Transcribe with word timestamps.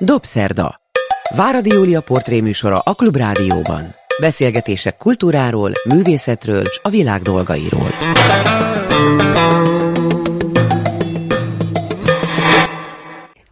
Dobszerda. 0.00 0.80
Váradi 1.36 1.72
Júlia 1.72 2.00
portréműsora 2.00 2.78
a 2.78 2.94
Klubrádióban. 2.94 3.94
Beszélgetések 4.20 4.96
kultúráról, 4.96 5.72
művészetről 5.84 6.60
és 6.60 6.80
a 6.82 6.88
világ 6.88 7.22
dolgairól. 7.22 7.88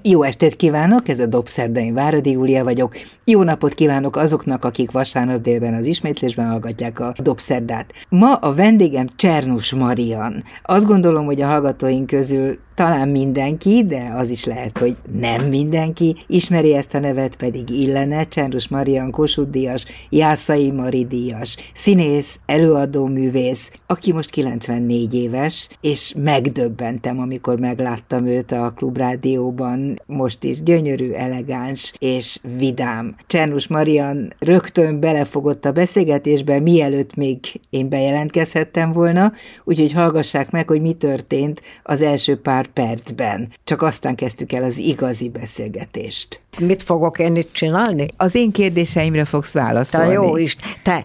Jó 0.02 0.22
estét 0.22 0.56
kívánok, 0.56 1.08
ez 1.08 1.18
a 1.18 1.26
Dobszerdai 1.26 1.90
Váradi 1.92 2.30
Júlia 2.30 2.64
vagyok. 2.64 2.94
Jó 3.24 3.42
napot 3.42 3.74
kívánok 3.74 4.16
azoknak, 4.16 4.64
akik 4.64 4.90
vasárnap 4.90 5.40
délben 5.40 5.74
az 5.74 5.86
ismétlésben 5.86 6.48
hallgatják 6.48 7.00
a 7.00 7.12
Dobszerdát. 7.18 7.92
Ma 8.08 8.34
a 8.34 8.54
vendégem 8.54 9.06
Csernus 9.16 9.72
Marian. 9.72 10.44
Azt 10.62 10.86
gondolom, 10.86 11.24
hogy 11.24 11.42
a 11.42 11.46
hallgatóink 11.46 12.06
közül 12.06 12.58
talán 12.76 13.08
mindenki, 13.08 13.84
de 13.86 14.12
az 14.16 14.30
is 14.30 14.44
lehet, 14.44 14.78
hogy 14.78 14.96
nem 15.12 15.48
mindenki 15.48 16.16
ismeri 16.26 16.74
ezt 16.74 16.94
a 16.94 16.98
nevet, 16.98 17.36
pedig 17.36 17.70
illene, 17.70 18.24
Csendrus 18.24 18.68
Marian 18.68 19.10
Kossuth 19.10 19.50
Díjas, 19.50 19.84
Jászai 20.10 20.70
Mari 20.70 21.04
Díjas, 21.04 21.56
színész, 21.74 22.40
előadó 22.46 23.06
művész, 23.06 23.70
aki 23.86 24.12
most 24.12 24.30
94 24.30 25.14
éves, 25.14 25.68
és 25.80 26.12
megdöbbentem, 26.16 27.18
amikor 27.18 27.58
megláttam 27.58 28.26
őt 28.26 28.52
a 28.52 28.72
klubrádióban, 28.76 30.02
most 30.06 30.44
is 30.44 30.62
gyönyörű, 30.62 31.10
elegáns 31.12 31.92
és 31.98 32.38
vidám. 32.58 33.16
Csernus 33.26 33.68
Marian 33.68 34.32
rögtön 34.38 35.00
belefogott 35.00 35.64
a 35.64 35.72
beszélgetésbe, 35.72 36.60
mielőtt 36.60 37.14
még 37.14 37.38
én 37.70 37.88
bejelentkezhettem 37.88 38.92
volna, 38.92 39.32
úgyhogy 39.64 39.92
hallgassák 39.92 40.50
meg, 40.50 40.68
hogy 40.68 40.80
mi 40.80 40.92
történt 40.92 41.62
az 41.82 42.02
első 42.02 42.40
pár 42.40 42.65
pár 42.66 42.84
percben. 42.86 43.48
Csak 43.64 43.82
aztán 43.82 44.14
kezdtük 44.14 44.52
el 44.52 44.62
az 44.62 44.78
igazi 44.78 45.28
beszélgetést. 45.28 46.45
Mit 46.58 46.82
fogok 46.82 47.18
én 47.18 47.36
itt 47.36 47.52
csinálni? 47.52 48.06
Az 48.16 48.34
én 48.34 48.52
kérdéseimre 48.52 49.24
fogsz 49.24 49.52
válaszolni. 49.52 50.08
Te 50.08 50.12
jó 50.12 50.36
is. 50.36 50.56
Te 50.82 51.04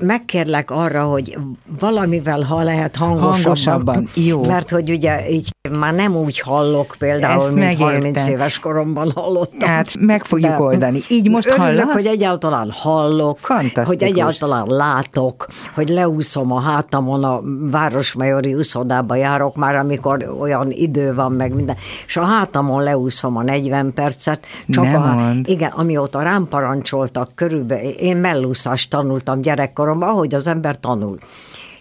megkérlek 0.00 0.70
arra, 0.70 1.04
hogy 1.04 1.38
valamivel, 1.80 2.40
ha 2.40 2.62
lehet 2.62 2.96
hangosabban. 2.96 3.32
hangosabban. 3.32 4.08
Jó. 4.14 4.44
Mert 4.44 4.70
hogy 4.70 4.90
ugye 4.90 5.30
így 5.30 5.48
már 5.70 5.94
nem 5.94 6.16
úgy 6.16 6.40
hallok 6.40 6.94
például, 6.98 7.42
Ezt 7.42 7.52
mint 7.52 7.66
megértem. 7.66 7.86
30 7.86 8.26
éves 8.26 8.58
koromban 8.58 9.12
hallottam. 9.14 9.68
Hát 9.68 9.94
meg 9.98 10.24
fogjuk 10.24 10.50
De 10.50 10.60
oldani. 10.60 11.00
Így 11.08 11.30
most 11.30 11.46
örülök, 11.46 11.78
hallasz? 11.78 11.92
hogy 11.92 12.06
egyáltalán 12.06 12.70
hallok, 12.70 13.38
hogy 13.84 14.02
egyáltalán 14.02 14.66
látok, 14.66 15.46
hogy 15.74 15.88
leúszom 15.88 16.52
a 16.52 16.60
hátamon, 16.60 17.24
a 17.24 17.40
Városmajori 17.70 18.54
úszodába 18.54 19.14
járok 19.14 19.56
már, 19.56 19.74
amikor 19.74 20.34
olyan 20.40 20.70
idő 20.70 21.14
van, 21.14 21.32
meg 21.32 21.54
minden, 21.54 21.76
és 22.06 22.16
a 22.16 22.24
hátamon 22.24 22.82
leúszom 22.82 23.36
a 23.36 23.42
40 23.42 23.92
percet, 23.94 24.46
a, 24.82 25.14
mond. 25.14 25.48
igen, 25.48 25.70
amióta 25.70 26.22
rám 26.22 26.48
parancsoltak 26.48 27.34
körülbelül, 27.34 27.90
én 27.90 28.16
mellúszást 28.16 28.90
tanultam 28.90 29.40
gyerekkoromban, 29.40 30.08
ahogy 30.08 30.34
az 30.34 30.46
ember 30.46 30.80
tanul. 30.80 31.18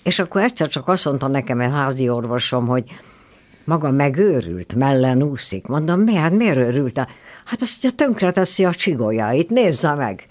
És 0.03 0.19
akkor 0.19 0.41
egyszer 0.41 0.67
csak 0.67 0.87
azt 0.87 1.05
mondta 1.05 1.27
nekem 1.27 1.59
egy 1.59 1.71
házi 1.71 2.09
orvosom, 2.09 2.67
hogy 2.67 2.83
maga 3.63 3.91
megőrült, 3.91 4.75
mellen 4.75 5.23
úszik. 5.23 5.67
Mondom, 5.67 5.99
mi, 5.99 6.15
hát 6.15 6.31
miért 6.31 6.57
őrült? 6.57 6.97
Hát 7.45 7.61
azt 7.61 7.93
tönkre 7.95 8.31
teszi 8.31 8.65
a 8.65 8.73
csigójáit, 8.73 9.49
nézze 9.49 9.93
meg. 9.93 10.27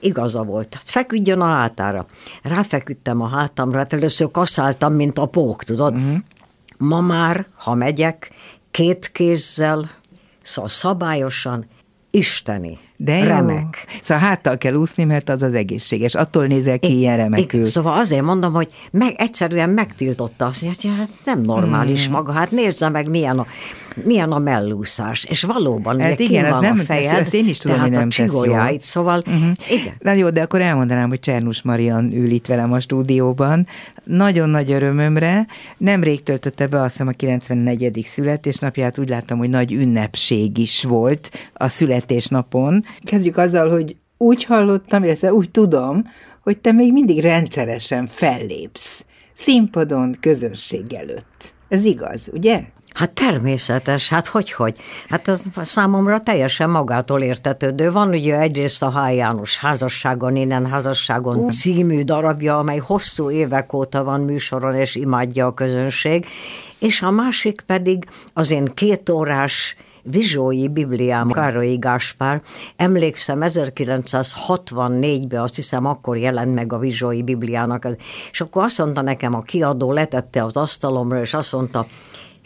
Igaza 0.00 0.42
volt. 0.42 0.74
Hát 0.74 0.88
feküdjön 0.88 1.40
a 1.40 1.46
hátára. 1.46 2.06
Ráfeküdtem 2.42 3.20
a 3.20 3.28
hátamra, 3.28 3.78
hát 3.78 3.92
először 3.92 4.30
kaszáltam, 4.30 4.92
mint 4.92 5.18
a 5.18 5.26
pók, 5.26 5.64
tudod? 5.64 5.94
Uh-huh. 5.94 6.16
Ma 6.78 7.00
már, 7.00 7.46
ha 7.54 7.74
megyek, 7.74 8.30
két 8.70 9.10
kézzel, 9.12 9.90
szóval 10.42 10.70
szabályosan, 10.70 11.66
isteni 12.12 12.78
de 13.04 13.24
remek. 13.24 13.86
Jó. 13.88 13.98
Szóval 14.00 14.22
háttal 14.22 14.58
kell 14.58 14.74
úszni, 14.74 15.04
mert 15.04 15.28
az 15.28 15.42
az 15.42 15.54
egészséges. 15.54 16.14
Attól 16.14 16.46
nézel 16.46 16.78
ki 16.78 16.92
I- 16.92 16.98
ilyen 16.98 17.16
remekül. 17.16 17.60
I- 17.60 17.66
szóval 17.66 17.98
azért 17.98 18.22
mondom, 18.22 18.52
hogy 18.52 18.68
meg, 18.90 19.14
egyszerűen 19.16 19.70
megtiltotta 19.70 20.46
azt, 20.46 20.60
hogy 20.60 20.90
hát 20.98 21.10
nem 21.24 21.40
normális 21.40 22.04
hmm. 22.04 22.12
maga, 22.12 22.32
hát 22.32 22.50
nézze 22.50 22.88
meg 22.88 23.08
milyen 23.08 23.38
a, 23.38 23.46
milyen 24.04 24.32
a 24.32 24.38
mellúszás. 24.38 25.24
És 25.24 25.42
valóban, 25.42 26.00
hát 26.00 26.12
ugye 26.12 26.24
igen, 26.24 26.44
ez 26.44 26.58
nem, 26.58 26.78
a 26.78 26.82
fejed, 26.82 27.14
ezt 27.14 27.34
én 27.34 27.48
is 27.48 27.58
tudom, 27.58 27.80
hogy 27.80 27.90
nem 27.90 28.06
a 28.06 28.08
csigójáit, 28.08 28.80
szóval 28.80 29.18
uh-huh. 29.26 29.42
igen. 29.70 29.94
Na 29.98 30.12
jó, 30.12 30.30
de 30.30 30.42
akkor 30.42 30.60
elmondanám, 30.60 31.08
hogy 31.08 31.20
Csernus 31.20 31.62
Marian 31.62 32.12
ül 32.12 32.30
itt 32.30 32.46
velem 32.46 32.72
a 32.72 32.80
stúdióban. 32.80 33.66
Nagyon 34.04 34.48
nagy 34.48 34.72
örömömre. 34.72 35.46
Nemrég 35.76 36.22
töltötte 36.22 36.66
be 36.66 36.80
azt 36.80 36.90
hiszem 36.90 37.06
a 37.06 37.10
94. 37.10 38.02
születésnapját, 38.04 38.98
úgy 38.98 39.08
láttam, 39.08 39.38
hogy 39.38 39.50
nagy 39.50 39.72
ünnepség 39.72 40.58
is 40.58 40.84
volt 40.84 41.50
a 41.54 41.68
születésnapon. 41.68 42.84
Kezdjük 43.04 43.36
azzal, 43.36 43.70
hogy 43.70 43.96
úgy 44.16 44.44
hallottam, 44.44 45.04
illetve 45.04 45.32
úgy 45.32 45.50
tudom, 45.50 46.04
hogy 46.42 46.58
te 46.58 46.72
még 46.72 46.92
mindig 46.92 47.20
rendszeresen 47.20 48.06
fellépsz. 48.06 49.04
Színpadon, 49.32 50.16
közönség 50.20 50.92
előtt. 50.92 51.54
Ez 51.68 51.84
igaz, 51.84 52.30
ugye? 52.32 52.62
Hát 52.94 53.10
természetes, 53.10 54.08
hát 54.08 54.26
hogy, 54.26 54.52
hogy? 54.52 54.76
Hát 55.08 55.28
ez 55.28 55.42
számomra 55.56 56.20
teljesen 56.20 56.70
magától 56.70 57.22
értetődő. 57.22 57.92
Van 57.92 58.08
ugye 58.08 58.38
egyrészt 58.38 58.82
a 58.82 58.90
H. 58.90 59.14
János 59.14 59.58
házasságon, 59.58 60.36
innen 60.36 60.66
házasságon 60.66 61.36
uh. 61.36 61.50
című 61.50 62.02
darabja, 62.02 62.58
amely 62.58 62.78
hosszú 62.78 63.30
évek 63.30 63.72
óta 63.72 64.04
van 64.04 64.20
műsoron, 64.20 64.74
és 64.74 64.94
imádja 64.94 65.46
a 65.46 65.54
közönség, 65.54 66.26
és 66.78 67.02
a 67.02 67.10
másik 67.10 67.60
pedig 67.60 68.04
az 68.32 68.50
én 68.50 68.64
két 68.74 69.08
órás 69.08 69.76
Vizsói 70.02 70.68
Bibliám, 70.68 71.28
Károlyi 71.28 71.76
Gáspár. 71.76 72.42
Emlékszem, 72.76 73.38
1964-ben 73.42 75.40
azt 75.40 75.54
hiszem 75.54 75.84
akkor 75.84 76.16
jelent 76.16 76.54
meg 76.54 76.72
a 76.72 76.78
Vizsói 76.78 77.22
Bibliának, 77.22 77.88
és 78.30 78.40
akkor 78.40 78.64
azt 78.64 78.78
mondta 78.78 79.00
nekem, 79.00 79.34
a 79.34 79.42
kiadó 79.42 79.92
letette 79.92 80.44
az 80.44 80.56
asztalomra, 80.56 81.20
és 81.20 81.34
azt 81.34 81.52
mondta, 81.52 81.86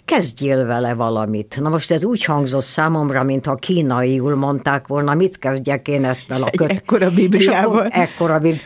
kezdjél 0.07 0.67
vele 0.67 0.95
valamit. 0.95 1.61
Na 1.61 1.69
most 1.69 1.91
ez 1.91 2.05
úgy 2.05 2.25
hangzott 2.25 2.63
számomra, 2.63 3.23
mintha 3.23 3.55
kínaiul 3.55 4.35
mondták 4.35 4.87
volna, 4.87 5.15
mit 5.15 5.39
kezdjek 5.39 5.89
én 5.89 6.05
ebben 6.05 6.43
a 6.43 6.51
köt... 6.51 6.71
Ekkora 6.71 7.11
Bibliával. 7.11 7.87
És 7.87 7.87
akkor, 7.87 7.89
ekkora 7.91 8.39
bib... 8.39 8.57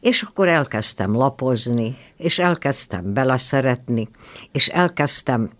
És 0.00 0.22
akkor 0.22 0.48
elkezdtem 0.48 1.14
lapozni, 1.14 1.96
és 2.16 2.38
elkezdtem 2.38 3.12
beleszeretni, 3.12 4.08
és 4.52 4.68
elkezdtem 4.68 5.50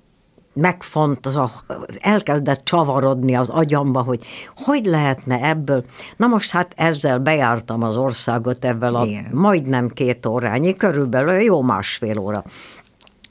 megfont, 0.53 1.27
az 1.27 1.37
a, 1.37 1.51
elkezdett 1.99 2.65
csavarodni 2.65 3.35
az 3.35 3.49
agyamba, 3.49 4.03
hogy 4.03 4.25
hogy 4.57 4.85
lehetne 4.85 5.41
ebből. 5.43 5.85
Na 6.17 6.27
most 6.27 6.51
hát 6.51 6.73
ezzel 6.77 7.19
bejártam 7.19 7.83
az 7.83 7.97
országot 7.97 8.65
ebben 8.65 8.95
a 8.95 9.05
Igen. 9.05 9.29
majdnem 9.33 9.89
két 9.89 10.27
órányi, 10.27 10.75
körülbelül 10.75 11.41
jó 11.41 11.63
másfél 11.63 12.19
óra. 12.19 12.45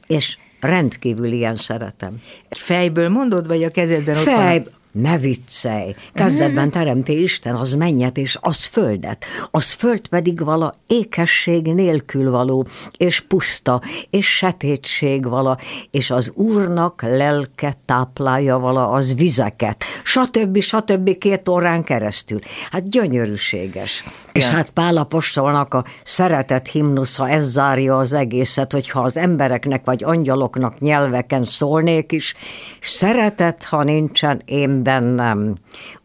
És 0.08 0.38
rendkívül 0.66 1.32
ilyen 1.32 1.56
szeretem. 1.56 2.22
Fejből 2.50 3.10
mondod, 3.10 3.48
vagy 3.48 3.64
a 3.64 3.70
kezedben 3.70 4.16
Fej, 4.16 4.58
ott 4.58 4.64
van? 4.64 4.74
Ne 4.96 5.18
viccelj! 5.18 5.96
Kezdetben 6.14 6.72
teremti 6.72 7.22
Isten 7.22 7.56
az 7.56 7.74
mennyet 7.74 8.18
és 8.18 8.38
az 8.42 8.64
földet, 8.64 9.26
az 9.52 9.72
föld 9.72 10.08
pedig 10.08 10.44
vala 10.44 10.74
ékesség 10.88 11.74
nélkül 11.74 12.32
való, 12.32 12.68
és 12.98 13.20
puszta, 13.20 13.82
és 14.10 14.28
setétség 14.28 15.28
vala, 15.28 15.58
és 15.92 16.12
az 16.12 16.32
Úrnak 16.36 17.02
lelke 17.02 17.74
táplálja 17.86 18.60
vala 18.60 18.90
az 18.90 19.16
vizeket, 19.16 19.84
stb. 20.04 20.60
stb. 20.60 21.18
két 21.18 21.50
órán 21.50 21.84
keresztül. 21.84 22.40
Hát 22.72 22.90
gyönyörűséges. 22.90 24.04
Ja. 24.06 24.12
És 24.32 24.48
hát 24.50 24.70
Pál 24.70 24.98
Apostolnak 24.98 25.74
a 25.74 25.86
szeretet 26.04 26.68
himnusza, 26.68 27.30
ez 27.30 27.52
zárja 27.52 27.98
az 27.98 28.14
egészet, 28.14 28.72
hogyha 28.72 29.02
az 29.02 29.18
embereknek 29.18 29.86
vagy 29.86 30.04
angyaloknak 30.04 30.80
nyelveken 30.80 31.44
szólnék 31.44 32.12
is, 32.12 32.34
szeretet, 32.82 33.64
ha 33.64 33.84
nincsen, 33.84 34.42
én 34.46 34.84
bennem. 34.86 35.56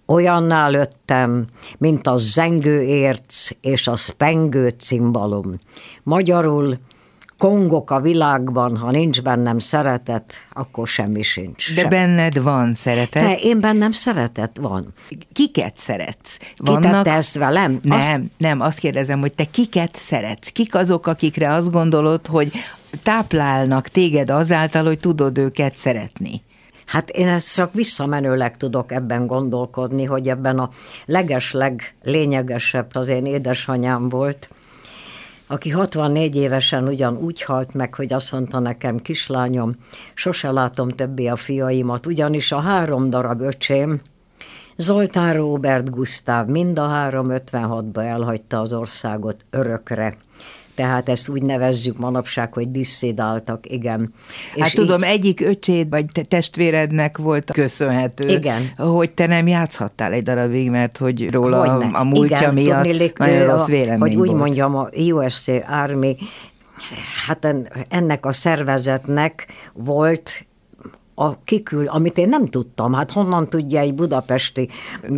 Olyanná 0.06 0.68
lőttem, 0.68 1.46
mint 1.78 2.06
a 2.06 2.16
zengő 2.16 2.82
érc 2.82 3.50
és 3.60 3.86
a 3.86 3.96
spengő 3.96 4.68
cimbalom. 4.68 5.52
Magyarul 6.02 6.78
kongok 7.38 7.90
a 7.90 8.00
világban, 8.00 8.76
ha 8.76 8.90
nincs 8.90 9.22
bennem 9.22 9.58
szeretet, 9.58 10.34
akkor 10.52 10.86
semmi 10.86 11.22
sincs. 11.22 11.74
De 11.74 11.80
sem. 11.80 11.90
benned 11.90 12.42
van 12.42 12.74
szeretet. 12.74 13.22
De 13.22 13.34
én 13.34 13.60
bennem 13.60 13.90
szeretet 13.90 14.58
van. 14.60 14.94
Kiket 15.32 15.76
szeretsz? 15.76 16.38
Vannak... 16.56 17.02
Ki 17.02 17.08
ezt 17.08 17.38
velem? 17.38 17.78
Nem, 17.82 17.98
azt... 17.98 18.20
nem, 18.38 18.60
azt 18.60 18.78
kérdezem, 18.78 19.20
hogy 19.20 19.34
te 19.34 19.44
kiket 19.44 19.96
szeretsz? 19.96 20.48
Kik 20.48 20.74
azok, 20.74 21.06
akikre 21.06 21.50
azt 21.50 21.70
gondolod, 21.70 22.26
hogy 22.26 22.52
táplálnak 23.02 23.88
téged 23.88 24.30
azáltal, 24.30 24.84
hogy 24.84 24.98
tudod 24.98 25.38
őket 25.38 25.76
szeretni? 25.76 26.42
Hát 26.90 27.10
én 27.10 27.28
ezt 27.28 27.54
csak 27.54 27.72
visszamenőleg 27.72 28.56
tudok 28.56 28.92
ebben 28.92 29.26
gondolkodni, 29.26 30.04
hogy 30.04 30.28
ebben 30.28 30.58
a 30.58 30.70
legesleg 31.04 31.94
lényegesebb 32.02 32.90
az 32.94 33.08
én 33.08 33.26
édesanyám 33.26 34.08
volt, 34.08 34.48
aki 35.46 35.70
64 35.70 36.36
évesen 36.36 36.88
ugyan 36.88 37.16
úgy 37.16 37.42
halt 37.42 37.74
meg, 37.74 37.94
hogy 37.94 38.12
azt 38.12 38.32
mondta 38.32 38.58
nekem, 38.58 38.98
kislányom, 38.98 39.76
sose 40.14 40.50
látom 40.50 40.88
többé 40.88 41.26
a 41.26 41.36
fiaimat, 41.36 42.06
ugyanis 42.06 42.52
a 42.52 42.60
három 42.60 43.04
darab 43.04 43.40
öcsém 43.40 44.00
Zoltán 44.76 45.34
Róbert 45.34 45.90
Gusztáv 45.90 46.46
mind 46.46 46.78
a 46.78 46.88
három 46.88 47.26
56-ba 47.28 48.04
elhagyta 48.04 48.60
az 48.60 48.72
országot 48.72 49.44
örökre 49.50 50.16
tehát 50.80 51.08
ezt 51.08 51.28
úgy 51.28 51.42
nevezzük 51.42 51.98
manapság, 51.98 52.52
hogy 52.52 52.70
disszidáltak, 52.70 53.70
igen. 53.70 54.12
Hát 54.58 54.68
és 54.68 54.74
tudom, 54.74 55.02
így... 55.02 55.08
egyik 55.08 55.40
öcséd 55.40 55.88
vagy 55.88 56.04
te 56.12 56.22
testvérednek 56.22 57.18
volt 57.18 57.50
köszönhető, 57.50 58.28
igen. 58.28 58.70
hogy 58.76 59.12
te 59.12 59.26
nem 59.26 59.46
játszhattál 59.46 60.12
egy 60.12 60.22
darabig, 60.22 60.70
mert 60.70 60.96
hogy 60.96 61.30
róla 61.30 61.58
Hogyne. 61.58 61.98
a 61.98 62.04
múltja 62.04 62.36
igen, 62.36 62.54
miatt 62.54 62.84
tudni, 62.84 63.12
nagyon 63.16 63.46
rossz 63.46 63.66
vélemény 63.66 63.98
Hogy 63.98 64.14
volt. 64.14 64.28
úgy 64.28 64.34
mondjam, 64.34 64.76
a 64.76 64.88
USC 64.88 65.48
Army 65.68 66.16
hát 67.26 67.56
ennek 67.88 68.26
a 68.26 68.32
szervezetnek 68.32 69.46
volt 69.72 70.46
a 71.20 71.38
kikül, 71.44 71.86
amit 71.86 72.18
én 72.18 72.28
nem 72.28 72.46
tudtam. 72.46 72.92
Hát 72.92 73.12
honnan 73.12 73.48
tudja 73.48 73.80
egy 73.80 73.94
budapesti 73.94 74.68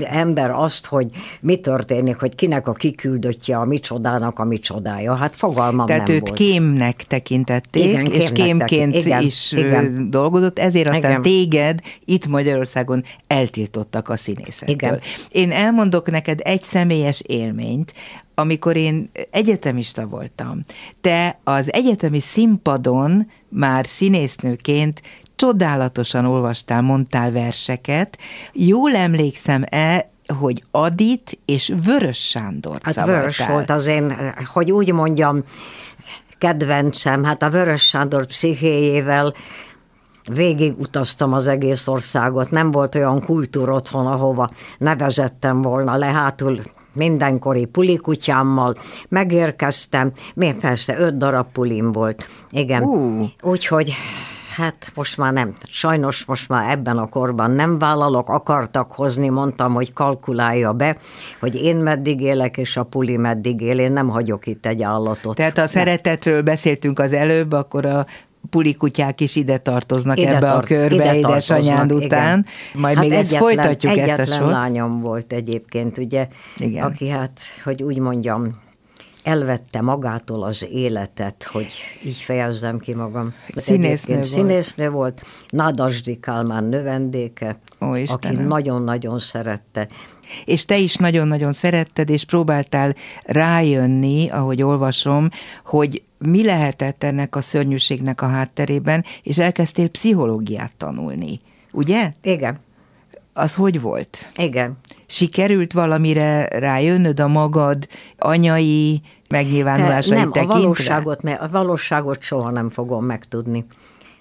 ember 0.01 0.51
azt, 0.51 0.87
hogy 0.87 1.07
mi 1.41 1.57
történik, 1.57 2.17
hogy 2.17 2.35
kinek 2.35 2.69
a 2.69 2.73
kiküldöttje 2.73 3.57
a 3.57 3.65
micsodának 3.65 4.39
a 4.39 4.45
micsodája. 4.45 5.15
Hát 5.15 5.37
fogalmam 5.37 5.87
Tehát 5.87 6.07
nem 6.07 6.17
őt 6.17 6.29
volt. 6.29 6.39
kémnek 6.39 7.03
tekintették, 7.03 7.85
igen, 7.85 8.07
és 8.07 8.33
kémként 8.33 8.95
igen, 8.95 9.23
is 9.23 9.53
igen. 9.53 10.11
dolgozott, 10.11 10.59
ezért 10.59 10.89
aztán 10.89 11.11
igen. 11.11 11.23
téged 11.23 11.81
itt 12.05 12.27
Magyarországon 12.27 13.05
eltiltottak 13.27 14.09
a 14.09 14.17
színészettől. 14.17 14.75
Igen. 14.75 15.01
Én 15.31 15.51
elmondok 15.51 16.11
neked 16.11 16.41
egy 16.43 16.63
személyes 16.63 17.23
élményt, 17.27 17.95
amikor 18.35 18.77
én 18.77 19.11
egyetemista 19.31 20.07
voltam, 20.07 20.65
te 21.01 21.39
az 21.45 21.73
egyetemi 21.73 22.21
színpadon 22.21 23.31
már 23.49 23.87
színésznőként 23.87 25.03
csodálatosan 25.43 26.25
olvastál, 26.25 26.83
mondtál 26.83 27.31
verseket. 27.31 28.19
Jól 28.53 28.95
emlékszem-e, 28.95 30.11
hogy 30.39 30.63
Adit 30.71 31.39
és 31.45 31.73
Vörös 31.85 32.29
Sándor 32.29 32.79
Hát 32.83 32.95
szavartál. 32.95 33.21
Vörös 33.21 33.47
volt 33.47 33.71
az 33.71 33.87
én, 33.87 34.35
hogy 34.53 34.73
úgy 34.73 34.93
mondjam, 34.93 35.45
kedvencem. 36.39 37.25
Hát 37.25 37.43
a 37.43 37.51
Vörös 37.51 37.83
Sándor 37.83 38.27
pszichéjével 38.27 39.35
végig 40.33 40.75
utaztam 40.79 41.33
az 41.33 41.49
egész 41.49 41.87
országot. 41.87 42.51
Nem 42.51 42.71
volt 42.71 42.95
olyan 42.95 43.21
kultúr 43.21 43.71
otthon, 43.71 44.07
ahova 44.07 44.49
nevezettem 44.79 45.63
volna 45.63 45.97
le 45.97 46.07
hátul 46.07 46.61
mindenkori 46.95 47.65
pulikutyámmal, 47.65 48.75
megérkeztem, 49.09 50.13
még 50.35 50.55
persze 50.55 50.99
öt 50.99 51.17
darab 51.17 51.53
pulim 51.53 51.93
volt. 51.93 52.29
Igen. 52.51 52.83
Uh. 52.83 53.29
Úgyhogy 53.43 53.95
Hát 54.57 54.93
most 54.95 55.17
már 55.17 55.33
nem. 55.33 55.57
Sajnos 55.69 56.25
most 56.25 56.49
már 56.49 56.71
ebben 56.71 56.99
a 56.99 57.07
korban 57.07 57.51
nem 57.51 57.79
vállalok, 57.79 58.29
akartak 58.29 58.93
hozni, 58.93 59.29
mondtam, 59.29 59.75
hogy 59.75 59.93
kalkulálja 59.93 60.73
be, 60.73 60.97
hogy 61.41 61.55
én 61.55 61.77
meddig 61.77 62.21
élek, 62.21 62.57
és 62.57 62.77
a 62.77 62.83
puli 62.83 63.17
meddig 63.17 63.61
él, 63.61 63.79
én 63.79 63.93
nem 63.93 64.09
hagyok 64.09 64.47
itt 64.47 64.67
egy 64.67 64.83
állatot. 64.83 65.37
Tehát 65.37 65.59
a 65.59 65.67
szeretetről 65.67 66.43
beszéltünk 66.43 66.99
az 66.99 67.13
előbb, 67.13 67.53
akkor 67.53 67.87
a 67.87 68.07
pulikutyák 68.51 69.21
is 69.21 69.37
ide 69.37 69.59
tartoznak 69.59 70.19
ide 70.19 70.37
ebbe 70.37 70.47
tart, 70.47 70.65
a 70.65 70.67
körbe, 70.67 71.17
édesanyád 71.17 71.93
után. 71.93 72.47
Majd 72.75 72.97
hát 72.97 73.05
még 73.05 73.13
egyetlen, 73.13 73.41
ezt 73.41 73.45
folytatjuk 73.45 73.97
ezt 73.97 74.19
a 74.19 74.35
sort. 74.37 74.51
lányom 74.51 75.01
volt 75.01 75.33
egyébként, 75.33 75.99
ugye, 75.99 76.27
igen. 76.57 76.85
aki 76.85 77.09
hát, 77.09 77.41
hogy 77.65 77.83
úgy 77.83 77.99
mondjam, 77.99 78.62
elvette 79.23 79.81
magától 79.81 80.43
az 80.43 80.69
életet, 80.71 81.43
hogy 81.43 81.73
így 82.05 82.17
fejezzem 82.17 82.79
ki 82.79 82.95
magam. 82.95 83.35
Színésznő 83.57 84.15
volt. 84.15 84.27
Színésznő 84.27 84.91
volt. 84.91 85.23
Nádasdi 85.49 86.21
Kálmán 86.21 86.65
növendéke, 86.65 87.59
Ó, 87.81 87.93
aki 88.07 88.37
nagyon-nagyon 88.37 89.19
szerette. 89.19 89.89
És 90.45 90.65
te 90.65 90.79
is 90.79 90.97
nagyon-nagyon 90.97 91.53
szeretted, 91.53 92.11
és 92.11 92.25
próbáltál 92.25 92.95
rájönni, 93.23 94.29
ahogy 94.29 94.63
olvasom, 94.63 95.29
hogy 95.65 96.03
mi 96.19 96.45
lehetett 96.45 97.05
ennek 97.05 97.37
a 97.37 97.41
szörnyűségnek 97.41 98.23
a 98.23 98.27
hátterében, 98.27 99.05
és 99.23 99.39
elkezdtél 99.39 99.89
pszichológiát 99.89 100.73
tanulni, 100.77 101.41
ugye? 101.73 102.13
Igen. 102.23 102.61
Az 103.33 103.55
hogy 103.55 103.81
volt? 103.81 104.29
Igen. 104.37 104.79
Sikerült 105.07 105.73
valamire 105.73 106.49
rájönnöd 106.49 107.21
a 107.21 107.29
magad 107.29 107.89
anyai 108.19 109.03
megnyilvánulásai 109.29 110.17
Nem, 110.19 110.31
tekintve? 110.31 110.59
a 110.59 110.61
valóságot, 110.61 111.23
mert 111.23 111.41
a 111.41 111.49
valóságot 111.49 112.23
soha 112.23 112.51
nem 112.51 112.71
fogom 112.71 113.05
megtudni. 113.05 113.67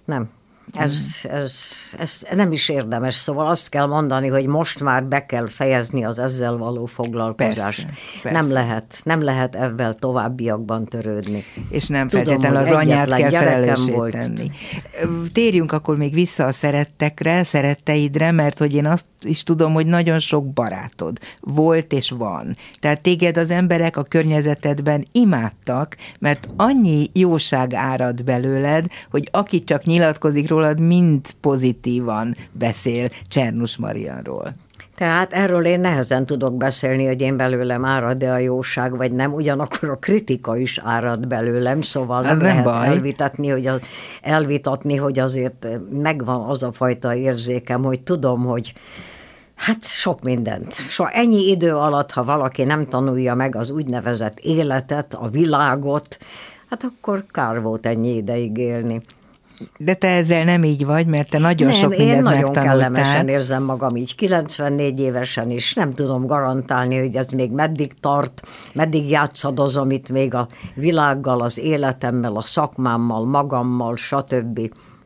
Nem. 0.05 0.29
Ez, 0.73 1.05
ez, 1.23 1.53
ez 1.99 2.21
nem 2.31 2.51
is 2.51 2.69
érdemes, 2.69 3.15
szóval 3.15 3.47
azt 3.47 3.69
kell 3.69 3.85
mondani, 3.85 4.27
hogy 4.27 4.47
most 4.47 4.79
már 4.79 5.03
be 5.03 5.25
kell 5.25 5.47
fejezni 5.47 6.05
az 6.05 6.19
ezzel 6.19 6.57
való 6.57 6.85
foglalkozást. 6.85 7.85
Persze, 7.85 7.99
persze. 8.21 8.41
Nem 8.41 8.51
lehet, 8.51 9.01
nem 9.03 9.21
lehet 9.21 9.55
ebben 9.55 9.95
továbbiakban 9.99 10.85
törődni. 10.85 11.43
És 11.69 11.87
nem 11.87 12.09
feltétlenül 12.09 12.57
az 12.57 12.71
anyát 12.71 13.13
kell 13.13 13.29
felelőssé 13.29 13.91
volt. 13.91 14.11
tenni. 14.11 14.51
Térjünk 15.31 15.71
akkor 15.71 15.97
még 15.97 16.13
vissza 16.13 16.45
a 16.45 16.51
szerettekre, 16.51 17.43
szeretteidre, 17.43 18.31
mert 18.31 18.57
hogy 18.57 18.75
én 18.75 18.85
azt 18.85 19.05
is 19.21 19.43
tudom, 19.43 19.73
hogy 19.73 19.85
nagyon 19.85 20.19
sok 20.19 20.53
barátod 20.53 21.17
volt 21.39 21.93
és 21.93 22.09
van. 22.09 22.55
Tehát 22.79 23.01
téged 23.01 23.37
az 23.37 23.51
emberek 23.51 23.97
a 23.97 24.03
környezetedben 24.03 25.05
imádtak, 25.11 25.97
mert 26.19 26.47
annyi 26.57 27.09
jóság 27.13 27.73
árad 27.73 28.23
belőled, 28.23 28.85
hogy 29.11 29.29
aki 29.31 29.63
csak 29.63 29.83
nyilatkozik 29.83 30.49
rólad 30.51 30.79
mind 30.79 31.25
pozitívan 31.39 32.35
beszél 32.51 33.09
Csernus 33.27 33.77
Marianról. 33.77 34.55
Tehát 34.95 35.33
erről 35.33 35.65
én 35.65 35.79
nehezen 35.79 36.25
tudok 36.25 36.57
beszélni, 36.57 37.05
hogy 37.05 37.21
én 37.21 37.37
belőlem 37.37 37.85
árad-e 37.85 38.31
a 38.31 38.37
jóság, 38.37 38.97
vagy 38.97 39.11
nem, 39.11 39.33
ugyanakkor 39.33 39.89
a 39.89 39.95
kritika 39.95 40.57
is 40.57 40.79
árad 40.83 41.27
belőlem, 41.27 41.81
szóval 41.81 42.21
nem, 42.21 42.35
nem 42.35 42.45
lehet 42.45 42.63
baj. 42.63 42.87
elvitatni, 42.87 43.49
hogy 43.49 43.67
az, 43.67 43.79
elvitatni, 44.21 44.95
hogy 44.95 45.19
azért 45.19 45.67
megvan 45.91 46.49
az 46.49 46.63
a 46.63 46.71
fajta 46.71 47.15
érzékem, 47.15 47.83
hogy 47.83 48.01
tudom, 48.01 48.45
hogy 48.45 48.73
Hát 49.55 49.85
sok 49.85 50.21
mindent. 50.21 50.73
So, 50.73 51.05
ennyi 51.07 51.49
idő 51.49 51.75
alatt, 51.75 52.11
ha 52.11 52.23
valaki 52.23 52.63
nem 52.63 52.85
tanulja 52.85 53.35
meg 53.35 53.55
az 53.55 53.69
úgynevezett 53.69 54.39
életet, 54.39 55.13
a 55.13 55.27
világot, 55.27 56.17
hát 56.69 56.83
akkor 56.83 57.25
kár 57.31 57.61
volt 57.61 57.85
ennyi 57.85 58.15
ideig 58.15 58.57
élni. 58.57 59.01
De 59.77 59.93
te 59.93 60.07
ezzel 60.07 60.43
nem 60.43 60.63
így 60.63 60.85
vagy, 60.85 61.07
mert 61.07 61.29
te 61.29 61.37
nagyon 61.37 61.67
nem, 61.67 61.77
sok 61.77 61.89
mindent 61.89 62.09
én 62.09 62.21
nagyon 62.21 62.51
kellemesen 62.51 63.27
érzem 63.27 63.63
magam 63.63 63.95
így, 63.95 64.15
94 64.15 64.99
évesen 64.99 65.49
is, 65.49 65.73
nem 65.73 65.93
tudom 65.93 66.25
garantálni, 66.25 66.99
hogy 66.99 67.15
ez 67.15 67.29
még 67.29 67.51
meddig 67.51 67.93
tart, 67.99 68.41
meddig 68.73 69.09
játszadozom 69.09 69.91
itt 69.91 70.09
még 70.09 70.33
a 70.33 70.47
világgal, 70.75 71.41
az 71.41 71.59
életemmel, 71.59 72.35
a 72.35 72.41
szakmámmal, 72.41 73.25
magammal, 73.25 73.95
stb. 73.95 74.59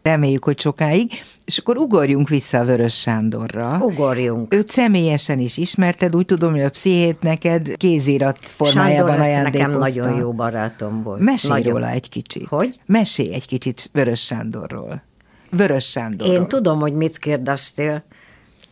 Reméljük, 0.05 0.43
hogy 0.43 0.59
sokáig. 0.59 1.11
És 1.45 1.57
akkor 1.57 1.77
ugorjunk 1.77 2.29
vissza 2.29 2.59
a 2.59 2.65
Vörös 2.65 2.99
Sándorra. 2.99 3.77
Ugorjunk. 3.81 4.53
Őt 4.53 4.69
személyesen 4.69 5.39
is 5.39 5.57
ismerted, 5.57 6.15
úgy 6.15 6.25
tudom, 6.25 6.51
hogy 6.51 6.61
a 6.61 6.69
pszichéт 6.69 7.21
neked 7.21 7.77
kézirat 7.77 8.37
formájában 8.41 9.09
Sándor 9.09 9.25
ajándékozta. 9.25 9.67
nekem 9.67 9.79
nagyon 9.79 10.19
jó 10.19 10.33
barátom 10.33 11.03
volt. 11.03 11.19
Mesélj 11.19 11.53
nagyon. 11.53 11.73
róla 11.73 11.89
egy 11.89 12.09
kicsit. 12.09 12.47
Hogy? 12.47 12.79
Mesélj 12.85 13.33
egy 13.33 13.47
kicsit 13.47 13.89
Vörös 13.93 14.25
Sándorról. 14.25 15.03
Vörös 15.49 15.85
Sándorról. 15.89 16.35
Én 16.35 16.47
tudom, 16.47 16.79
hogy 16.79 16.93
mit 16.93 17.17
kérdeztél, 17.17 18.03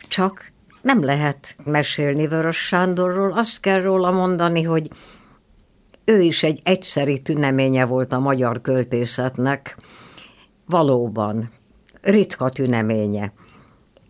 csak 0.08 0.52
nem 0.82 1.04
lehet 1.04 1.56
mesélni 1.64 2.28
Vörös 2.28 2.58
Sándorról. 2.58 3.32
Azt 3.32 3.60
kell 3.60 3.82
róla 3.82 4.12
mondani, 4.12 4.64
hogy 4.64 4.88
ő 6.06 6.22
is 6.22 6.44
egy 6.44 6.60
egyszeri 6.64 7.20
tüneménye 7.20 7.86
volt 7.86 8.14
a 8.14 8.20
magyar 8.20 8.62
költészetnek, 8.62 9.78
valóban 10.74 11.52
ritka 12.02 12.50
tüneménye. 12.50 13.34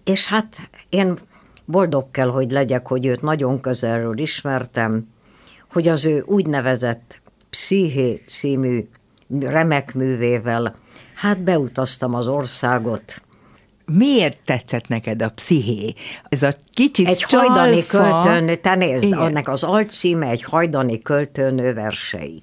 És 0.04 0.28
hát 0.28 0.70
én 0.90 1.18
boldog 1.66 2.12
kell, 2.12 2.30
hogy 2.30 2.52
legyek, 2.52 2.88
hogy 2.88 3.06
őt 3.06 3.22
nagyon 3.22 3.60
közelről 3.60 4.18
ismertem, 4.18 5.08
hogy 5.72 5.88
az 5.88 6.06
ő 6.06 6.24
úgynevezett 6.26 7.22
Psziché 7.50 8.16
című 8.26 8.88
remek 9.40 9.94
művével, 9.94 10.76
hát 11.16 11.44
beutaztam 11.44 12.14
az 12.14 12.28
országot. 12.28 13.22
Miért 13.86 14.42
tetszett 14.46 14.88
neked 14.88 15.22
a 15.22 15.30
psziché? 15.30 15.94
Ez 16.30 16.44
a 16.44 16.54
kicsit 16.74 17.08
Egy 17.08 17.18
csalfa... 17.18 17.48
hajdani 17.48 17.86
költőnő, 17.86 18.56
te 18.56 18.76
nézd, 18.76 19.04
Igen. 19.04 19.20
annak 19.20 19.48
az 19.48 19.64
alcíme 19.64 20.28
egy 20.28 20.44
hajdani 20.44 21.02
költőnő 21.02 21.74
versei. 21.74 22.42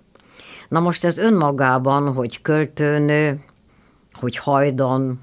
Na 0.69 0.81
most 0.81 1.05
ez 1.05 1.19
önmagában, 1.19 2.13
hogy 2.13 2.43
költőnő, 2.43 3.41
hogy 4.13 4.37
hajdan, 4.37 5.21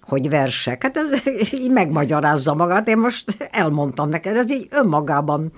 hogy 0.00 0.28
versek. 0.28 0.82
Hát 0.82 0.96
ez 0.96 1.10
így 1.60 1.70
megmagyarázza 1.70 2.54
magát, 2.54 2.88
én 2.88 2.98
most 2.98 3.48
elmondtam 3.50 4.08
neked, 4.08 4.36
ez 4.36 4.50
így 4.50 4.66
önmagában 4.70 5.52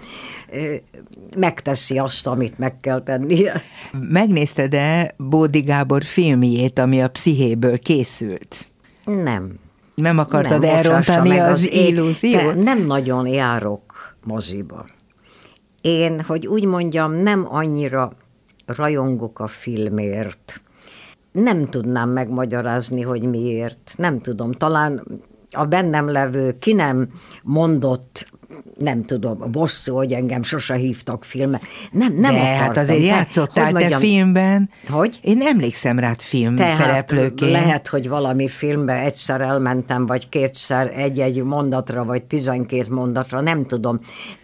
megteszi 1.36 1.98
azt, 1.98 2.26
amit 2.26 2.58
meg 2.58 2.76
kell 2.80 3.02
tennie. 3.02 3.62
Megnézted-e 3.92 5.14
Bódi 5.16 5.60
Gábor 5.60 6.04
filmjét, 6.04 6.78
ami 6.78 7.02
a 7.02 7.08
pszichéből 7.08 7.78
készült? 7.78 8.66
Nem. 9.04 9.58
Nem 9.94 10.18
akartad 10.18 10.60
Nem, 10.60 10.70
elrontani 10.76 11.38
az 11.38 11.72
én- 11.72 11.86
illúziót? 11.96 12.54
Nem 12.54 12.86
nagyon 12.86 13.26
járok 13.26 14.14
moziba. 14.24 14.86
Én, 15.80 16.20
hogy 16.20 16.46
úgy 16.46 16.64
mondjam, 16.64 17.12
nem 17.12 17.46
annyira 17.48 18.12
rajongok 18.66 19.40
a 19.40 19.46
filmért. 19.46 20.60
Nem 21.32 21.68
tudnám 21.68 22.08
megmagyarázni, 22.08 23.00
hogy 23.00 23.22
miért. 23.22 23.94
Nem 23.96 24.20
tudom, 24.20 24.52
talán 24.52 25.06
a 25.50 25.64
bennem 25.64 26.08
levő, 26.08 26.56
ki 26.58 26.72
nem 26.72 27.08
mondott, 27.42 28.30
nem 28.78 29.04
tudom, 29.04 29.38
bosszú, 29.50 29.94
hogy 29.94 30.12
engem 30.12 30.42
sose 30.42 30.74
hívtak 30.74 31.24
filmbe. 31.24 31.60
Nem, 31.92 32.14
nem 32.14 32.34
De 32.34 32.40
akartam. 32.40 32.58
hát 32.58 32.76
azért 32.76 33.02
játszottál 33.02 33.64
hogy 33.64 33.72
te 33.74 33.78
mondjam, 33.78 34.00
filmben. 34.00 34.70
Hogy? 34.88 35.18
Én 35.22 35.40
emlékszem 35.42 35.98
rád 35.98 36.20
film 36.20 36.56
tehát 36.56 36.74
szereplőként. 36.74 37.52
lehet, 37.52 37.88
hogy 37.88 38.08
valami 38.08 38.48
filmbe 38.48 38.94
egyszer 38.94 39.40
elmentem, 39.40 40.06
vagy 40.06 40.28
kétszer 40.28 40.92
egy-egy 40.96 41.42
mondatra, 41.42 42.04
vagy 42.04 42.22
tizenkét 42.22 42.88
mondatra, 42.88 43.40
nem 43.40 43.66
tudom. 43.66 44.00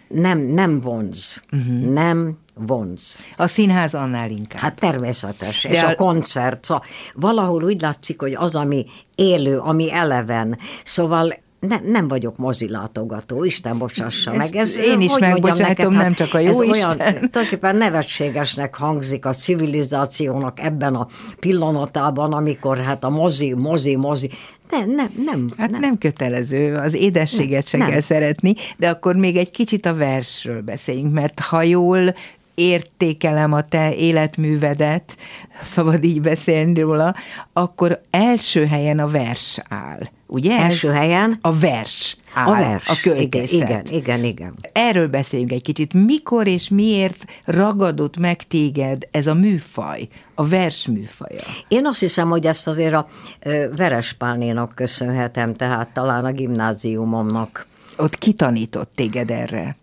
Nem, 0.07 0.39
nem 0.39 0.79
vonz. 0.79 1.41
Uh-huh. 1.51 1.93
Nem 1.93 2.37
vonz. 2.59 3.19
A 3.35 3.47
színház 3.47 3.93
annál 3.93 4.29
inkább. 4.29 4.61
Hát 4.61 4.79
természetes. 4.79 5.63
De 5.63 5.69
és 5.69 5.83
a- 5.83 5.89
a 5.89 5.95
koncert. 5.95 6.65
Szóval 6.65 6.83
valahol 7.13 7.63
úgy 7.63 7.81
látszik, 7.81 8.21
hogy 8.21 8.33
az, 8.33 8.55
ami 8.55 8.85
élő, 9.15 9.57
ami 9.57 9.91
eleven. 9.93 10.57
Szóval 10.83 11.33
ne, 11.59 11.79
nem 11.79 12.07
vagyok 12.07 12.37
mozilátogató, 12.37 13.43
Isten 13.43 13.77
bocsassa 13.77 14.33
meg. 14.33 14.55
Ez, 14.55 14.77
én 14.77 15.01
is 15.01 15.09
mondjam 15.09 15.31
megbocsájtom, 15.31 15.93
nem 15.93 16.13
csak 16.13 16.33
a 16.33 16.39
jó 16.39 16.49
ez 16.49 16.61
Isten. 16.61 16.99
olyan, 16.99 17.13
tulajdonképpen 17.13 17.75
nevetségesnek 17.75 18.75
hangzik 18.75 19.25
a 19.25 19.33
civilizációnak 19.33 20.59
ebben 20.59 20.95
a 20.95 21.07
pillanatában, 21.39 22.33
amikor 22.33 22.77
hát 22.77 23.03
a 23.03 23.09
mozi, 23.09 23.53
mozi, 23.53 23.95
mozi. 23.95 24.29
Nem, 24.69 24.89
nem, 24.89 25.11
nem. 25.25 25.49
Hát 25.57 25.69
nem. 25.69 25.79
nem 25.79 25.97
kötelező, 25.97 26.75
az 26.75 26.93
édességet 26.93 27.67
se 27.67 27.77
Nem. 27.77 27.89
kell 27.89 27.99
szeretni, 27.99 28.53
de 28.77 28.89
akkor 28.89 29.15
még 29.15 29.37
egy 29.37 29.51
kicsit 29.51 29.85
a 29.85 29.95
versről 29.95 30.61
beszéljünk, 30.61 31.13
mert 31.13 31.39
ha 31.39 31.61
jól 31.63 32.13
értékelem 32.57 33.53
a 33.53 33.61
te 33.61 33.95
életművedet, 33.95 35.17
szabad 35.63 36.03
így 36.03 36.21
beszélni 36.21 36.79
róla, 36.79 37.15
akkor 37.53 38.01
első 38.09 38.65
helyen 38.65 38.99
a 38.99 39.07
vers 39.07 39.59
áll, 39.69 39.99
ugye? 40.27 40.59
Első 40.59 40.89
helyen? 40.91 41.37
A 41.41 41.53
vers 41.53 42.17
áll, 42.33 42.47
A 42.47 42.57
vers. 42.57 42.87
a 42.87 42.97
költészet. 43.01 43.51
Igen, 43.51 43.85
igen, 43.85 43.85
igen, 43.93 44.23
igen. 44.23 44.53
Erről 44.71 45.07
beszéljünk 45.07 45.51
egy 45.51 45.61
kicsit. 45.61 45.93
Mikor 45.93 46.47
és 46.47 46.69
miért 46.69 47.25
ragadott 47.45 48.17
meg 48.17 48.43
téged 48.43 49.07
ez 49.11 49.27
a 49.27 49.33
műfaj, 49.33 50.07
a 50.35 50.47
vers 50.47 50.87
műfaja? 50.87 51.41
Én 51.67 51.85
azt 51.85 51.99
hiszem, 51.99 52.29
hogy 52.29 52.45
ezt 52.45 52.67
azért 52.67 52.93
a 52.93 53.07
ö, 53.39 53.65
Verespálnénak 53.75 54.75
köszönhetem, 54.75 55.53
tehát 55.53 55.89
talán 55.93 56.25
a 56.25 56.31
gimnáziumomnak. 56.31 57.67
Ott 57.97 58.17
kitanított 58.17 58.91
téged 58.95 59.31
erre? 59.31 59.77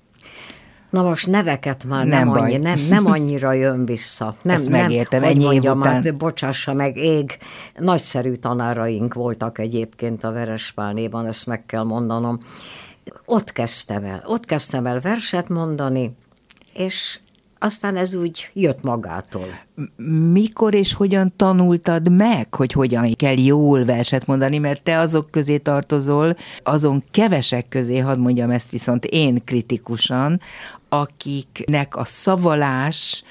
Na 0.94 1.02
most 1.02 1.26
neveket 1.26 1.84
már 1.84 2.06
Nem 2.06 2.18
nem, 2.18 2.28
baj. 2.28 2.40
annyi, 2.40 2.56
nem, 2.56 2.78
nem 2.88 3.06
annyira 3.06 3.52
jön 3.52 3.84
vissza. 3.84 4.34
Nem, 4.42 4.56
Ezt 4.56 4.68
megértem, 4.68 5.20
nem, 5.20 5.28
ennyi 5.30 5.40
év 5.40 5.46
mondjam, 5.46 5.78
után. 5.78 5.92
hát, 5.92 6.16
bocsássa 6.16 6.72
meg, 6.72 6.96
ég. 6.96 7.38
Nagyszerű 7.78 8.32
tanáraink 8.34 9.14
voltak 9.14 9.58
egyébként 9.58 10.24
a 10.24 10.32
Verespálnéban, 10.32 11.26
ezt 11.26 11.46
meg 11.46 11.66
kell 11.66 11.82
mondanom. 11.82 12.38
Ott 13.24 13.52
kezdtem 13.52 14.04
el, 14.04 14.22
ott 14.26 14.44
kezdtem 14.44 14.86
el 14.86 15.00
verset 15.00 15.48
mondani, 15.48 16.16
és 16.74 17.18
aztán 17.58 17.96
ez 17.96 18.14
úgy 18.14 18.50
jött 18.52 18.82
magától. 18.82 19.46
mikor 20.32 20.74
és 20.74 20.92
hogyan 20.94 21.32
tanultad 21.36 22.10
meg, 22.12 22.54
hogy 22.54 22.72
hogyan 22.72 23.12
kell 23.16 23.38
jól 23.38 23.84
verset 23.84 24.26
mondani, 24.26 24.58
mert 24.58 24.82
te 24.82 24.98
azok 24.98 25.30
közé 25.30 25.58
tartozol, 25.58 26.36
azon 26.62 27.04
kevesek 27.10 27.68
közé, 27.68 27.98
hadd 27.98 28.18
mondjam 28.18 28.50
ezt 28.50 28.70
viszont 28.70 29.04
én 29.04 29.44
kritikusan, 29.44 30.40
akiknek 31.00 31.96
a 31.96 32.04
szavalás 32.04 33.24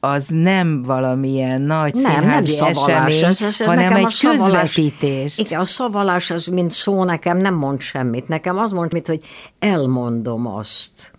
az 0.00 0.28
nem 0.28 0.82
valamilyen 0.82 1.62
nagy 1.62 1.94
Nem, 1.94 2.24
nem 2.24 2.42
szavalás, 2.42 2.86
esemény, 2.86 3.24
ez, 3.24 3.42
ez, 3.42 3.60
hanem 3.60 3.96
egy 3.96 4.08
szavalás, 4.08 4.72
közvetítés. 4.72 5.38
Igen, 5.38 5.60
a 5.60 5.64
szavalás 5.64 6.30
az, 6.30 6.46
mint 6.46 6.70
szó 6.70 7.04
nekem 7.04 7.38
nem 7.38 7.54
mond 7.54 7.80
semmit. 7.80 8.28
Nekem 8.28 8.58
az 8.58 8.72
mond, 8.72 8.92
mint 8.92 9.06
hogy 9.06 9.22
elmondom 9.58 10.46
azt. 10.46 11.12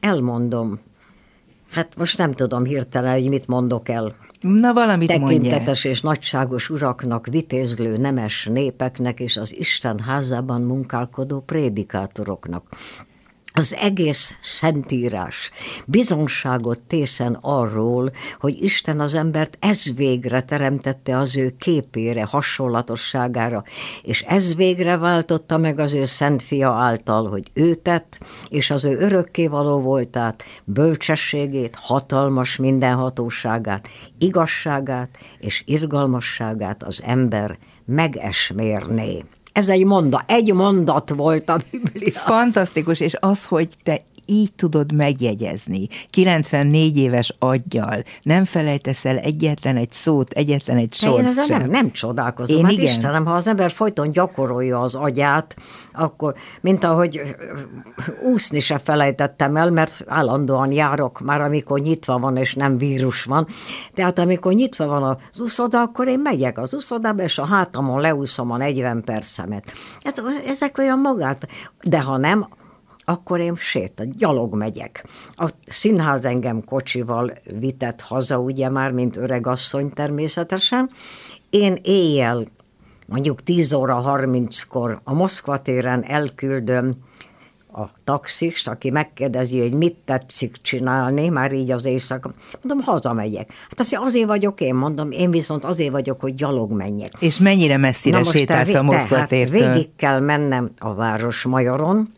Elmondom. 0.00 0.80
Hát 1.70 1.96
most 1.96 2.18
nem 2.18 2.32
tudom 2.32 2.64
hirtelen, 2.64 3.12
hogy 3.12 3.28
mit 3.28 3.46
mondok 3.46 3.88
el. 3.88 4.14
Na 4.40 4.72
valamit. 4.72 5.08
Tekintetes 5.08 5.84
és 5.84 6.00
nagyságos 6.00 6.70
uraknak, 6.70 7.26
vitézlő 7.26 7.96
nemes 7.96 8.48
népeknek 8.52 9.20
és 9.20 9.36
az 9.36 9.58
Isten 9.58 9.98
házában 9.98 10.62
munkálkodó 10.62 11.40
prédikátoroknak. 11.40 12.68
Az 13.58 13.74
egész 13.74 14.36
szentírás 14.42 15.50
bizonságot 15.86 16.80
tészen 16.80 17.38
arról, 17.40 18.10
hogy 18.38 18.62
Isten 18.62 19.00
az 19.00 19.14
embert 19.14 19.56
ez 19.60 19.94
végre 19.94 20.40
teremtette 20.40 21.16
az 21.16 21.36
ő 21.36 21.54
képére, 21.58 22.24
hasonlatosságára, 22.24 23.62
és 24.02 24.22
ez 24.22 24.54
végre 24.54 24.96
váltotta 24.96 25.56
meg 25.56 25.78
az 25.78 25.94
ő 25.94 26.04
szent 26.04 26.42
fia 26.42 26.70
által, 26.70 27.28
hogy 27.28 27.50
ő 27.52 27.74
tett, 27.74 28.18
és 28.48 28.70
az 28.70 28.84
ő 28.84 28.98
örökkévaló 28.98 29.80
voltát, 29.80 30.42
bölcsességét, 30.64 31.76
hatalmas 31.76 32.56
mindenhatóságát, 32.56 33.88
igazságát 34.18 35.18
és 35.38 35.62
irgalmasságát 35.66 36.82
az 36.82 37.02
ember 37.04 37.58
megesmérné. 37.84 39.24
Ez 39.56 39.68
egy 39.68 39.84
mondat, 39.84 40.22
egy 40.26 40.54
mondat 40.54 41.10
volt 41.10 41.48
a 41.48 41.58
Biblia. 41.70 42.12
Fantasztikus, 42.12 43.00
és 43.00 43.16
az, 43.20 43.46
hogy 43.46 43.68
te 43.82 44.02
így 44.26 44.52
tudod 44.54 44.92
megjegyezni, 44.92 45.88
94 46.10 46.96
éves 46.96 47.32
aggyal, 47.38 48.02
nem 48.22 48.44
felejtesz 48.44 49.04
el 49.04 49.16
egyetlen 49.16 49.76
egy 49.76 49.92
szót, 49.92 50.30
egyetlen 50.30 50.76
egy 50.76 50.96
én 51.02 51.10
sort 51.10 51.26
ezzel 51.26 51.44
sem. 51.44 51.60
nem, 51.60 51.70
nem 51.70 51.90
csodálkozom. 51.90 52.56
Én 52.56 52.64
hát 52.64 52.72
igen. 52.72 52.84
Istenem, 52.84 53.24
ha 53.24 53.34
az 53.34 53.46
ember 53.46 53.70
folyton 53.70 54.10
gyakorolja 54.10 54.80
az 54.80 54.94
agyát, 54.94 55.56
akkor, 55.92 56.34
mint 56.60 56.84
ahogy 56.84 57.20
úszni 58.22 58.60
se 58.60 58.78
felejtettem 58.78 59.56
el, 59.56 59.70
mert 59.70 60.04
állandóan 60.06 60.72
járok 60.72 61.20
már, 61.20 61.40
amikor 61.40 61.80
nyitva 61.80 62.18
van, 62.18 62.36
és 62.36 62.54
nem 62.54 62.78
vírus 62.78 63.24
van. 63.24 63.46
Tehát 63.94 64.18
amikor 64.18 64.52
nyitva 64.52 64.86
van 64.86 65.02
az 65.02 65.40
úszoda, 65.40 65.80
akkor 65.80 66.08
én 66.08 66.20
megyek 66.20 66.58
az 66.58 66.74
úszodába, 66.74 67.22
és 67.22 67.38
a 67.38 67.44
hátamon 67.46 68.00
leúszom 68.00 68.50
a 68.50 68.56
40 68.56 69.02
percemet. 69.04 69.72
Ez, 70.02 70.14
ezek 70.46 70.78
olyan 70.78 70.98
magát, 70.98 71.48
de 71.82 72.00
ha 72.00 72.16
nem, 72.16 72.46
akkor 73.08 73.40
én 73.40 73.54
sétál, 73.56 74.06
gyalog 74.06 74.54
megyek. 74.54 75.06
A 75.34 75.50
színház 75.66 76.24
engem 76.24 76.64
kocsival 76.64 77.32
vitett 77.58 78.00
haza, 78.00 78.38
ugye 78.38 78.68
már, 78.68 78.92
mint 78.92 79.16
öregasszony 79.16 79.92
természetesen. 79.92 80.90
Én 81.50 81.78
éjjel, 81.82 82.46
mondjuk 83.06 83.42
10 83.42 83.72
óra 83.72 84.02
30-kor 84.06 85.00
a 85.04 85.14
Moszkva 85.14 85.58
téren 85.58 86.04
elküldöm 86.04 86.94
a 87.72 87.90
taxist, 88.04 88.68
aki 88.68 88.90
megkérdezi, 88.90 89.60
hogy 89.60 89.72
mit 89.72 89.96
tetszik 90.04 90.56
csinálni, 90.62 91.28
már 91.28 91.52
így 91.52 91.70
az 91.70 91.84
éjszaka. 91.84 92.30
Mondom, 92.62 92.86
hazamegyek. 92.86 93.52
Hát 93.68 93.80
azt 93.80 93.96
azért 94.00 94.26
vagyok 94.26 94.60
én, 94.60 94.74
mondom, 94.74 95.10
én 95.10 95.30
viszont 95.30 95.64
azért 95.64 95.90
vagyok, 95.90 96.20
hogy 96.20 96.34
gyalog 96.34 96.72
menjek. 96.72 97.12
És 97.18 97.38
mennyire 97.38 97.76
messzire 97.76 98.18
te 98.18 98.24
sétálsz 98.24 98.74
a 98.74 98.82
Moszkva 98.82 99.26
tértől? 99.26 99.66
Végig 99.66 99.88
kell 99.96 100.20
mennem 100.20 100.70
a 100.78 100.94
Városmajoron, 100.94 102.08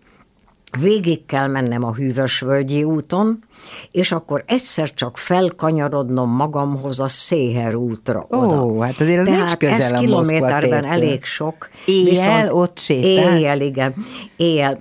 végig 0.80 1.26
kell 1.26 1.46
mennem 1.46 1.84
a 1.84 1.94
Hűvösvölgyi 1.94 2.84
úton, 2.84 3.44
és 3.90 4.12
akkor 4.12 4.44
egyszer 4.46 4.94
csak 4.94 5.18
felkanyarodnom 5.18 6.30
magamhoz 6.30 7.00
a 7.00 7.08
Széher 7.08 7.74
útra 7.74 8.26
Ó, 8.30 8.36
oda. 8.38 8.84
hát 8.84 9.00
azért 9.00 9.18
az 9.20 9.24
Tehát 9.26 9.40
nincs 9.40 9.54
közel 9.56 9.76
ez 9.80 9.92
a 9.92 9.98
kilométerben 9.98 10.86
elég 10.86 11.24
sok. 11.24 11.68
Éjjel 11.84 12.52
ott 12.52 12.78
sétál? 12.78 13.36
Éjjel, 13.36 13.60
igen. 13.60 13.94
Éjjel, 14.36 14.78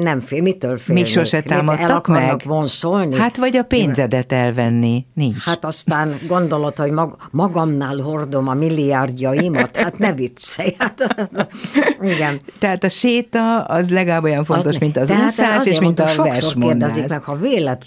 nem 0.00 0.20
fél, 0.20 0.42
mitől 0.42 0.78
fél? 0.78 0.94
Még 0.94 1.06
sose 1.06 1.40
támadtak 1.40 2.08
El 2.08 2.14
meg? 2.14 2.42
vonszolni? 2.44 3.16
Hát 3.18 3.36
vagy 3.36 3.56
a 3.56 3.62
pénzedet 3.62 4.32
elvenni, 4.32 5.06
nincs. 5.14 5.44
Hát 5.44 5.64
aztán 5.64 6.14
gondolod, 6.28 6.76
hogy 6.76 6.90
mag, 6.90 7.16
magamnál 7.30 7.96
hordom 7.96 8.48
a 8.48 8.54
milliárdjaimat? 8.54 9.76
Hát 9.76 9.98
ne 9.98 10.12
viccelj. 10.12 10.74
Hát, 10.78 11.14
igen. 12.14 12.40
Tehát 12.58 12.84
a 12.84 12.88
séta 12.88 13.60
az 13.60 13.90
legalább 13.90 14.22
olyan 14.22 14.44
fontos, 14.44 14.74
Az- 14.74 14.80
mint 14.80 14.96
az 14.96 15.10
úszás, 15.26 15.66
és 15.66 15.78
mint 15.78 16.00
a 16.00 16.06
sokszor 16.06 16.26
versmondás. 16.32 16.70
kérdezik 16.92 17.08
meg, 17.08 17.24
ha 17.24 17.36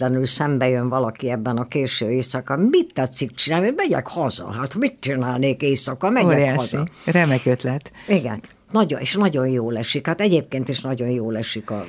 véletlenül 0.06 0.26
szembe 0.26 0.68
jön 0.70 0.90
valaki 0.90 1.30
ebben 1.30 1.58
a 1.58 1.68
késő 1.68 2.10
éjszaka, 2.12 2.58
mit 2.58 2.94
tetszik 2.94 3.36
csinálni? 3.36 3.74
Megyek 3.76 4.08
haza. 4.08 4.52
Hát 4.52 4.76
mit 4.76 4.98
csinálnék 5.00 5.62
éjszaka? 5.62 6.10
Megyek 6.10 6.30
Óriási. 6.30 6.76
haza. 6.76 6.88
Remek 7.06 7.46
ötlet. 7.46 7.92
Igen. 8.08 8.42
Nagyon, 8.72 9.00
és 9.00 9.16
nagyon 9.16 9.48
jól 9.48 9.78
esik. 9.78 10.08
Hát 10.08 10.22
egyébként 10.22 10.70
is 10.70 10.82
nagyon 10.82 11.10
jól 11.10 11.38
esik 11.38 11.70
a 11.70 11.86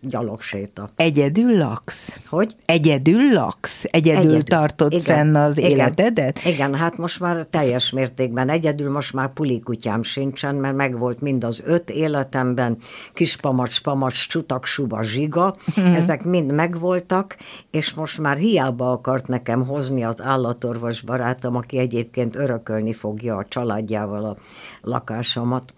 gyalogséta. 0.00 0.88
Egyedül 0.96 1.56
laksz? 1.56 2.18
Hogy? 2.26 2.54
Egyedül 2.64 3.32
laksz? 3.32 3.84
Egyedül, 3.90 4.20
egyedül. 4.20 4.42
tartod 4.42 4.92
igen. 4.92 5.04
fenn 5.04 5.34
az 5.34 5.58
igen. 5.58 5.70
életedet? 5.70 6.44
Igen, 6.44 6.74
hát 6.74 6.96
most 6.96 7.20
már 7.20 7.46
teljes 7.50 7.90
mértékben 7.90 8.48
egyedül, 8.48 8.90
most 8.90 9.12
már 9.12 9.32
pulikutyám 9.32 10.02
sincsen, 10.02 10.54
mert 10.54 10.76
megvolt 10.76 11.20
mind 11.20 11.44
az 11.44 11.62
öt 11.64 11.90
életemben, 11.90 12.78
kispamacs, 13.12 13.80
pamacs, 13.80 14.28
csutak, 14.28 14.64
suba, 14.64 15.02
zsiga, 15.02 15.54
hmm. 15.74 15.94
ezek 15.94 16.24
mind 16.24 16.52
megvoltak, 16.52 17.36
és 17.70 17.94
most 17.94 18.18
már 18.20 18.36
hiába 18.36 18.92
akart 18.92 19.26
nekem 19.26 19.64
hozni 19.64 20.04
az 20.04 20.22
állatorvos 20.22 21.00
barátom, 21.00 21.56
aki 21.56 21.78
egyébként 21.78 22.36
örökölni 22.36 22.92
fogja 22.92 23.36
a 23.36 23.46
családjával 23.48 24.24
a 24.24 24.36
lakásomat, 24.80 25.72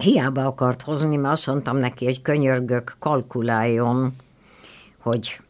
hiába 0.00 0.46
akart 0.46 0.82
hozni, 0.82 1.16
mert 1.16 1.34
azt 1.34 1.46
mondtam 1.46 1.76
neki, 1.76 2.04
hogy 2.04 2.22
könyörgök, 2.22 2.96
kalkuláljon, 2.98 4.14
hogy 5.02 5.40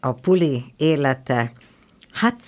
a 0.00 0.12
puli 0.12 0.64
élete, 0.76 1.52
hát 2.12 2.42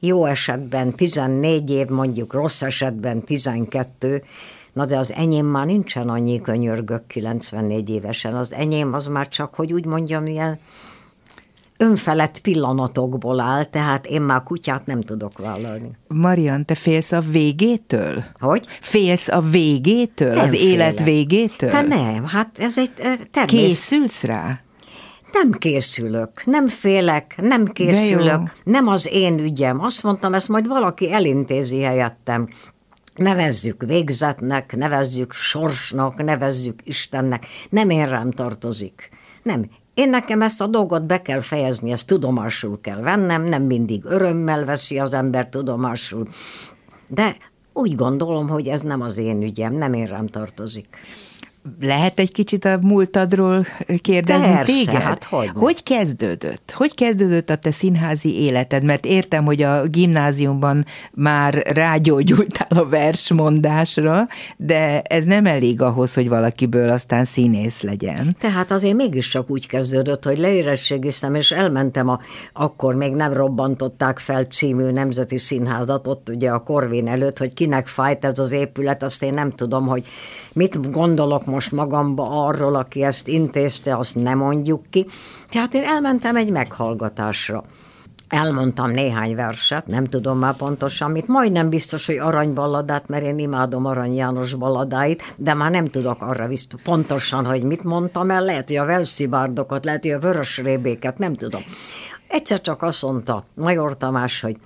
jó 0.00 0.24
esetben 0.24 0.94
14 0.94 1.70
év, 1.70 1.86
mondjuk 1.86 2.32
rossz 2.32 2.62
esetben 2.62 3.24
12, 3.24 4.22
na 4.72 4.84
de 4.84 4.98
az 4.98 5.12
enyém 5.12 5.46
már 5.46 5.66
nincsen 5.66 6.08
annyi 6.08 6.40
könyörgök 6.40 7.06
94 7.06 7.90
évesen, 7.90 8.34
az 8.34 8.52
enyém 8.52 8.92
az 8.92 9.06
már 9.06 9.28
csak, 9.28 9.54
hogy 9.54 9.72
úgy 9.72 9.84
mondjam, 9.84 10.26
ilyen 10.26 10.58
önfelett 11.78 12.40
pillanatokból 12.40 13.40
áll, 13.40 13.64
tehát 13.64 14.06
én 14.06 14.22
már 14.22 14.42
kutyát 14.42 14.86
nem 14.86 15.00
tudok 15.00 15.38
vállalni. 15.38 15.90
Marian, 16.08 16.64
te 16.64 16.74
félsz 16.74 17.12
a 17.12 17.20
végétől? 17.20 18.24
Hogy? 18.38 18.66
Félsz 18.80 19.28
a 19.28 19.40
végétől? 19.40 20.34
Nem 20.34 20.44
az 20.44 20.50
félek. 20.50 20.66
élet 20.66 21.02
végétől? 21.02 21.70
Te 21.70 21.80
nem, 21.80 22.26
hát 22.26 22.58
ez 22.58 22.78
egy 22.78 22.92
természet. 22.92 23.46
Készülsz 23.46 24.22
rá? 24.22 24.60
Nem 25.32 25.52
készülök, 25.52 26.44
nem 26.44 26.66
félek, 26.66 27.34
nem 27.42 27.66
készülök, 27.66 28.56
nem 28.64 28.88
az 28.88 29.08
én 29.12 29.38
ügyem. 29.38 29.80
Azt 29.80 30.02
mondtam, 30.02 30.34
ezt 30.34 30.48
majd 30.48 30.66
valaki 30.66 31.12
elintézi 31.12 31.82
helyettem. 31.82 32.48
Nevezzük 33.14 33.82
végzetnek, 33.82 34.76
nevezzük 34.76 35.32
sorsnak, 35.32 36.24
nevezzük 36.24 36.80
Istennek. 36.84 37.46
Nem 37.70 37.90
én 37.90 38.08
rám 38.08 38.30
tartozik. 38.30 39.08
Nem, 39.42 39.70
én 39.98 40.08
nekem 40.08 40.42
ezt 40.42 40.60
a 40.60 40.66
dolgot 40.66 41.06
be 41.06 41.22
kell 41.22 41.40
fejezni, 41.40 41.92
ezt 41.92 42.06
tudomásul 42.06 42.80
kell 42.80 43.00
vennem, 43.00 43.42
nem 43.42 43.62
mindig 43.62 44.04
örömmel 44.04 44.64
veszi 44.64 44.98
az 44.98 45.14
ember 45.14 45.48
tudomásul, 45.48 46.28
de 47.06 47.36
úgy 47.72 47.94
gondolom, 47.94 48.48
hogy 48.48 48.66
ez 48.66 48.80
nem 48.80 49.00
az 49.00 49.16
én 49.16 49.42
ügyem, 49.42 49.74
nem 49.74 49.92
én 49.92 50.06
rám 50.06 50.26
tartozik 50.26 50.96
lehet 51.80 52.18
egy 52.18 52.32
kicsit 52.32 52.64
a 52.64 52.78
múltadról 52.80 53.66
kérdezni 54.00 54.46
Persze, 54.46 54.72
téged? 54.72 55.02
Hát 55.02 55.24
hogy, 55.24 55.50
hogy 55.54 55.82
kezdődött? 55.82 56.72
Hogy 56.76 56.94
kezdődött 56.94 57.50
a 57.50 57.56
te 57.56 57.70
színházi 57.70 58.40
életed? 58.40 58.84
Mert 58.84 59.04
értem, 59.04 59.44
hogy 59.44 59.62
a 59.62 59.86
gimnáziumban 59.86 60.84
már 61.12 61.54
rágyógyultál 61.54 62.78
a 62.78 62.88
versmondásra, 62.88 64.26
de 64.56 65.00
ez 65.00 65.24
nem 65.24 65.46
elég 65.46 65.82
ahhoz, 65.82 66.14
hogy 66.14 66.28
valakiből 66.28 66.88
aztán 66.88 67.24
színész 67.24 67.82
legyen. 67.82 68.36
Tehát 68.40 68.70
azért 68.70 68.96
mégis 68.96 69.28
csak 69.28 69.50
úgy 69.50 69.66
kezdődött, 69.66 70.24
hogy 70.24 70.38
leérettségiztem, 70.38 71.34
és 71.34 71.50
elmentem 71.50 72.08
a, 72.08 72.18
akkor 72.52 72.94
még 72.94 73.14
nem 73.14 73.32
robbantották 73.32 74.18
fel 74.18 74.44
című 74.44 74.90
nemzeti 74.90 75.38
színházat, 75.38 76.06
ott 76.06 76.28
ugye 76.28 76.50
a 76.50 76.58
Korvin 76.58 77.08
előtt, 77.08 77.38
hogy 77.38 77.54
kinek 77.54 77.86
fájt 77.86 78.24
ez 78.24 78.38
az 78.38 78.52
épület, 78.52 79.02
azt 79.02 79.22
én 79.22 79.34
nem 79.34 79.50
tudom, 79.50 79.86
hogy 79.86 80.06
mit 80.52 80.90
gondolok 80.90 81.44
most 81.44 81.57
magamba 81.68 82.46
arról, 82.46 82.74
aki 82.74 83.02
ezt 83.02 83.28
intézte, 83.28 83.96
azt 83.96 84.14
nem 84.14 84.38
mondjuk 84.38 84.82
ki. 84.90 85.06
Tehát 85.50 85.74
én 85.74 85.84
elmentem 85.84 86.36
egy 86.36 86.50
meghallgatásra. 86.50 87.64
Elmondtam 88.28 88.90
néhány 88.90 89.34
verset, 89.34 89.86
nem 89.86 90.04
tudom 90.04 90.38
már 90.38 90.56
pontosan 90.56 91.10
mit, 91.10 91.26
majdnem 91.26 91.68
biztos, 91.68 92.06
hogy 92.06 92.16
aranyballadát, 92.18 93.08
mert 93.08 93.24
én 93.24 93.38
imádom 93.38 93.84
Arany 93.84 94.14
János 94.14 94.54
balladáit, 94.54 95.34
de 95.36 95.54
már 95.54 95.70
nem 95.70 95.84
tudok 95.84 96.22
arra 96.22 96.46
visz, 96.46 96.66
pontosan, 96.82 97.44
hogy 97.44 97.62
mit 97.62 97.84
mondtam 97.84 98.30
el, 98.30 98.44
lehet, 98.44 98.66
hogy 98.66 98.76
a 98.76 98.84
Velszi 98.84 99.26
bárdokat, 99.26 99.84
lehet, 99.84 100.02
hogy 100.02 100.12
a 100.12 100.18
Vörös 100.18 100.58
Rébéket, 100.58 101.18
nem 101.18 101.34
tudom. 101.34 101.62
Egyszer 102.28 102.60
csak 102.60 102.82
azt 102.82 103.02
mondta 103.02 103.44
Major 103.54 103.96
Tamás, 103.96 104.40
hogy 104.40 104.56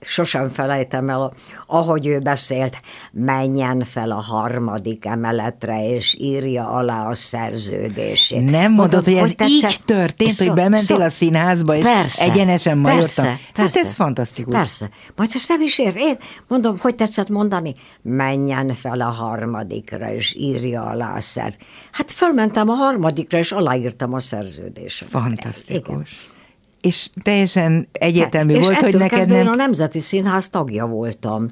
sosem 0.00 0.48
felejtem 0.48 1.08
el, 1.08 1.32
ahogy 1.66 2.06
ő 2.06 2.18
beszélt, 2.18 2.80
menjen 3.12 3.84
fel 3.84 4.10
a 4.10 4.20
harmadik 4.20 5.04
emeletre, 5.04 5.88
és 5.88 6.16
írja 6.18 6.68
alá 6.68 7.08
a 7.08 7.14
szerződését. 7.14 8.50
Nem 8.50 8.72
mondod, 8.72 9.04
hogy 9.04 9.14
ez 9.14 9.20
hogy 9.20 9.48
így 9.48 9.80
történt, 9.84 10.30
szó, 10.30 10.44
hogy 10.44 10.54
bementél 10.54 10.96
szó, 10.96 11.02
a 11.02 11.10
színházba, 11.10 11.76
és 11.76 11.84
persze, 11.84 12.24
egyenesen 12.24 12.78
majortam? 12.78 13.24
Persze, 13.24 13.40
hát 13.54 13.76
ez 13.76 13.94
fantasztikus. 13.94 14.54
Persze. 14.54 14.88
Majd 15.16 15.30
ezt 15.34 15.48
nem 15.48 15.60
is 15.60 15.78
ér. 15.78 15.92
Én 15.96 16.16
mondom, 16.48 16.76
hogy 16.78 16.94
tetszett 16.94 17.28
mondani? 17.28 17.74
Menjen 18.02 18.74
fel 18.74 19.00
a 19.00 19.10
harmadikra, 19.10 20.12
és 20.12 20.34
írja 20.38 20.82
alá 20.82 21.14
a 21.16 21.20
szer. 21.20 21.54
Hát 21.92 22.10
fölmentem 22.10 22.68
a 22.68 22.74
harmadikra, 22.74 23.38
és 23.38 23.52
aláírtam 23.52 24.12
a 24.12 24.20
szerződést. 24.20 25.04
Fantasztikus. 25.04 25.94
Igen 25.94 26.34
és 26.86 27.08
teljesen 27.22 27.88
egyértelmű 27.92 28.54
hát, 28.54 28.64
volt, 28.64 28.76
hogy 28.76 28.96
neked 28.96 29.28
nem... 29.28 29.38
én 29.38 29.46
a 29.46 29.54
Nemzeti 29.54 30.00
Színház 30.00 30.48
tagja 30.48 30.86
voltam 30.86 31.50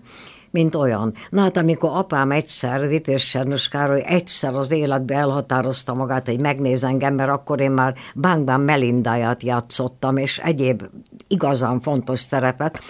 mint 0.50 0.74
olyan. 0.74 1.14
Na 1.30 1.40
hát 1.40 1.56
amikor 1.56 1.90
apám 1.92 2.30
egyszer, 2.30 2.88
Vitéz 2.88 3.20
Sernos 3.20 3.68
Károly 3.68 4.02
egyszer 4.06 4.54
az 4.54 4.72
életbe 4.72 5.14
elhatározta 5.14 5.94
magát, 5.94 6.26
hogy 6.26 6.40
megnéz 6.40 6.84
engem, 6.84 7.14
mert 7.14 7.30
akkor 7.30 7.60
én 7.60 7.70
már 7.70 7.94
Bánkban 8.14 8.60
Melindáját 8.60 9.42
játszottam, 9.42 10.16
és 10.16 10.38
egyéb 10.38 10.82
igazán 11.28 11.80
fontos 11.80 12.20
szerepet. 12.20 12.80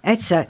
Egyszer, 0.00 0.48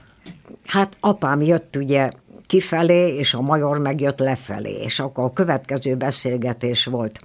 hát 0.65 0.97
apám 1.01 1.43
jött 1.43 1.77
ugye 1.77 2.11
kifelé, 2.47 3.17
és 3.17 3.35
a 3.35 3.41
major 3.41 3.79
megjött 3.79 4.19
lefelé, 4.19 4.73
és 4.83 5.01
akkor 5.01 5.25
a 5.25 5.33
következő 5.33 5.95
beszélgetés 5.95 6.85
volt. 6.85 7.21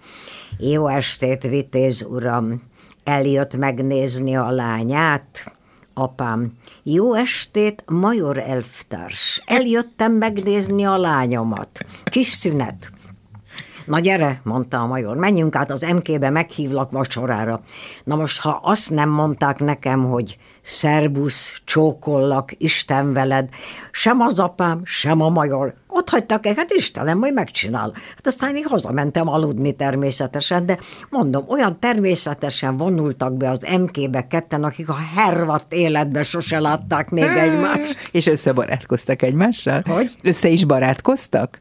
Jó 0.57 0.87
estét, 0.87 1.43
Vitéz 1.43 2.05
uram! 2.09 2.68
Eljött 3.03 3.57
megnézni 3.57 4.35
a 4.35 4.49
lányát, 4.49 5.51
apám. 5.93 6.53
Jó 6.83 7.13
estét, 7.13 7.83
major 7.87 8.37
elvtárs. 8.37 9.43
Eljöttem 9.45 10.11
megnézni 10.11 10.85
a 10.85 10.97
lányomat. 10.97 11.79
Kis 12.03 12.27
szünet. 12.27 12.91
Na 13.85 13.99
gyere, 13.99 14.41
mondta 14.43 14.81
a 14.81 14.87
major, 14.87 15.17
menjünk 15.17 15.55
át 15.55 15.71
az 15.71 15.81
MK-be, 15.81 16.29
meghívlak 16.29 16.91
vacsorára. 16.91 17.61
Na 18.03 18.15
most, 18.15 18.41
ha 18.41 18.59
azt 18.63 18.89
nem 18.89 19.09
mondták 19.09 19.59
nekem, 19.59 20.03
hogy 20.03 20.37
szerbusz, 20.61 21.61
csókollak, 21.65 22.51
Isten 22.57 23.13
veled, 23.13 23.49
sem 23.91 24.19
az 24.21 24.39
apám, 24.39 24.81
sem 24.83 25.21
a 25.21 25.29
major, 25.29 25.73
ott 25.99 26.09
hagytak 26.09 26.45
el, 26.45 26.53
hát 26.57 26.71
Istenem, 26.71 27.17
majd 27.17 27.33
megcsinál. 27.33 27.91
Hát 27.93 28.27
aztán 28.27 28.55
én 28.55 28.63
hazamentem 28.63 29.27
aludni 29.27 29.71
természetesen, 29.75 30.65
de 30.65 30.77
mondom, 31.09 31.43
olyan 31.47 31.79
természetesen 31.79 32.77
vonultak 32.77 33.37
be 33.37 33.49
az 33.49 33.65
MK-be 33.79 34.27
ketten, 34.27 34.63
akik 34.63 34.89
a 34.89 34.97
hervat 35.15 35.65
életbe 35.69 36.23
sose 36.23 36.59
látták 36.59 37.09
még 37.09 37.23
egymást. 37.23 38.09
És 38.11 38.27
összebarátkoztak 38.27 39.21
egymással? 39.21 39.83
Hogy? 39.87 40.11
Össze 40.23 40.47
is 40.47 40.65
barátkoztak? 40.65 41.59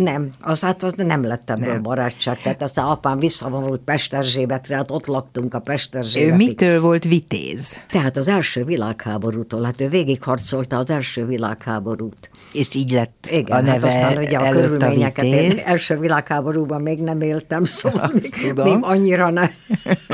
Nem, 0.00 0.30
az 0.40 0.60
hát 0.60 0.82
az 0.82 0.92
nem 0.96 1.24
lett 1.24 1.50
ebből 1.50 1.72
nem. 1.72 1.82
barátság. 1.82 2.40
Tehát 2.42 2.62
aztán 2.62 2.84
apám 2.86 3.18
visszavonult 3.18 3.80
Pesterzsébetre, 3.80 4.76
hát 4.76 4.90
ott 4.90 5.06
laktunk 5.06 5.54
a 5.54 5.58
Pesterzsébetig. 5.58 6.32
Ő 6.32 6.36
mitől 6.46 6.80
volt 6.80 7.04
vitéz? 7.04 7.80
Tehát 7.88 8.16
az 8.16 8.28
első 8.28 8.64
világháborútól, 8.64 9.62
hát 9.62 9.80
ő 9.80 9.88
végigharcolta 9.88 10.76
az 10.76 10.90
első 10.90 11.26
világháborút. 11.26 12.30
És 12.52 12.74
így 12.74 12.90
lett 12.90 13.28
Igen, 13.30 13.56
a 13.56 13.60
neve 13.60 13.72
hát 13.72 13.84
aztán 13.84 14.16
ugye 14.16 14.38
a 14.38 14.50
körülményeket 14.50 15.24
a 15.24 15.28
én 15.28 15.52
első 15.64 15.98
világháborúban 15.98 16.82
még 16.82 16.98
nem 16.98 17.20
éltem, 17.20 17.64
szóval 17.64 18.10
még, 18.12 18.30
tudom. 18.30 18.72
még 18.72 18.78
annyira 18.80 19.30
ne. 19.30 19.50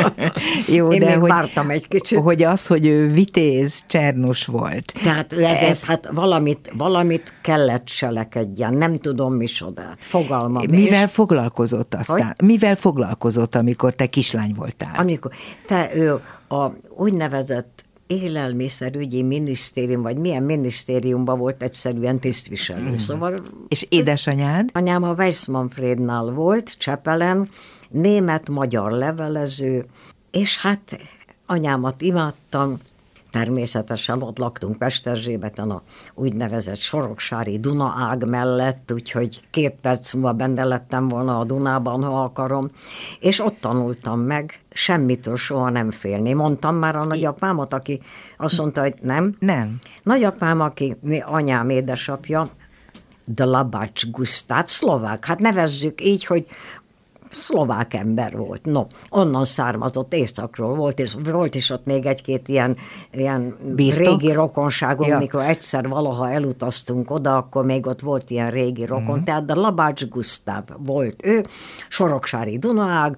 Jó, 0.77 0.93
én 0.93 1.01
de 1.01 1.07
még 1.07 1.19
hogy, 1.19 1.31
vártam 1.31 1.71
egy 1.71 1.89
kicsit. 1.89 2.19
Hogy 2.19 2.43
az, 2.43 2.67
hogy 2.67 2.87
ő 2.87 3.09
vitéz 3.09 3.83
Csernus 3.87 4.45
volt. 4.45 4.93
Tehát 5.03 5.33
ez, 5.33 5.63
ez 5.63 5.85
hát 5.85 6.09
valamit, 6.13 6.73
valamit 6.77 7.35
kellett 7.41 7.89
selekedjen, 7.89 8.75
nem 8.75 8.99
tudom 8.99 9.35
mi 9.35 9.47
csodát, 9.75 10.05
fogalmam. 10.05 10.63
Mivel 10.71 11.05
és... 11.05 11.13
foglalkozott 11.13 11.95
aztán? 11.95 12.35
Hogy? 12.39 12.47
Mivel 12.47 12.77
foglalkozott, 12.77 13.55
amikor 13.55 13.95
te 13.95 14.07
kislány 14.07 14.55
voltál? 14.55 14.95
Amikor 14.97 15.33
te 15.67 15.91
ő 15.95 16.21
a 16.49 16.71
úgynevezett 16.97 17.85
élelmiszerügyi 18.07 19.23
minisztérium, 19.23 20.03
vagy 20.03 20.17
milyen 20.17 20.43
minisztériumban 20.43 21.39
volt 21.39 21.63
egyszerűen 21.63 22.19
tisztviselő. 22.19 22.91
Mm. 22.91 22.95
Szóval... 22.95 23.43
És 23.69 23.87
édesanyád? 23.89 24.69
Anyám 24.73 25.03
a 25.03 25.13
Weiss 25.13 25.47
Manfrednál 25.47 26.25
volt, 26.25 26.79
Csepelen, 26.79 27.49
német-magyar 27.91 28.91
levelező, 28.91 29.85
és 30.31 30.59
hát 30.59 31.01
anyámat 31.47 32.03
imádtam, 32.03 32.79
természetesen 33.33 34.23
ott 34.23 34.39
laktunk 34.39 34.79
Pesterzsébeten 34.79 35.71
a 35.71 35.83
úgynevezett 36.15 36.77
Soroksári 36.77 37.59
Duna 37.59 37.95
ág 37.99 38.29
mellett, 38.29 38.93
úgyhogy 38.93 39.41
két 39.51 39.75
perc 39.81 40.13
múlva 40.13 40.33
benne 40.33 40.65
lettem 40.65 41.09
volna 41.09 41.39
a 41.39 41.45
Dunában, 41.45 42.05
ha 42.05 42.23
akarom, 42.23 42.71
és 43.21 43.41
ott 43.41 43.61
tanultam 43.61 44.21
meg 44.21 44.61
semmitől 44.73 45.37
soha 45.37 45.71
nem 45.71 45.91
félni. 45.91 46.33
Mondtam 46.33 46.75
már 46.75 46.97
a 46.97 47.05
nagyapámat, 47.05 47.73
aki 47.73 48.01
azt 48.37 48.59
mondta, 48.59 48.81
hogy 48.81 48.95
nem. 49.03 49.37
Nem. 49.39 49.79
Nagyapám, 50.03 50.61
aki 50.61 50.97
anyám 51.25 51.69
édesapja, 51.69 52.51
de 53.25 53.45
Labács 53.45 54.11
Gusztáv, 54.11 54.67
szlovák. 54.67 55.25
Hát 55.25 55.39
nevezzük 55.39 56.05
így, 56.05 56.25
hogy 56.25 56.47
szlovák 57.35 57.95
ember 57.95 58.37
volt. 58.37 58.65
No, 58.65 58.87
onnan 59.11 59.45
származott, 59.45 60.15
északról 60.15 60.75
volt, 60.75 60.99
és 60.99 61.17
volt 61.25 61.55
is 61.55 61.71
ott 61.71 61.85
még 61.85 62.07
egy-két 62.07 62.49
ilyen, 62.49 62.77
ilyen 63.13 63.57
régi 63.77 64.33
rokonságom, 64.33 65.09
ja. 65.09 65.19
mikor 65.19 65.43
egyszer 65.43 65.89
valaha 65.89 66.31
elutaztunk 66.31 67.11
oda, 67.11 67.37
akkor 67.37 67.65
még 67.65 67.87
ott 67.87 68.01
volt 68.01 68.31
ilyen 68.31 68.51
régi 68.51 68.85
rokon, 68.85 69.19
mm. 69.21 69.23
tehát 69.23 69.45
de 69.45 69.55
Labács 69.55 70.07
Gusztáv 70.07 70.65
volt 70.79 71.27
ő, 71.27 71.47
Soroksári 71.89 72.59
Dunaág, 72.59 73.17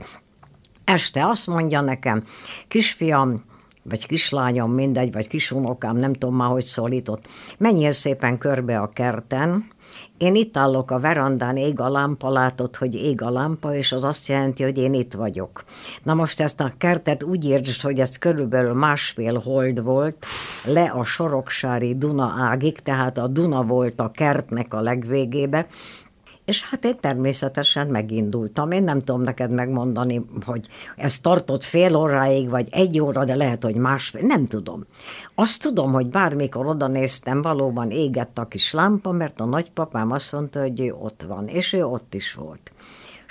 este 0.85 1.27
azt 1.27 1.46
mondja 1.46 1.81
nekem, 1.81 2.24
kisfiam, 2.68 3.44
vagy 3.83 4.07
kislányom, 4.07 4.72
mindegy, 4.72 5.12
vagy 5.12 5.29
kisunokám, 5.29 5.96
nem 5.96 6.12
tudom 6.12 6.37
már, 6.37 6.50
hogy 6.50 6.64
szólított, 6.64 7.29
menjél 7.59 7.92
szépen 7.92 8.38
körbe 8.38 8.79
a 8.79 8.88
kerten, 8.88 9.72
én 10.18 10.35
itt 10.35 10.57
állok 10.57 10.90
a 10.90 10.98
verandán, 10.98 11.57
ég 11.57 11.80
a 11.80 11.88
lámpa, 11.88 12.30
látod, 12.30 12.76
hogy 12.76 12.94
ég 12.94 13.22
a 13.22 13.30
lámpa, 13.30 13.74
és 13.74 13.92
az 13.92 14.04
azt 14.04 14.28
jelenti, 14.28 14.62
hogy 14.62 14.78
én 14.78 14.94
itt 14.94 15.12
vagyok. 15.12 15.64
Na 16.02 16.14
most 16.14 16.40
ezt 16.40 16.61
a 16.61 16.72
kertet 16.78 17.22
úgy 17.22 17.44
értsd, 17.44 17.80
hogy 17.80 17.98
ez 17.98 18.18
körülbelül 18.18 18.74
másfél 18.74 19.38
hold 19.38 19.83
volt, 19.83 20.26
le 20.64 20.85
a 20.85 21.04
Soroksári 21.04 21.94
Duna 21.94 22.35
ágig, 22.38 22.78
tehát 22.78 23.18
a 23.18 23.26
Duna 23.26 23.62
volt 23.62 24.00
a 24.00 24.11
kertnek 24.11 24.74
a 24.74 24.80
legvégébe, 24.80 25.66
és 26.44 26.64
hát 26.64 26.85
én 26.85 27.00
természetesen 27.00 27.87
megindultam. 27.87 28.70
Én 28.70 28.83
nem 28.83 29.00
tudom 29.00 29.22
neked 29.22 29.50
megmondani, 29.50 30.24
hogy 30.44 30.68
ez 30.96 31.20
tartott 31.20 31.64
fél 31.64 31.96
óráig, 31.96 32.48
vagy 32.48 32.68
egy 32.70 33.00
óra, 33.00 33.24
de 33.24 33.35
lehet, 33.35 33.62
hogy 33.62 33.76
másfél, 33.76 34.22
nem 34.22 34.46
tudom. 34.46 34.85
Azt 35.35 35.62
tudom, 35.62 35.92
hogy 35.92 36.07
bármikor 36.07 36.66
oda 36.66 36.87
néztem, 36.87 37.42
valóban 37.42 37.90
égett 37.90 38.38
a 38.38 38.48
kis 38.48 38.72
lámpa, 38.72 39.11
mert 39.11 39.40
a 39.40 39.44
nagypapám 39.44 40.11
azt 40.11 40.33
mondta, 40.33 40.61
hogy 40.61 40.80
ő 40.80 40.92
ott 40.92 41.24
van, 41.28 41.48
és 41.48 41.72
ő 41.72 41.85
ott 41.85 42.14
is 42.14 42.35
volt 42.35 42.73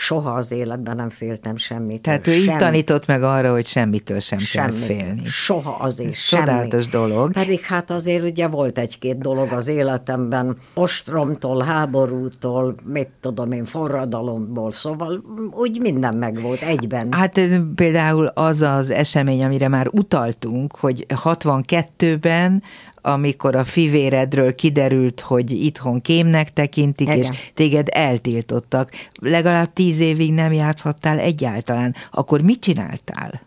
soha 0.04 0.32
az 0.32 0.52
életben 0.52 0.96
nem 0.96 1.10
féltem 1.10 1.58
semmit. 1.58 2.02
Tehát 2.02 2.28
ő 2.28 2.32
semmi. 2.32 2.44
így 2.44 2.56
tanított 2.56 3.06
meg 3.06 3.24
arra, 3.24 3.52
hogy 3.52 3.68
semmitől 3.68 4.20
sem 4.20 4.39
semmit. 4.39 4.78
kell 4.78 4.86
félni. 4.98 5.22
Soha 5.26 5.72
azért 5.72 6.10
Ez 6.10 6.16
semmi. 6.16 6.46
Csodálatos 6.46 6.88
dolog. 6.88 7.32
Pedig 7.32 7.60
hát 7.60 7.89
azért 7.89 8.24
ugye 8.24 8.48
volt 8.48 8.78
egy-két 8.78 9.18
dolog 9.18 9.52
az 9.52 9.68
életemben, 9.68 10.58
ostromtól, 10.74 11.63
háborútól, 11.63 12.76
mit 12.84 13.10
tudom 13.22 13.52
én, 13.52 13.66
forradalomból, 13.66 14.72
szóval 14.72 15.24
úgy 15.52 15.80
minden 15.82 16.16
megvolt 16.16 16.62
egyben. 16.62 17.12
Hát 17.12 17.39
például 17.76 18.26
az 18.26 18.62
az 18.62 18.89
esemény, 18.89 19.44
amire 19.44 19.68
már 19.68 19.88
utaltunk, 19.92 20.76
hogy 20.76 21.06
62-ben 21.10 22.63
amikor 23.06 23.56
a 23.56 23.63
fivéredről 23.63 24.56
kiderült, 24.56 25.20
hogy 25.20 25.52
itthon 25.52 26.02
kémnek 26.02 26.54
tekintik, 26.54 27.08
Igen. 27.08 27.18
és 27.18 27.52
téged 27.54 27.88
eltiltottak. 27.92 28.92
Legalább 29.20 29.74
tíz 29.74 30.00
évig 30.00 30.34
nem 30.34 30.54
játszhattál 30.54 31.20
egyáltalán. 31.20 31.96
Akkor 32.12 32.42
mit 32.42 32.60
csináltál? 32.60 33.42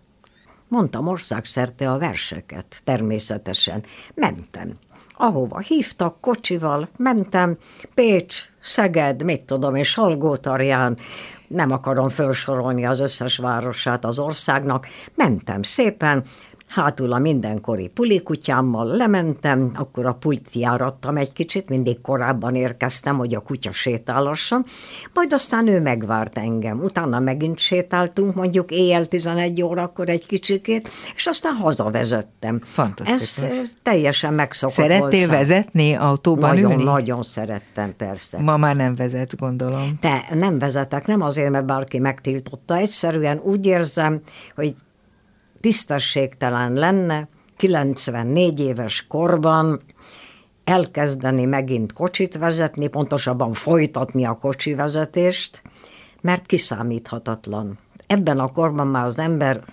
Mondtam 0.69 1.07
országszerte 1.07 1.91
a 1.91 1.99
verseket, 1.99 2.81
természetesen. 2.85 3.83
Mentem. 4.15 4.73
Ahova 5.19 5.59
hívtak, 5.59 6.21
kocsival, 6.21 6.89
mentem, 6.97 7.57
Pécs, 7.95 8.43
Szeged, 8.61 9.23
mit 9.23 9.41
tudom 9.41 9.75
én, 9.75 9.83
Salgótarján, 9.83 10.97
nem 11.49 11.71
akarom 11.71 12.09
felsorolni 12.09 12.87
az 12.87 13.01
összes 13.01 13.37
városát 13.37 14.05
az 14.05 14.19
országnak, 14.19 14.89
mentem 15.15 15.63
szépen, 15.63 16.25
hátul 16.67 17.13
a 17.13 17.19
mindenkori 17.19 17.89
pulikutyámmal 17.89 18.87
lementem, 18.87 19.71
akkor 19.75 20.07
a 20.07 20.13
pult 20.13 20.53
járattam 20.53 21.17
egy 21.17 21.33
kicsit, 21.33 21.69
mindig 21.69 22.01
korábban 22.01 22.55
érkeztem, 22.55 23.17
hogy 23.17 23.35
a 23.35 23.41
kutya 23.41 23.73
sétálasson, 23.73 24.65
majd 25.15 25.33
aztán 25.33 25.69
ő 25.69 25.81
megvárt 25.81 26.39
engem. 26.39 26.79
Utána 26.79 27.21
megint 27.21 27.59
sétáltunk, 27.59 28.35
mondjuk 28.35 28.71
éjjel 28.71 29.07
11 29.07 29.63
órakor 29.63 30.09
egy 30.09 30.27
kicsikét, 30.27 30.91
és 31.15 31.27
aztán 31.27 31.55
hazavezettem. 31.55 32.61
Fantasztikus. 32.65 33.39
Ez, 33.39 33.59
ez 33.61 33.73
teljesen 33.83 34.35
megszokott 34.35 34.75
Szerettél 34.75 35.27
volt. 35.27 35.39
vezetni, 35.39 35.95
autóban 35.95 36.55
nagyon, 36.55 36.71
ülni? 36.71 36.85
Nagyon 36.85 37.23
szerettem, 37.23 37.97
persze. 37.97 38.39
Ma 38.41 38.57
már 38.57 38.77
nem 38.77 38.95
vezet, 38.95 39.37
gondolom. 39.37 39.99
De 40.01 40.25
nem 40.35 40.59
vezetek, 40.59 41.07
nem 41.07 41.23
azért, 41.23 41.51
mert 41.51 41.67
bárki 41.67 41.99
megtiltotta, 41.99 42.77
egyszerűen 42.77 43.41
úgy 43.45 43.67
érzem, 43.67 44.21
hogy 44.55 44.75
tisztességtelen 45.67 46.73
lenne 46.73 47.29
94 47.57 48.61
éves 48.61 49.07
korban 49.09 49.81
elkezdeni 50.65 51.45
megint 51.45 51.93
kocsit 51.93 52.39
vezetni, 52.39 52.87
pontosabban 52.87 53.53
folytatni 53.53 54.25
a 54.25 54.35
kocsi 54.35 54.75
vezetést, 54.75 55.63
mert 56.21 56.47
kiszámíthatatlan. 56.47 57.79
Ebben 58.07 58.39
a 58.39 58.53
korban 58.53 58.87
már 58.87 59.05
az 59.05 59.19
ember 59.19 59.65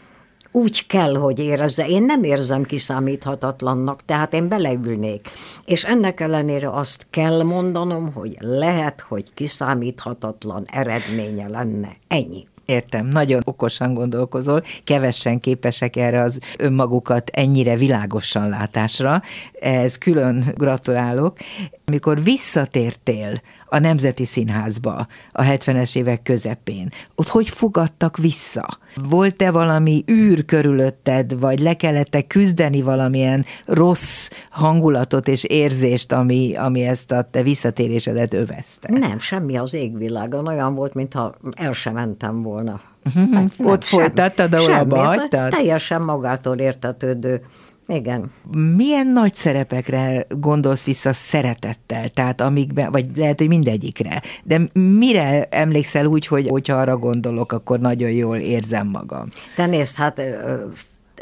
úgy 0.52 0.88
kell, 0.88 1.16
hogy 1.16 1.40
érezze. 1.40 1.88
Én 1.88 2.04
nem 2.04 2.24
érzem 2.24 2.64
kiszámíthatatlannak, 2.64 4.06
tehát 4.06 4.34
én 4.34 4.48
beleülnék. 4.48 5.28
És 5.66 5.84
ennek 5.84 6.20
ellenére 6.20 6.70
azt 6.70 7.08
kell 7.10 7.44
mondanom, 7.44 8.14
hogy 8.14 8.38
lehet, 8.40 9.02
hogy 9.02 9.34
kiszámíthatatlan 9.34 10.66
eredménye 10.72 11.48
lenne. 11.48 11.96
Ennyi. 12.08 12.48
Értem, 12.66 13.06
nagyon 13.06 13.42
okosan 13.44 13.94
gondolkozol, 13.94 14.64
kevesen 14.84 15.40
képesek 15.40 15.96
erre 15.96 16.22
az 16.22 16.40
önmagukat 16.58 17.30
ennyire 17.30 17.76
világosan 17.76 18.50
látásra, 18.50 19.22
ez 19.60 19.98
külön 19.98 20.44
gratulálok. 20.56 21.38
Amikor 21.86 22.24
visszatértél 22.24 23.42
a 23.74 23.80
Nemzeti 23.80 24.26
Színházba 24.26 25.08
a 25.32 25.44
70-es 25.44 25.96
évek 25.96 26.24
közepén, 26.24 26.90
ott 27.16 27.28
hogy 27.28 27.50
fogadtak 27.50 28.18
vissza? 28.18 28.68
Volt-e 29.10 29.52
valami 29.52 30.04
űr 30.12 30.46
körülötted, 30.46 31.40
vagy 31.40 31.60
le 31.60 31.74
kellett 31.74 32.16
-e 32.16 32.22
küzdeni 32.22 32.82
valamilyen 32.82 33.46
rossz 33.66 34.30
hangulatot 34.50 35.28
és 35.28 35.44
érzést, 35.44 36.12
ami, 36.12 36.56
ami 36.56 36.84
ezt 36.84 37.12
a 37.12 37.22
te 37.32 37.44
visszatérésedet 37.44 38.34
övezte? 38.34 38.90
Nem, 39.00 39.18
semmi 39.18 39.58
az 39.58 39.74
égvilágon, 39.74 40.48
olyan 40.48 40.76
volt, 40.76 40.94
mintha 40.94 41.36
el 41.56 41.74
sem 41.74 41.94
mentem 41.94 42.42
volna. 42.42 42.82
Hát, 43.34 43.54
ott 43.58 43.84
folytattad, 43.84 44.54
ahol 44.54 44.72
abba 44.72 44.98
hagytad? 44.98 45.50
Teljesen 45.50 46.02
magától 46.02 46.58
értetődő 46.58 47.42
igen. 47.88 48.32
Milyen 48.76 49.08
nagy 49.08 49.34
szerepekre 49.34 50.26
gondolsz 50.30 50.84
vissza 50.84 51.14
szeretettel? 51.14 52.10
Tehát 52.10 52.42
amikben, 52.42 52.92
vagy 52.92 53.06
lehet, 53.16 53.40
hogy 53.40 53.48
mindegyikre. 53.48 54.22
De 54.44 54.62
mire 54.74 55.48
emlékszel 55.50 56.06
úgy, 56.06 56.28
hogy 56.28 56.48
hogyha 56.48 56.76
arra 56.76 56.98
gondolok, 56.98 57.52
akkor 57.52 57.80
nagyon 57.80 58.12
jól 58.12 58.38
érzem 58.38 58.88
magam? 58.88 59.28
Te 59.56 59.66
nézd, 59.66 59.96
hát 59.96 60.22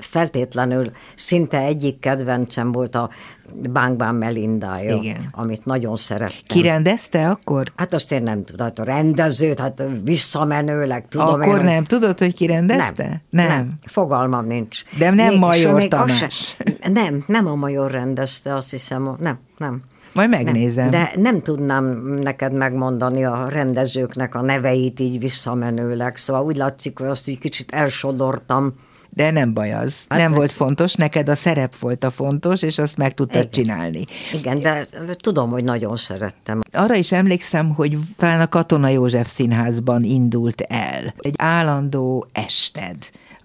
feltétlenül 0.03 0.91
szinte 1.15 1.57
egyik 1.57 1.99
kedvencem 1.99 2.71
volt 2.71 2.95
a 2.95 3.09
Bánkbán 3.53 4.15
Melindája, 4.15 4.95
Igen. 4.95 5.27
amit 5.31 5.65
nagyon 5.65 5.95
szerettem. 5.95 6.41
Ki 6.45 6.61
rendezte 6.61 7.29
akkor? 7.29 7.71
Hát 7.75 7.93
azt 7.93 8.11
én 8.11 8.23
nem 8.23 8.43
tudom, 8.43 8.65
hát 8.65 8.79
a 8.79 8.83
rendezőt, 8.83 9.59
hát 9.59 9.83
visszamenőleg 10.03 11.07
tudom. 11.07 11.41
Akkor 11.41 11.57
én, 11.57 11.63
nem, 11.63 11.83
tudod, 11.83 12.19
hogy 12.19 12.35
ki 12.35 12.45
rendezte? 12.45 13.03
Nem, 13.03 13.21
nem. 13.29 13.47
nem. 13.47 13.75
fogalmam 13.85 14.45
nincs. 14.45 14.83
De 14.97 15.09
nem 15.09 15.27
még, 15.27 15.39
Major 15.39 15.87
Tamás. 15.87 16.17
Se, 16.17 16.55
nem, 16.93 17.23
nem 17.27 17.47
a 17.47 17.55
Major 17.55 17.91
rendezte, 17.91 18.55
azt 18.55 18.71
hiszem, 18.71 19.15
nem, 19.19 19.39
nem. 19.57 19.81
Majd 20.13 20.29
megnézem. 20.29 20.89
Nem, 20.89 21.03
de 21.03 21.21
nem 21.21 21.41
tudnám 21.41 21.85
neked 22.21 22.53
megmondani 22.53 23.25
a 23.25 23.47
rendezőknek 23.49 24.35
a 24.35 24.41
neveit 24.41 24.99
így 24.99 25.19
visszamenőleg, 25.19 26.17
szóval 26.17 26.43
úgy 26.43 26.55
látszik, 26.55 26.97
hogy 26.97 27.07
azt 27.07 27.27
így 27.27 27.37
kicsit 27.37 27.71
elsodortam, 27.71 28.73
de 29.13 29.31
nem 29.31 29.53
baj 29.53 29.73
az. 29.73 30.05
Hát 30.09 30.19
nem 30.19 30.33
volt 30.33 30.51
fontos, 30.51 30.93
neked 30.93 31.27
a 31.27 31.35
szerep 31.35 31.77
volt 31.79 32.03
a 32.03 32.09
fontos, 32.09 32.61
és 32.61 32.77
azt 32.77 32.97
meg 32.97 33.13
tudtad 33.13 33.39
Igen. 33.39 33.51
csinálni. 33.51 34.05
Igen, 34.33 34.59
de 34.59 34.85
tudom, 35.21 35.49
hogy 35.49 35.63
nagyon 35.63 35.97
szerettem. 35.97 36.61
Arra 36.71 36.95
is 36.95 37.11
emlékszem, 37.11 37.73
hogy 37.73 37.97
talán 38.17 38.41
a 38.41 38.47
Katona 38.47 38.87
József 38.87 39.29
Színházban 39.29 40.03
indult 40.03 40.61
el. 40.61 41.13
Egy 41.17 41.35
állandó 41.37 42.27
ested 42.31 42.97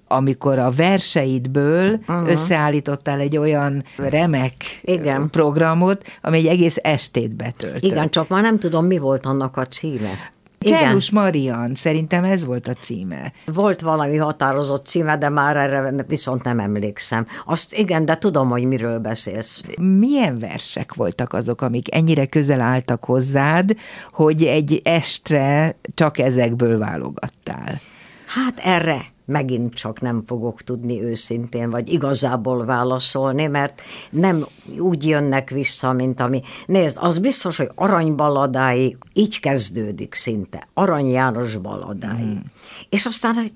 amikor 0.08 0.58
a 0.58 0.70
verseidből 0.70 1.92
uh-huh. 1.92 2.30
összeállítottál 2.30 3.20
egy 3.20 3.36
olyan 3.36 3.82
remek 3.96 4.54
Igen. 4.82 5.30
programot, 5.30 6.06
ami 6.20 6.38
egy 6.38 6.46
egész 6.46 6.76
estét 6.82 7.34
betölt. 7.34 7.84
Igen, 7.84 8.10
csak 8.10 8.28
már 8.28 8.42
nem 8.42 8.58
tudom, 8.58 8.86
mi 8.86 8.98
volt 8.98 9.26
annak 9.26 9.56
a 9.56 9.64
címe. 9.64 10.34
Csellus 10.58 11.10
Marian, 11.10 11.74
szerintem 11.74 12.24
ez 12.24 12.44
volt 12.44 12.68
a 12.68 12.72
címe. 12.72 13.32
Volt 13.46 13.80
valami 13.80 14.16
határozott 14.16 14.86
címe, 14.86 15.16
de 15.16 15.28
már 15.28 15.56
erre 15.56 16.04
viszont 16.08 16.42
nem 16.42 16.58
emlékszem. 16.58 17.26
Azt 17.44 17.74
igen, 17.74 18.04
de 18.04 18.16
tudom, 18.16 18.48
hogy 18.48 18.64
miről 18.64 18.98
beszélsz. 18.98 19.60
Milyen 19.80 20.38
versek 20.38 20.94
voltak 20.94 21.32
azok, 21.32 21.62
amik 21.62 21.94
ennyire 21.94 22.26
közel 22.26 22.60
álltak 22.60 23.04
hozzád, 23.04 23.74
hogy 24.12 24.44
egy 24.44 24.80
estre 24.84 25.76
csak 25.94 26.18
ezekből 26.18 26.78
válogattál? 26.78 27.80
Hát 28.26 28.58
erre 28.58 29.14
megint 29.26 29.74
csak 29.74 30.00
nem 30.00 30.22
fogok 30.26 30.62
tudni 30.62 31.02
őszintén, 31.02 31.70
vagy 31.70 31.88
igazából 31.88 32.64
válaszolni, 32.64 33.46
mert 33.46 33.80
nem 34.10 34.46
úgy 34.78 35.06
jönnek 35.06 35.50
vissza, 35.50 35.92
mint 35.92 36.20
ami... 36.20 36.40
Nézd, 36.66 36.98
az 37.00 37.18
biztos, 37.18 37.56
hogy 37.56 37.70
aranybaladáig 37.74 38.96
így 39.12 39.40
kezdődik 39.40 40.14
szinte. 40.14 40.68
Arany 40.74 41.06
János 41.06 41.56
baladái. 41.56 42.22
Hmm. 42.22 42.42
És 42.88 43.06
aztán... 43.06 43.34
Hogy... 43.34 43.52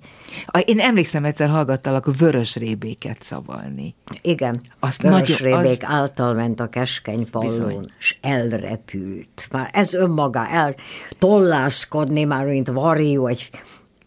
Én 0.64 0.80
emlékszem, 0.80 1.24
egyszer 1.24 1.48
hallgattalak 1.48 2.16
vörös 2.18 2.56
rébéket 2.56 3.22
szavalni. 3.22 3.94
Igen, 4.22 4.60
Azt 4.80 5.02
vörös 5.02 5.38
nagyon, 5.38 5.62
rébék 5.62 5.82
az... 5.82 5.94
által 5.94 6.34
ment 6.34 6.60
a 6.60 6.68
keskeny 6.68 7.30
pallón, 7.30 7.90
és 7.98 8.16
elrepült. 8.20 9.48
Már 9.52 9.70
ez 9.72 9.94
önmaga 9.94 10.48
el 10.48 10.74
tollászkodni, 11.18 12.24
már 12.24 12.46
mint 12.46 12.68
varió, 12.68 13.26
egy 13.26 13.50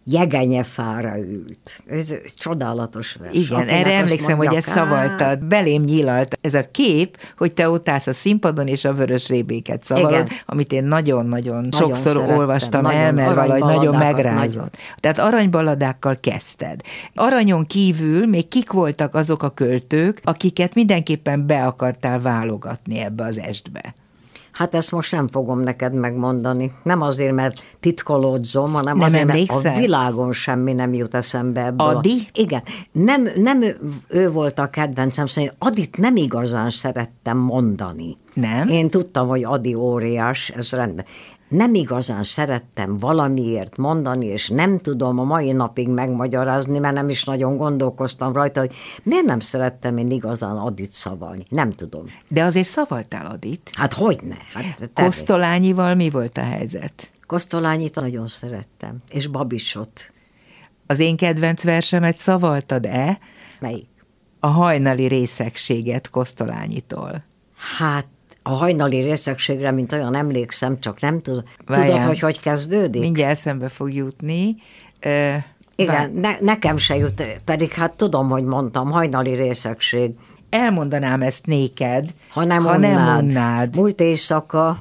jegenyefára 0.03 1.17
ült. 1.17 1.83
Ez 1.87 2.15
csodálatos 2.35 3.15
vers. 3.19 3.33
Igen, 3.33 3.59
Akinek 3.59 3.79
erre 3.79 3.93
emlékszem, 3.93 4.35
mondjak, 4.35 4.47
hogy 4.47 4.57
ez 4.57 4.65
szavaltad. 4.65 5.43
Belém 5.43 5.83
nyilalt 5.83 6.37
ez 6.41 6.53
a 6.53 6.63
kép, 6.71 7.17
hogy 7.37 7.53
te 7.53 7.69
ott 7.69 7.89
állsz 7.89 8.07
a 8.07 8.13
színpadon, 8.13 8.67
és 8.67 8.85
a 8.85 8.93
vörös 8.93 9.27
rébéket 9.27 9.83
szavalod, 9.83 10.11
Igen. 10.11 10.27
amit 10.45 10.71
én 10.71 10.83
nagyon-nagyon 10.83 11.55
nagyon 11.55 11.71
sokszor 11.71 12.11
szerettem, 12.11 12.37
olvastam 12.37 12.81
nagyon 12.81 12.99
el, 12.99 13.13
mert 13.13 13.33
valahogy 13.33 13.75
nagyon 13.75 13.95
megrázott. 13.95 14.61
Nagy... 14.61 14.95
Tehát 14.97 15.17
aranybaladákkal 15.17 16.17
kezdted. 16.19 16.81
Aranyon 17.15 17.65
kívül 17.65 18.27
még 18.27 18.47
kik 18.47 18.71
voltak 18.71 19.15
azok 19.15 19.43
a 19.43 19.49
költők, 19.49 20.19
akiket 20.23 20.73
mindenképpen 20.73 21.47
be 21.47 21.65
akartál 21.65 22.19
válogatni 22.19 22.99
ebbe 22.99 23.23
az 23.23 23.39
estbe? 23.39 23.93
Hát 24.53 24.75
ezt 24.75 24.91
most 24.91 25.11
nem 25.11 25.27
fogom 25.27 25.59
neked 25.59 25.93
megmondani. 25.93 26.71
Nem 26.83 27.01
azért, 27.01 27.33
mert 27.33 27.61
titkolódzom, 27.79 28.73
hanem 28.73 28.97
nem 28.97 29.05
azért, 29.05 29.29
emlékszel? 29.29 29.61
mert 29.63 29.75
a 29.75 29.79
világon 29.79 30.33
semmi 30.33 30.73
nem 30.73 30.93
jut 30.93 31.13
eszembe 31.13 31.65
ebből. 31.65 31.87
Adi? 31.87 32.27
Igen. 32.33 32.63
Nem, 32.91 33.27
nem 33.35 33.63
ő 34.07 34.31
volt 34.31 34.59
a 34.59 34.69
kedvencem, 34.69 35.25
szóval 35.25 35.51
Adit 35.59 35.97
nem 35.97 36.15
igazán 36.15 36.69
szerettem 36.69 37.37
mondani. 37.37 38.17
Nem? 38.33 38.67
Én 38.67 38.89
tudtam, 38.89 39.27
hogy 39.27 39.43
Adi 39.43 39.73
óriás, 39.73 40.49
ez 40.49 40.71
rendben 40.71 41.05
nem 41.47 41.73
igazán 41.73 42.23
szerettem 42.23 42.97
valamiért 42.97 43.77
mondani, 43.77 44.25
és 44.25 44.49
nem 44.49 44.79
tudom 44.79 45.19
a 45.19 45.23
mai 45.23 45.51
napig 45.51 45.89
megmagyarázni, 45.89 46.79
mert 46.79 46.95
nem 46.95 47.09
is 47.09 47.23
nagyon 47.23 47.57
gondolkoztam 47.57 48.33
rajta, 48.33 48.59
hogy 48.59 48.73
miért 49.03 49.25
nem 49.25 49.39
szerettem 49.39 49.97
én 49.97 50.11
igazán 50.11 50.57
Adit 50.57 50.93
szavalni. 50.93 51.45
Nem 51.49 51.71
tudom. 51.71 52.05
De 52.27 52.43
azért 52.43 52.67
szavaltál 52.67 53.25
Adit? 53.25 53.71
Hát 53.73 53.93
hogyne. 53.93 54.37
Hát 54.53 54.91
Kosztolányival 54.93 55.95
mi 55.95 56.09
volt 56.09 56.37
a 56.37 56.43
helyzet? 56.43 57.11
Kosztolányit 57.27 57.95
nagyon 57.95 58.27
szerettem, 58.27 58.97
és 59.09 59.27
Babisot. 59.27 60.11
Az 60.87 60.99
én 60.99 61.17
kedvenc 61.17 61.63
versemet 61.63 62.17
szavaltad-e? 62.17 63.19
Melyik? 63.59 63.87
A 64.39 64.47
hajnali 64.47 65.05
részegséget 65.05 66.09
Kosztolányitól. 66.09 67.23
Hát 67.77 68.07
a 68.43 68.49
hajnali 68.49 68.99
részegségre, 68.99 69.71
mint 69.71 69.91
olyan 69.91 70.15
emlékszem, 70.15 70.79
csak 70.79 70.99
nem 70.99 71.21
tud, 71.21 71.43
tudod, 71.65 72.03
hogy 72.03 72.19
hogy 72.19 72.39
kezdődik? 72.39 73.01
Mindjárt 73.01 73.31
eszembe 73.31 73.69
fog 73.69 73.93
jutni. 73.93 74.55
Uh, 75.05 75.35
Igen, 75.75 76.11
ne, 76.11 76.31
nekem 76.39 76.77
se 76.77 76.95
jut, 76.95 77.23
pedig 77.45 77.71
hát 77.71 77.93
tudom, 77.93 78.29
hogy 78.29 78.43
mondtam, 78.43 78.91
hajnali 78.91 79.33
részegség. 79.33 80.11
Elmondanám 80.49 81.21
ezt 81.21 81.45
néked, 81.45 82.13
ha 82.29 82.43
nem, 82.43 82.63
ha 82.63 82.75
unnád. 82.75 82.93
nem 82.93 83.25
unnád. 83.25 83.75
Múlt 83.75 83.99
éjszaka. 83.99 84.77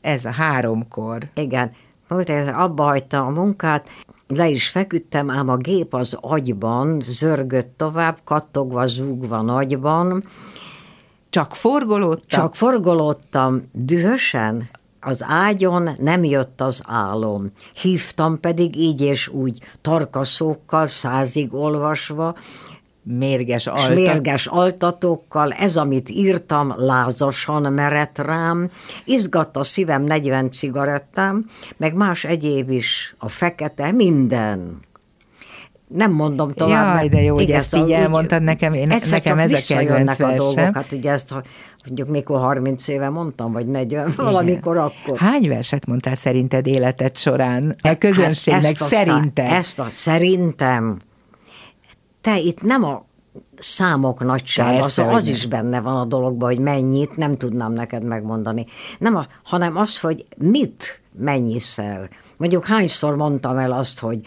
Ez 0.00 0.24
a 0.24 0.30
háromkor. 0.30 1.18
Igen, 1.34 1.70
múlt 2.08 2.28
éjszaka, 2.28 2.56
abba 2.56 2.82
hagyta 2.82 3.26
a 3.26 3.30
munkát, 3.30 3.90
le 4.26 4.48
is 4.48 4.68
feküdtem, 4.68 5.30
ám 5.30 5.48
a 5.48 5.56
gép 5.56 5.94
az 5.94 6.16
agyban 6.20 7.00
zörgött 7.00 7.74
tovább, 7.76 8.18
kattogva, 8.24 8.86
zúgva 8.86 9.42
nagyban, 9.42 10.24
csak 11.34 11.54
forgolódtam? 11.54 12.40
Csak 12.40 12.54
forgolódtam 12.54 13.62
dühösen, 13.72 14.68
az 15.00 15.24
ágyon 15.26 15.90
nem 15.98 16.24
jött 16.24 16.60
az 16.60 16.82
álom. 16.86 17.52
Hívtam 17.80 18.40
pedig 18.40 18.76
így 18.76 19.00
és 19.00 19.28
úgy 19.28 19.58
tarkaszókkal, 19.80 20.86
százig 20.86 21.54
olvasva, 21.54 22.34
mérges, 23.02 23.66
altat. 23.66 23.94
mérges 23.94 24.46
altatókkal, 24.46 25.52
ez, 25.52 25.76
amit 25.76 26.08
írtam, 26.08 26.72
lázasan 26.76 27.72
merett 27.72 28.18
rám, 28.18 28.70
izgatta 29.04 29.60
a 29.60 29.64
szívem 29.64 30.02
40 30.02 30.50
cigarettám, 30.50 31.50
meg 31.76 31.94
más 31.94 32.24
egyéb 32.24 32.70
is, 32.70 33.14
a 33.18 33.28
fekete, 33.28 33.92
minden 33.92 34.80
nem 35.94 36.12
mondom 36.12 36.52
tovább. 36.52 36.96
Jaj, 36.96 37.08
de 37.08 37.22
jó, 37.22 37.34
hogy 37.34 37.50
ezt 37.50 37.76
így 37.76 37.90
elmondtad 37.90 38.42
nekem, 38.42 38.72
én, 38.72 38.86
nekem 39.10 39.38
ez 39.38 39.52
a 39.52 39.74
kedvenc 39.74 40.20
a 40.20 40.32
dolgok, 40.32 40.74
hát 40.74 40.92
ugye 40.92 41.10
ezt, 41.10 41.30
ha 41.30 41.42
mondjuk 41.86 42.08
mikor 42.08 42.38
30 42.38 42.88
éve 42.88 43.08
mondtam, 43.08 43.52
vagy 43.52 43.66
40, 43.66 44.08
Igen. 44.08 44.24
valamikor 44.24 44.76
akkor. 44.76 45.18
Hány 45.18 45.48
verset 45.48 45.86
mondtál 45.86 46.14
szerinted 46.14 46.66
életed 46.66 47.16
során? 47.16 47.76
A 47.82 47.94
közönségnek 47.98 48.78
hát 48.78 48.88
szerintem. 48.88 49.46
Ezt 49.46 49.80
a 49.80 49.86
szerintem. 49.90 50.98
Te 52.20 52.38
itt 52.38 52.62
nem 52.62 52.84
a 52.84 53.04
számok 53.54 54.24
nagyság, 54.24 54.82
az, 54.82 54.98
az 54.98 55.28
is 55.28 55.46
benne 55.46 55.80
van 55.80 55.96
a 55.96 56.04
dologban, 56.04 56.48
hogy 56.48 56.58
mennyit, 56.58 57.16
nem 57.16 57.36
tudnám 57.36 57.72
neked 57.72 58.04
megmondani. 58.04 58.66
Nem 58.98 59.16
a, 59.16 59.26
hanem 59.42 59.76
az, 59.76 60.00
hogy 60.00 60.24
mit 60.36 61.00
mennyiszer. 61.18 62.08
Mondjuk 62.44 62.66
hányszor 62.66 63.16
mondtam 63.16 63.58
el 63.58 63.72
azt, 63.72 64.00
hogy 64.00 64.20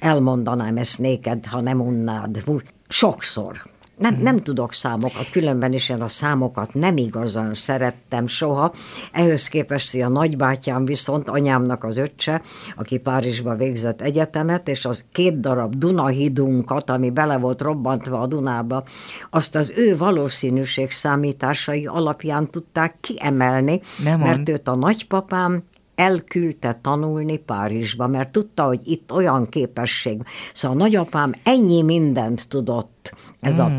elmondanám 0.00 0.76
ezt 0.76 0.98
néked, 0.98 1.46
ha 1.46 1.60
nem 1.60 1.80
unnád. 1.80 2.42
Sokszor. 2.88 3.70
Nem, 3.98 4.18
nem 4.22 4.36
tudok 4.36 4.72
számokat, 4.72 5.30
különben 5.30 5.72
is 5.72 5.88
én 5.88 6.00
a 6.00 6.08
számokat 6.08 6.74
nem 6.74 6.96
igazán 6.96 7.54
szerettem 7.54 8.26
soha. 8.26 8.72
Ehhez 9.12 9.48
képest, 9.48 9.92
hogy 9.92 10.00
a 10.00 10.08
nagybátyám 10.08 10.84
viszont 10.84 11.28
anyámnak 11.28 11.84
az 11.84 11.96
öccse, 11.96 12.42
aki 12.76 12.98
Párizsba 12.98 13.54
végzett 13.54 14.00
egyetemet, 14.00 14.68
és 14.68 14.84
az 14.84 15.04
két 15.12 15.40
darab 15.40 15.74
Dunahidunkat, 15.74 16.90
ami 16.90 17.10
bele 17.10 17.36
volt 17.36 17.60
robbantva 17.60 18.20
a 18.20 18.26
Dunába, 18.26 18.84
azt 19.30 19.54
az 19.54 19.72
ő 19.76 19.96
valószínűség 19.96 20.90
számításai 20.90 21.86
alapján 21.86 22.50
tudták 22.50 22.96
kiemelni, 23.00 23.80
nem 24.04 24.18
mert 24.18 24.36
mond. 24.36 24.48
őt 24.48 24.68
a 24.68 24.74
nagypapám 24.74 25.62
elküldte 25.94 26.78
tanulni 26.82 27.36
Párizsba, 27.36 28.06
mert 28.06 28.32
tudta, 28.32 28.64
hogy 28.64 28.80
itt 28.84 29.12
olyan 29.12 29.48
képesség. 29.48 30.22
Szóval 30.54 30.76
a 30.76 30.80
nagyapám 30.80 31.32
ennyi 31.42 31.82
mindent 31.82 32.48
tudott, 32.48 33.14
ez 33.40 33.60
mm. 33.60 33.64
a 33.64 33.70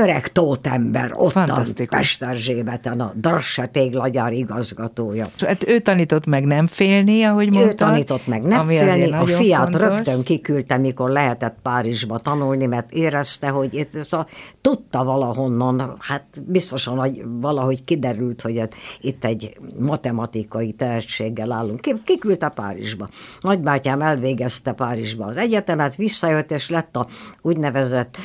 öreg 0.00 0.28
tótember 0.28 1.10
ott 1.14 1.34
a 1.34 1.62
Pesterzsébeten, 1.88 3.00
a 3.00 3.12
Drasse 3.14 3.66
téglagyár 3.66 4.32
igazgatója. 4.32 5.26
Hát 5.38 5.68
ő 5.68 5.78
tanított 5.78 6.26
meg 6.26 6.44
nem 6.44 6.66
félni, 6.66 7.22
ahogy 7.22 7.50
mondta. 7.50 7.70
Ő 7.70 7.74
tanított 7.74 8.26
meg 8.26 8.42
nem 8.42 8.66
félni, 8.66 9.12
a 9.12 9.26
fiát 9.26 9.62
fontos. 9.62 9.80
rögtön 9.80 10.22
kiküldte, 10.22 10.76
mikor 10.76 11.10
lehetett 11.10 11.56
Párizsba 11.62 12.18
tanulni, 12.18 12.66
mert 12.66 12.92
érezte, 12.92 13.48
hogy 13.48 13.74
itt, 13.74 13.90
szóval, 13.90 14.26
tudta 14.60 15.04
valahonnan, 15.04 15.96
hát 15.98 16.24
biztosan, 16.46 16.98
hogy 16.98 17.24
valahogy 17.40 17.84
kiderült, 17.84 18.40
hogy 18.40 18.60
itt 19.00 19.24
egy 19.24 19.58
matematikai 19.78 20.72
tehetséggel 20.72 21.52
állunk. 21.52 21.80
Kiküldte 22.04 22.48
Párizsba. 22.48 23.08
Nagybátyám 23.40 24.00
elvégezte 24.00 24.72
Párizsba 24.72 25.24
az 25.24 25.36
egyetemet, 25.36 25.96
visszajött, 25.96 26.50
és 26.50 26.68
lett 26.68 26.96
a 26.96 27.06
úgynevezett 27.42 28.16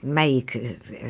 melyik 0.00 0.58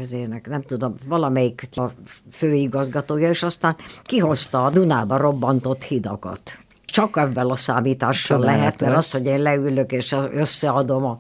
ezének, 0.01 0.49
nem 0.49 0.63
tudom, 0.63 0.95
valamelyik 1.09 1.63
a 1.71 1.91
főigazgatója, 2.31 3.29
és 3.29 3.43
aztán 3.43 3.77
kihozta 4.03 4.65
a 4.65 4.71
Dunába 4.71 5.17
robbantott 5.17 5.83
hidakat. 5.83 6.59
Csak 6.85 7.17
ebben 7.17 7.47
a 7.47 7.57
számítással 7.57 8.37
Csodálatos. 8.39 8.61
lehet, 8.61 8.81
mert 8.81 8.97
az, 8.97 9.11
hogy 9.11 9.27
én 9.27 9.43
leülök 9.43 9.93
és 9.93 10.17
összeadom 10.33 11.05
a, 11.05 11.19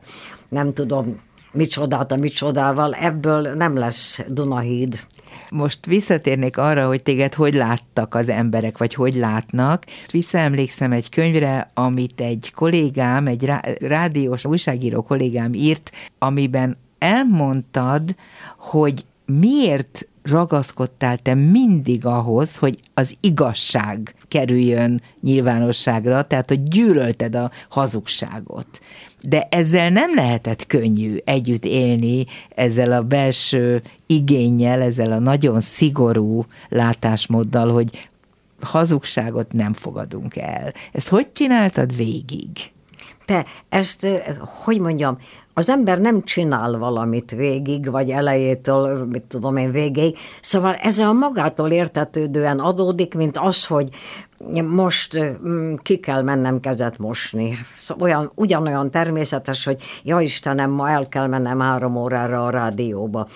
nem 0.48 0.72
tudom, 0.72 1.20
micsodát 1.52 2.12
a 2.12 2.16
micsodával, 2.16 2.92
ebből 2.94 3.54
nem 3.54 3.76
lesz 3.76 4.20
Dunahíd. 4.28 5.06
Most 5.50 5.86
visszatérnék 5.86 6.58
arra, 6.58 6.86
hogy 6.86 7.02
téged 7.02 7.34
hogy 7.34 7.54
láttak 7.54 8.14
az 8.14 8.28
emberek, 8.28 8.78
vagy 8.78 8.94
hogy 8.94 9.14
látnak. 9.14 9.84
Visszaemlékszem 10.10 10.92
egy 10.92 11.08
könyvre, 11.08 11.70
amit 11.74 12.20
egy 12.20 12.52
kollégám, 12.54 13.26
egy 13.26 13.52
rádiós 13.78 14.44
újságíró 14.44 15.02
kollégám 15.02 15.54
írt, 15.54 15.90
amiben 16.18 16.76
elmondtad, 17.00 18.14
hogy 18.58 19.04
miért 19.26 20.08
ragaszkodtál 20.22 21.18
te 21.18 21.34
mindig 21.34 22.06
ahhoz, 22.06 22.56
hogy 22.56 22.78
az 22.94 23.16
igazság 23.20 24.14
kerüljön 24.28 25.00
nyilvánosságra, 25.20 26.22
tehát 26.22 26.48
hogy 26.48 26.62
gyűlölted 26.62 27.34
a 27.34 27.50
hazugságot. 27.68 28.80
De 29.20 29.46
ezzel 29.50 29.90
nem 29.90 30.14
lehetett 30.14 30.66
könnyű 30.66 31.16
együtt 31.24 31.64
élni, 31.64 32.26
ezzel 32.54 32.92
a 32.92 33.02
belső 33.02 33.82
igényel, 34.06 34.82
ezzel 34.82 35.12
a 35.12 35.18
nagyon 35.18 35.60
szigorú 35.60 36.46
látásmóddal, 36.68 37.72
hogy 37.72 38.08
hazugságot 38.60 39.52
nem 39.52 39.72
fogadunk 39.72 40.36
el. 40.36 40.72
Ezt 40.92 41.08
hogy 41.08 41.32
csináltad 41.32 41.96
végig? 41.96 42.48
Te 43.30 43.44
ezt, 43.68 44.06
hogy 44.64 44.80
mondjam, 44.80 45.18
az 45.54 45.68
ember 45.68 45.98
nem 45.98 46.22
csinál 46.22 46.78
valamit 46.78 47.30
végig, 47.30 47.90
vagy 47.90 48.10
elejétől, 48.10 49.06
mit 49.06 49.22
tudom 49.22 49.56
én, 49.56 49.70
végig. 49.70 50.18
Szóval 50.40 50.74
ez 50.74 50.98
a 50.98 51.12
magától 51.12 51.70
értetődően 51.70 52.58
adódik, 52.58 53.14
mint 53.14 53.36
az, 53.38 53.66
hogy 53.66 53.88
most 54.66 55.18
ki 55.82 55.96
kell 55.96 56.22
mennem 56.22 56.60
kezet 56.60 56.98
mosni. 56.98 57.58
Szóval 57.76 58.02
olyan, 58.08 58.32
ugyanolyan 58.34 58.90
természetes, 58.90 59.64
hogy 59.64 59.82
ja 60.04 60.20
Istenem, 60.20 60.70
ma 60.70 60.90
el 60.90 61.08
kell 61.08 61.26
mennem 61.26 61.60
három 61.60 61.96
órára 61.96 62.44
a 62.44 62.50
rádióba. 62.50 63.26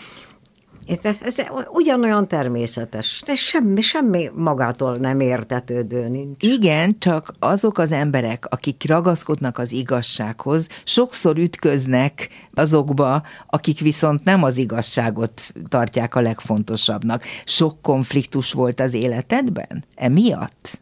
Ez, 0.87 1.21
ez 1.23 1.37
ugyanolyan 1.73 2.29
természetes, 2.29 3.23
de 3.27 3.35
semmi, 3.35 3.81
semmi 3.81 4.31
magától 4.35 4.97
nem 4.97 5.21
értetődő 5.21 6.09
nincs. 6.09 6.47
Igen, 6.47 6.95
csak 6.99 7.33
azok 7.39 7.79
az 7.79 7.93
emberek, 7.93 8.47
akik 8.49 8.85
ragaszkodnak 8.89 9.59
az 9.59 9.73
igazsághoz, 9.73 10.69
sokszor 10.85 11.39
ütköznek 11.39 12.29
azokba, 12.55 13.23
akik 13.47 13.81
viszont 13.81 14.25
nem 14.25 14.43
az 14.43 14.57
igazságot 14.57 15.53
tartják 15.69 16.15
a 16.15 16.21
legfontosabbnak. 16.21 17.25
Sok 17.45 17.83
konfliktus 17.83 18.53
volt 18.53 18.81
az 18.81 18.95
életedben? 18.95 19.85
Emiatt? 19.95 20.81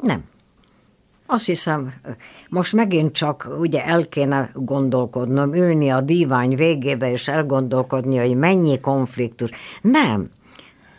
Nem. 0.00 0.24
Azt 1.32 1.46
hiszem, 1.46 1.92
most 2.48 2.72
megint 2.72 3.12
csak 3.12 3.48
ugye 3.58 3.84
el 3.84 4.08
kéne 4.08 4.50
gondolkodnom, 4.54 5.54
ülni 5.54 5.90
a 5.90 6.00
dívány 6.00 6.56
végébe 6.56 7.10
és 7.10 7.28
elgondolkodni, 7.28 8.16
hogy 8.16 8.36
mennyi 8.36 8.80
konfliktus. 8.80 9.50
Nem. 9.82 10.30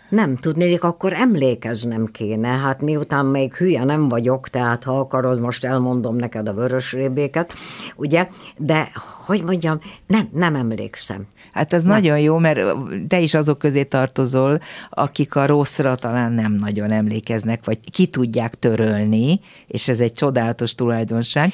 Nem 0.09 0.37
tudnék, 0.37 0.83
akkor 0.83 1.13
emlékeznem 1.13 2.05
kéne. 2.05 2.47
Hát 2.47 2.81
miután 2.81 3.25
még 3.25 3.53
hülye 3.53 3.83
nem 3.83 4.07
vagyok, 4.07 4.49
tehát 4.49 4.83
ha 4.83 4.99
akarod, 4.99 5.39
most 5.39 5.65
elmondom 5.65 6.15
neked 6.15 6.47
a 6.47 6.53
vörös 6.53 6.91
rébéket, 6.91 7.53
ugye? 7.95 8.27
De, 8.57 8.91
hogy 9.25 9.43
mondjam, 9.43 9.79
nem, 10.07 10.29
nem 10.31 10.55
emlékszem. 10.55 11.27
Hát 11.53 11.73
ez 11.73 11.83
nem. 11.83 11.91
nagyon 11.91 12.19
jó, 12.19 12.37
mert 12.37 12.59
te 13.07 13.19
is 13.19 13.33
azok 13.33 13.57
közé 13.57 13.83
tartozol, 13.83 14.59
akik 14.89 15.35
a 15.35 15.45
rosszra 15.45 15.95
talán 15.95 16.31
nem 16.31 16.51
nagyon 16.53 16.91
emlékeznek, 16.91 17.65
vagy 17.65 17.91
ki 17.91 18.07
tudják 18.07 18.59
törölni, 18.59 19.39
és 19.67 19.87
ez 19.87 19.99
egy 19.99 20.13
csodálatos 20.13 20.75
tulajdonság. 20.75 21.53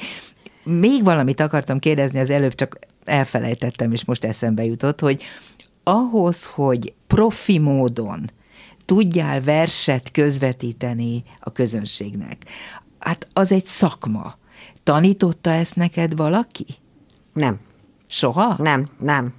Még 0.64 1.04
valamit 1.04 1.40
akartam 1.40 1.78
kérdezni 1.78 2.18
az 2.18 2.30
előbb, 2.30 2.54
csak 2.54 2.78
elfelejtettem, 3.04 3.92
és 3.92 4.04
most 4.04 4.24
eszembe 4.24 4.64
jutott, 4.64 5.00
hogy 5.00 5.22
ahhoz, 5.82 6.46
hogy 6.46 6.94
profi 7.06 7.58
módon 7.58 8.30
tudjál 8.84 9.40
verset 9.40 10.10
közvetíteni 10.10 11.22
a 11.40 11.52
közönségnek, 11.52 12.36
hát 12.98 13.26
az 13.32 13.52
egy 13.52 13.66
szakma. 13.66 14.38
Tanította 14.82 15.50
ezt 15.50 15.76
neked 15.76 16.16
valaki? 16.16 16.66
Nem. 17.32 17.58
Soha? 18.06 18.54
Nem, 18.58 18.88
nem. 18.98 19.34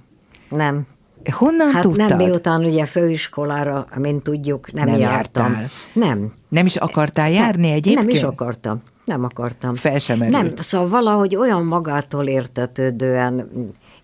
Nem. 0.52 0.86
Honnan 1.30 1.72
hát 1.72 1.82
tudtad? 1.82 2.08
nem, 2.08 2.16
miután 2.16 2.64
ugye 2.64 2.86
főiskolára, 2.86 3.86
mint 3.96 4.22
tudjuk, 4.22 4.72
nem, 4.72 4.86
nem 4.86 5.00
jártam. 5.00 5.52
Jártál. 5.52 5.70
Nem. 5.94 6.32
Nem 6.48 6.66
is 6.66 6.76
akartál 6.76 7.30
járni 7.30 7.66
nem, 7.66 7.76
egyébként? 7.76 8.06
Nem 8.06 8.08
is 8.08 8.22
akartam. 8.22 8.82
Nem 9.04 9.24
akartam. 9.24 9.74
Fel 9.74 9.98
sem 9.98 10.18
Nem, 10.18 10.52
szóval 10.56 10.88
valahogy 10.88 11.36
olyan 11.36 11.64
magától 11.64 12.26
értetődően 12.26 13.48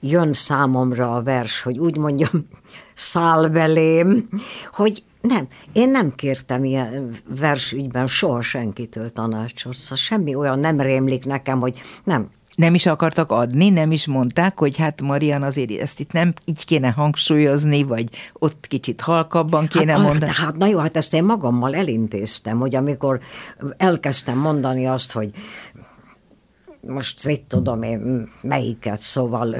jön 0.00 0.32
számomra 0.32 1.14
a 1.14 1.22
vers, 1.22 1.62
hogy 1.62 1.78
úgy 1.78 1.96
mondjam, 1.96 2.46
száll 2.94 3.46
belém, 3.46 4.28
hogy 4.72 5.02
nem, 5.20 5.48
én 5.72 5.90
nem 5.90 6.14
kértem 6.14 6.64
ilyen 6.64 7.10
versügyben 7.38 8.06
soha 8.06 8.40
senkitől 8.40 9.10
tanácsot, 9.10 9.74
szóval 9.74 9.96
semmi 9.96 10.34
olyan 10.34 10.58
nem 10.58 10.80
rémlik 10.80 11.24
nekem, 11.24 11.60
hogy 11.60 11.80
nem, 12.04 12.30
nem 12.58 12.74
is 12.74 12.86
akartak 12.86 13.30
adni, 13.30 13.68
nem 13.68 13.92
is 13.92 14.06
mondták, 14.06 14.58
hogy 14.58 14.76
hát 14.76 15.00
Marian 15.00 15.42
azért 15.42 15.80
ezt 15.80 16.00
itt 16.00 16.12
nem 16.12 16.32
így 16.44 16.64
kéne 16.64 16.90
hangsúlyozni, 16.90 17.82
vagy 17.82 18.08
ott 18.32 18.66
kicsit 18.66 19.00
halkabban 19.00 19.66
kéne 19.66 19.92
hát, 19.92 20.00
mondani. 20.00 20.32
Hát 20.34 20.56
na 20.56 20.66
jó, 20.66 20.78
hát 20.78 20.96
ezt 20.96 21.14
én 21.14 21.24
magammal 21.24 21.74
elintéztem, 21.74 22.58
hogy 22.58 22.74
amikor 22.74 23.20
elkezdtem 23.76 24.38
mondani 24.38 24.86
azt, 24.86 25.12
hogy 25.12 25.30
most 26.80 27.24
mit 27.24 27.42
tudom 27.42 27.82
én, 27.82 28.28
melyiket, 28.42 28.98
szóval 28.98 29.56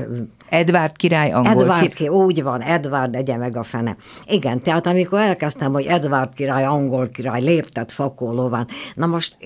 Edvard 0.49 0.97
király 0.97 1.33
angol 1.33 1.63
Edvard 1.63 1.95
király. 1.95 2.15
Úgy 2.15 2.43
van, 2.43 2.63
Edvard 2.63 3.15
egye 3.15 3.37
meg 3.37 3.57
a 3.57 3.63
fene. 3.63 3.97
Igen, 4.27 4.63
tehát 4.63 4.87
amikor 4.87 5.19
elkezdtem, 5.19 5.73
hogy 5.73 5.85
Edvard 5.85 6.35
király, 6.35 6.65
angol 6.65 7.09
király, 7.09 7.41
léptet 7.41 7.93
fakólóván. 7.93 8.67
Na 8.95 9.07
most 9.07 9.39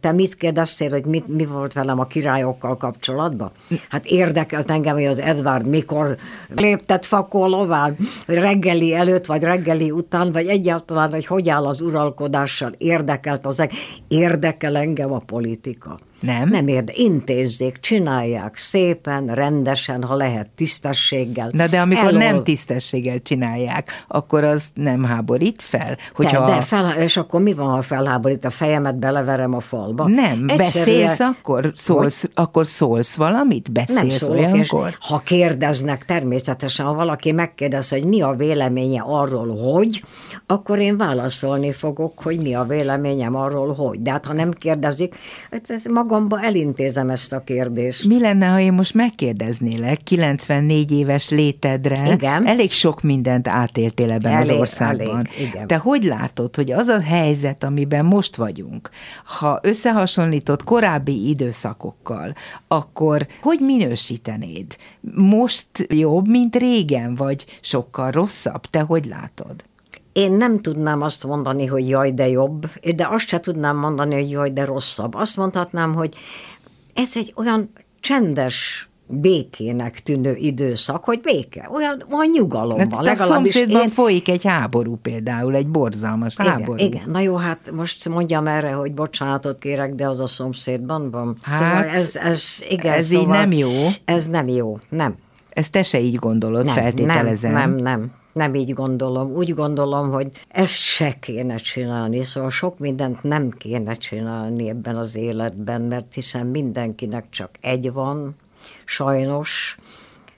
te 0.00 0.12
mit 0.12 0.34
kérdeztél, 0.34 0.90
hogy 0.90 1.04
mit, 1.04 1.28
mi 1.28 1.44
volt 1.44 1.72
velem 1.72 1.98
a 2.00 2.06
királyokkal 2.06 2.76
kapcsolatban? 2.76 3.50
Hát 3.88 4.06
érdekelt 4.06 4.70
engem, 4.70 4.94
hogy 4.94 5.04
az 5.04 5.18
Edvard 5.18 5.66
mikor 5.66 6.16
léptet 6.48 7.06
fakólóván, 7.06 7.96
hogy 8.26 8.34
reggeli 8.34 8.94
előtt, 8.94 9.26
vagy 9.26 9.42
reggeli 9.42 9.90
után, 9.90 10.32
vagy 10.32 10.46
egyáltalán, 10.46 11.10
hogy 11.10 11.26
hogy 11.26 11.48
áll 11.48 11.66
az 11.66 11.80
uralkodással, 11.80 12.72
érdekelt 12.78 13.46
az 13.46 13.66
érdekel 14.08 14.76
engem 14.76 15.12
a 15.12 15.18
politika. 15.18 15.98
Nem? 16.20 16.48
Nem 16.48 16.68
érde. 16.68 16.92
Intézzék, 16.96 17.80
csinálják 17.80 18.56
szépen, 18.56 19.26
rendesen, 19.26 20.02
ha 20.02 20.14
lehet, 20.14 20.48
tisztességgel. 20.54 21.48
Na 21.52 21.66
de 21.66 21.80
amikor 21.80 22.04
Elol... 22.04 22.18
nem 22.18 22.44
tisztességgel 22.44 23.18
csinálják, 23.18 24.04
akkor 24.08 24.44
az 24.44 24.68
nem 24.74 25.04
háborít 25.04 25.62
fel? 25.62 25.96
Hogyha... 26.14 26.46
De, 26.46 26.52
de 26.52 26.60
fel, 26.60 27.00
és 27.00 27.16
akkor 27.16 27.40
mi 27.40 27.54
van, 27.54 27.68
ha 27.68 27.82
felháborít? 27.82 28.44
A 28.44 28.50
fejemet 28.50 28.98
beleverem 28.98 29.54
a 29.54 29.60
falba? 29.60 30.08
Nem, 30.08 30.44
Egyszerűen... 30.48 30.56
beszélsz 30.56 31.20
akkor? 31.20 31.72
Szólsz, 31.74 32.20
hogy... 32.20 32.30
akkor 32.34 32.66
szólsz 32.66 33.16
valamit? 33.16 33.72
Beszélsz 33.72 34.00
nem 34.00 34.10
szólok, 34.10 34.36
olyankor? 34.36 34.88
És 34.88 34.96
ha 35.00 35.18
kérdeznek, 35.18 36.04
természetesen, 36.04 36.86
ha 36.86 36.94
valaki 36.94 37.32
megkérdez, 37.32 37.88
hogy 37.88 38.04
mi 38.04 38.22
a 38.22 38.34
véleménye 38.34 39.02
arról, 39.06 39.56
hogy, 39.56 40.02
akkor 40.46 40.78
én 40.78 40.96
válaszolni 40.96 41.72
fogok, 41.72 42.20
hogy 42.22 42.40
mi 42.40 42.54
a 42.54 42.64
véleményem 42.64 43.34
arról, 43.34 43.74
hogy. 43.74 44.02
De 44.02 44.10
hát 44.10 44.26
ha 44.26 44.32
nem 44.32 44.50
kérdezik, 44.50 45.16
hát 45.50 45.70
ez 45.70 45.82
magamba 46.06 46.42
elintézem 46.42 47.10
ezt 47.10 47.32
a 47.32 47.40
kérdést. 47.40 48.04
Mi 48.04 48.20
lenne, 48.20 48.46
ha 48.46 48.60
én 48.60 48.72
most 48.72 48.94
megkérdeznélek 48.94 49.96
94 49.96 50.92
éves 50.92 51.28
létedre? 51.28 52.12
Igen. 52.12 52.46
Elég 52.46 52.72
sok 52.72 53.02
mindent 53.02 53.48
átéltél 53.48 54.10
ebben 54.10 54.32
elég, 54.32 54.50
az 54.50 54.58
országban. 54.58 55.16
Elég, 55.16 55.48
igen. 55.48 55.66
Te 55.66 55.76
hogy 55.76 56.04
látod, 56.04 56.56
hogy 56.56 56.72
az 56.72 56.88
a 56.88 57.00
helyzet, 57.00 57.64
amiben 57.64 58.04
most 58.04 58.36
vagyunk, 58.36 58.90
ha 59.24 59.58
összehasonlított 59.62 60.64
korábbi 60.64 61.28
időszakokkal, 61.28 62.34
akkor 62.68 63.26
hogy 63.42 63.58
minősítenéd? 63.60 64.76
Most 65.14 65.68
jobb, 65.88 66.28
mint 66.28 66.56
régen, 66.56 67.14
vagy 67.14 67.44
sokkal 67.60 68.10
rosszabb? 68.10 68.60
Te 68.60 68.80
hogy 68.80 69.06
látod? 69.06 69.64
Én 70.16 70.32
nem 70.32 70.60
tudnám 70.60 71.02
azt 71.02 71.24
mondani, 71.24 71.66
hogy 71.66 71.88
jaj, 71.88 72.12
de 72.12 72.28
jobb, 72.28 72.66
de 72.96 73.08
azt 73.10 73.26
se 73.26 73.40
tudnám 73.40 73.76
mondani, 73.76 74.14
hogy 74.14 74.30
jaj, 74.30 74.50
de 74.50 74.64
rosszabb. 74.64 75.14
Azt 75.14 75.36
mondhatnám, 75.36 75.94
hogy 75.94 76.14
ez 76.94 77.10
egy 77.14 77.32
olyan 77.36 77.70
csendes 78.00 78.88
békének 79.06 80.00
tűnő 80.00 80.34
időszak, 80.34 81.04
hogy 81.04 81.20
béke, 81.20 81.68
olyan, 81.72 82.04
olyan 82.10 82.30
nyugalom 82.32 82.88
van. 82.88 83.06
Hát 83.06 83.20
a 83.20 83.24
szomszédban 83.24 83.82
én... 83.82 83.88
folyik 83.88 84.28
egy 84.28 84.44
háború 84.44 84.96
például, 84.96 85.54
egy 85.54 85.68
borzalmas 85.68 86.34
igen, 86.38 86.52
háború. 86.52 86.84
Igen, 86.84 87.10
na 87.10 87.20
jó, 87.20 87.36
hát 87.36 87.70
most 87.72 88.08
mondjam 88.08 88.46
erre, 88.46 88.72
hogy 88.72 88.94
bocsánatot 88.94 89.58
kérek, 89.58 89.94
de 89.94 90.08
az 90.08 90.20
a 90.20 90.26
szomszédban 90.26 91.10
van. 91.10 91.36
Hát, 91.42 91.58
szóval 91.58 91.84
ez, 91.84 92.16
ez, 92.16 92.42
igen, 92.68 92.92
ez 92.92 93.06
szóval 93.06 93.22
így 93.22 93.28
nem 93.28 93.52
jó. 93.52 93.70
Ez 94.04 94.26
nem 94.26 94.48
jó, 94.48 94.78
nem. 94.88 95.14
Ezt 95.50 95.72
te 95.72 95.82
se 95.82 96.00
így 96.00 96.14
gondolod, 96.14 96.64
nem, 96.64 96.74
feltételezem. 96.74 97.52
Nem, 97.52 97.70
nem, 97.70 97.82
nem 97.82 98.10
nem 98.36 98.54
így 98.54 98.72
gondolom. 98.72 99.32
Úgy 99.32 99.54
gondolom, 99.54 100.10
hogy 100.10 100.28
ezt 100.48 100.74
se 100.74 101.12
kéne 101.12 101.56
csinálni, 101.56 102.22
szóval 102.22 102.50
sok 102.50 102.78
mindent 102.78 103.22
nem 103.22 103.50
kéne 103.50 103.94
csinálni 103.94 104.68
ebben 104.68 104.96
az 104.96 105.16
életben, 105.16 105.82
mert 105.82 106.14
hiszen 106.14 106.46
mindenkinek 106.46 107.28
csak 107.28 107.50
egy 107.60 107.92
van, 107.92 108.34
sajnos, 108.84 109.78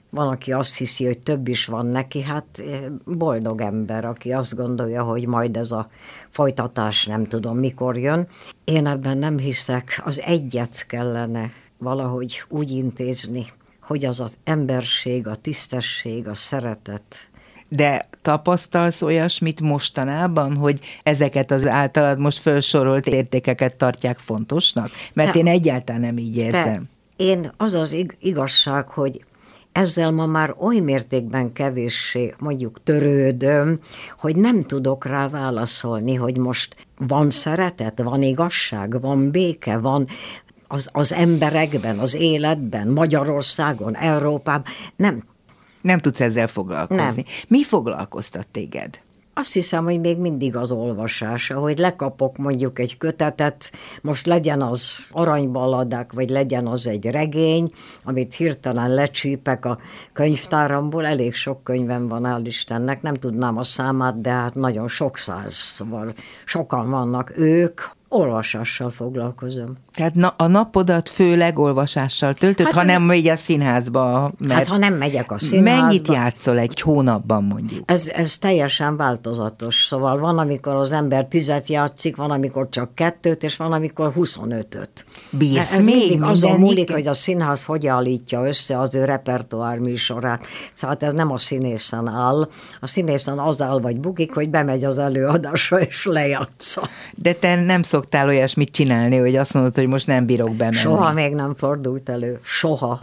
van, 0.09 0.27
aki 0.27 0.51
azt 0.51 0.77
hiszi, 0.77 1.05
hogy 1.05 1.19
több 1.19 1.47
is 1.47 1.65
van 1.65 1.85
neki, 1.85 2.21
hát 2.21 2.45
eh, 2.55 2.79
boldog 3.05 3.61
ember, 3.61 4.05
aki 4.05 4.31
azt 4.31 4.55
gondolja, 4.55 5.03
hogy 5.03 5.27
majd 5.27 5.57
ez 5.57 5.71
a 5.71 5.89
folytatás 6.29 7.05
nem 7.05 7.25
tudom 7.25 7.57
mikor 7.57 7.97
jön. 7.97 8.27
Én 8.63 8.87
ebben 8.87 9.17
nem 9.17 9.37
hiszek, 9.37 10.01
az 10.05 10.21
egyet 10.21 10.85
kellene 10.87 11.51
valahogy 11.77 12.43
úgy 12.49 12.69
intézni, 12.69 13.45
hogy 13.81 14.05
az 14.05 14.19
az 14.19 14.37
emberség, 14.43 15.27
a 15.27 15.35
tisztesség, 15.35 16.27
a 16.27 16.35
szeretet 16.35 17.28
De 17.69 18.09
tapasztalsz 18.21 19.01
olyasmit 19.01 19.61
mostanában, 19.61 20.55
hogy 20.55 20.79
ezeket 21.03 21.51
az 21.51 21.67
általad 21.67 22.19
most 22.19 22.39
felsorolt 22.39 23.05
értékeket 23.05 23.75
tartják 23.75 24.17
fontosnak? 24.17 24.89
Mert 25.13 25.31
te, 25.31 25.39
én 25.39 25.47
egyáltalán 25.47 26.01
nem 26.01 26.17
így 26.17 26.37
érzem. 26.37 26.89
Én 27.15 27.51
az 27.57 27.73
az 27.73 27.95
igazság, 28.19 28.87
hogy 28.87 29.23
ezzel 29.71 30.11
ma 30.11 30.25
már 30.25 30.55
oly 30.57 30.79
mértékben 30.79 31.53
kevéssé 31.53 32.33
mondjuk 32.39 32.83
törődöm, 32.83 33.79
hogy 34.17 34.35
nem 34.35 34.63
tudok 34.63 35.05
rá 35.05 35.27
válaszolni, 35.27 36.15
hogy 36.15 36.37
most 36.37 36.75
van 36.97 37.29
szeretet, 37.29 38.01
van 38.01 38.21
igazság, 38.21 39.01
van 39.01 39.31
béke, 39.31 39.77
van 39.77 40.07
az, 40.67 40.89
az 40.91 41.13
emberekben, 41.13 41.97
az 41.97 42.15
életben, 42.15 42.87
Magyarországon, 42.87 43.95
Európában. 43.95 44.63
Nem. 44.95 45.23
Nem 45.81 45.99
tudsz 45.99 46.19
ezzel 46.19 46.47
foglalkozni. 46.47 47.23
Nem. 47.25 47.33
Mi 47.47 47.63
foglalkoztat 47.63 48.47
téged? 48.47 48.99
Azt 49.39 49.53
hiszem, 49.53 49.83
hogy 49.83 49.99
még 49.99 50.17
mindig 50.17 50.55
az 50.55 50.71
olvasás, 50.71 51.47
hogy 51.47 51.77
lekapok 51.77 52.37
mondjuk 52.37 52.79
egy 52.79 52.97
kötetet, 52.97 53.71
most 54.01 54.25
legyen 54.25 54.61
az 54.61 55.07
aranyballadák, 55.11 56.13
vagy 56.13 56.29
legyen 56.29 56.67
az 56.67 56.87
egy 56.87 57.05
regény, 57.05 57.71
amit 58.03 58.33
hirtelen 58.33 58.93
lecsípek 58.93 59.65
a 59.65 59.77
könyvtáramból, 60.13 61.05
elég 61.05 61.33
sok 61.33 61.63
könyvem 61.63 62.07
van, 62.07 62.25
áll 62.25 62.45
Istennek, 62.45 63.01
nem 63.01 63.13
tudnám 63.13 63.57
a 63.57 63.63
számát, 63.63 64.21
de 64.21 64.29
hát 64.29 64.55
nagyon 64.55 64.87
sok 64.87 65.17
száz, 65.17 65.53
szóval 65.53 66.13
sokan 66.45 66.89
vannak 66.89 67.37
ők, 67.37 67.81
olvasással 68.09 68.89
foglalkozom. 68.89 69.77
Tehát 69.93 70.13
na, 70.13 70.33
a 70.37 70.47
napodat 70.47 71.09
főleg 71.09 71.59
olvasással 71.59 72.33
töltöd, 72.33 72.65
hát, 72.65 72.75
ha 72.75 72.83
nem 72.83 73.03
megy 73.03 73.27
a 73.27 73.35
színházba? 73.35 74.31
Mert 74.37 74.53
hát 74.53 74.67
ha 74.67 74.77
nem 74.77 74.93
megyek 74.93 75.31
a 75.31 75.39
színházba. 75.39 75.81
Mennyit 75.81 76.07
játszol 76.07 76.57
egy 76.59 76.81
hónapban 76.81 77.43
mondjuk? 77.43 77.91
Ez, 77.91 78.07
ez 78.07 78.37
teljesen 78.37 78.97
változatos. 78.97 79.85
Szóval 79.87 80.19
van, 80.19 80.37
amikor 80.37 80.75
az 80.75 80.91
ember 80.91 81.25
tizet 81.25 81.67
játszik, 81.67 82.15
van, 82.15 82.31
amikor 82.31 82.69
csak 82.69 82.95
kettőt, 82.95 83.43
és 83.43 83.57
van, 83.57 83.71
amikor 83.71 84.13
25-öt. 84.15 85.05
Bírsz 85.29 85.71
ez 85.71 85.83
még 85.83 85.95
mindig 85.95 86.21
azon 86.21 86.59
múlik, 86.59 86.91
hogy 86.91 87.07
a 87.07 87.13
színház 87.13 87.63
hogy 87.63 87.87
állítja 87.87 88.47
össze 88.47 88.79
az 88.79 88.95
ő 88.95 89.05
repertoár 89.05 89.77
műsorát. 89.77 90.45
Szóval 90.73 90.97
ez 90.99 91.13
nem 91.13 91.31
a 91.31 91.37
színészen 91.37 92.07
áll. 92.07 92.49
A 92.79 92.87
színészen 92.87 93.39
az 93.39 93.61
áll 93.61 93.79
vagy 93.79 93.99
bukik, 93.99 94.33
hogy 94.33 94.49
bemegy 94.49 94.85
az 94.85 94.97
előadásra 94.97 95.81
és 95.81 96.05
lejátsza. 96.05 96.89
De 97.15 97.33
te 97.33 97.55
nem 97.55 97.83
szoktál 97.99 98.27
olyasmit 98.27 98.71
csinálni, 98.71 99.17
hogy 99.17 99.35
azt 99.35 99.53
mondod, 99.53 99.75
hogy 99.75 99.87
most 99.87 100.07
nem 100.07 100.25
bírok 100.25 100.55
bemenni. 100.55 100.75
Soha 100.75 101.13
még 101.13 101.33
nem 101.33 101.55
fordult 101.55 102.09
elő. 102.09 102.39
Soha. 102.43 103.01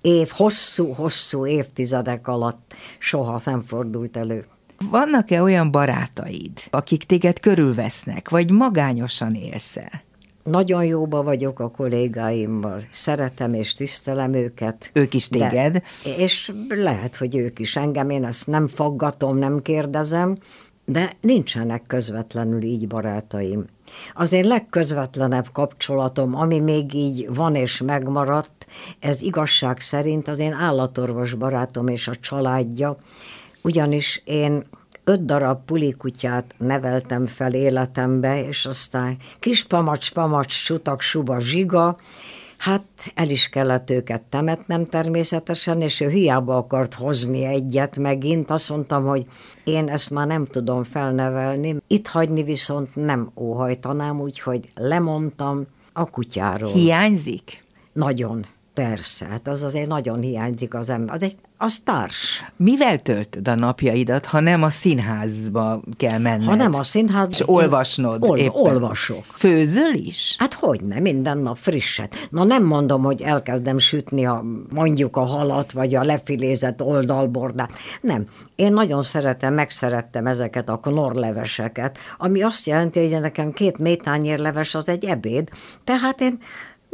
Év, 0.00 0.28
hosszú-hosszú 0.30 1.46
évtizedek 1.46 2.28
alatt 2.28 2.74
soha 2.98 3.40
nem 3.44 3.62
fordult 3.66 4.16
elő. 4.16 4.46
Vannak-e 4.90 5.42
olyan 5.42 5.70
barátaid, 5.70 6.52
akik 6.70 7.04
téged 7.04 7.40
körülvesznek, 7.40 8.28
vagy 8.28 8.50
magányosan 8.50 9.34
élsz 9.34 9.76
-e? 9.76 10.04
Nagyon 10.42 10.84
jóba 10.84 11.22
vagyok 11.22 11.60
a 11.60 11.70
kollégáimmal, 11.70 12.82
szeretem 12.90 13.54
és 13.54 13.72
tisztelem 13.72 14.32
őket. 14.32 14.90
Ők 14.92 15.14
is 15.14 15.28
téged? 15.28 15.72
De, 15.72 15.82
és 16.16 16.52
lehet, 16.68 17.16
hogy 17.16 17.36
ők 17.36 17.58
is 17.58 17.76
engem, 17.76 18.10
én 18.10 18.24
ezt 18.24 18.46
nem 18.46 18.68
faggatom, 18.68 19.36
nem 19.38 19.62
kérdezem, 19.62 20.34
de 20.84 21.12
nincsenek 21.20 21.82
közvetlenül 21.86 22.62
így 22.62 22.86
barátaim. 22.86 23.66
Az 24.14 24.32
én 24.32 24.44
legközvetlenebb 24.46 25.46
kapcsolatom, 25.52 26.36
ami 26.36 26.58
még 26.60 26.94
így 26.94 27.34
van 27.34 27.54
és 27.54 27.80
megmaradt, 27.80 28.66
ez 28.98 29.22
igazság 29.22 29.80
szerint 29.80 30.28
az 30.28 30.38
én 30.38 30.52
állatorvos 30.52 31.34
barátom 31.34 31.88
és 31.88 32.08
a 32.08 32.14
családja, 32.14 32.96
ugyanis 33.62 34.22
én 34.24 34.64
öt 35.04 35.24
darab 35.24 35.64
pulikutyát 35.64 36.54
neveltem 36.58 37.26
fel 37.26 37.54
életembe, 37.54 38.46
és 38.46 38.66
aztán 38.66 39.16
kis 39.40 39.64
pamacs, 39.64 40.12
pamacs, 40.12 40.52
sutak, 40.52 41.00
suba, 41.00 41.40
zsiga, 41.40 41.96
Hát 42.58 42.84
el 43.14 43.30
is 43.30 43.48
kellett 43.48 43.90
őket 43.90 44.22
temetnem 44.22 44.84
természetesen, 44.84 45.80
és 45.80 46.00
ő 46.00 46.08
hiába 46.08 46.56
akart 46.56 46.94
hozni 46.94 47.44
egyet 47.44 47.98
megint. 47.98 48.50
Azt 48.50 48.70
mondtam, 48.70 49.04
hogy 49.04 49.26
én 49.64 49.88
ezt 49.88 50.10
már 50.10 50.26
nem 50.26 50.46
tudom 50.46 50.84
felnevelni. 50.84 51.76
Itt 51.86 52.06
hagyni 52.06 52.42
viszont 52.42 52.96
nem 52.96 53.30
óhajtanám, 53.36 54.20
úgyhogy 54.20 54.66
lemondtam 54.74 55.66
a 55.92 56.10
kutyáról. 56.10 56.70
Hiányzik? 56.72 57.64
Nagyon. 57.92 58.46
Persze, 58.76 59.26
hát 59.26 59.48
az 59.48 59.62
azért 59.62 59.88
nagyon 59.88 60.20
hiányzik 60.20 60.74
az 60.74 60.90
ember. 60.90 61.14
Az 61.14 61.22
egy 61.22 61.36
az 61.58 61.78
társ. 61.78 62.44
Mivel 62.56 62.98
töltöd 62.98 63.48
a 63.48 63.54
napjaidat, 63.54 64.26
ha 64.26 64.40
nem 64.40 64.62
a 64.62 64.70
színházba 64.70 65.82
kell 65.96 66.18
menned? 66.18 66.46
Ha 66.46 66.54
nem 66.54 66.74
a 66.74 66.82
színházba. 66.82 67.30
És 67.30 67.42
olvasnod 67.48 68.22
ol, 68.22 68.38
éppen. 68.38 68.52
Olvasok. 68.54 69.24
Főzöl 69.30 69.94
is? 69.94 70.36
Hát 70.38 70.54
hogy 70.54 70.84
ne, 70.84 71.00
minden 71.00 71.38
nap 71.38 71.56
frisset. 71.56 72.28
Na 72.30 72.44
nem 72.44 72.64
mondom, 72.64 73.02
hogy 73.02 73.22
elkezdem 73.22 73.78
sütni 73.78 74.26
a, 74.26 74.44
mondjuk 74.68 75.16
a 75.16 75.24
halat, 75.24 75.72
vagy 75.72 75.94
a 75.94 76.02
lefilézett 76.02 76.82
oldalbordát. 76.82 77.72
Nem. 78.00 78.24
Én 78.54 78.72
nagyon 78.72 79.02
szeretem, 79.02 79.54
megszerettem 79.54 80.26
ezeket 80.26 80.68
a 80.68 80.76
knorleveseket, 80.76 81.98
ami 82.18 82.42
azt 82.42 82.66
jelenti, 82.66 83.00
hogy 83.08 83.20
nekem 83.20 83.52
két 83.52 83.78
métányérleves 83.78 84.74
az 84.74 84.88
egy 84.88 85.04
ebéd, 85.04 85.48
tehát 85.84 86.20
én 86.20 86.38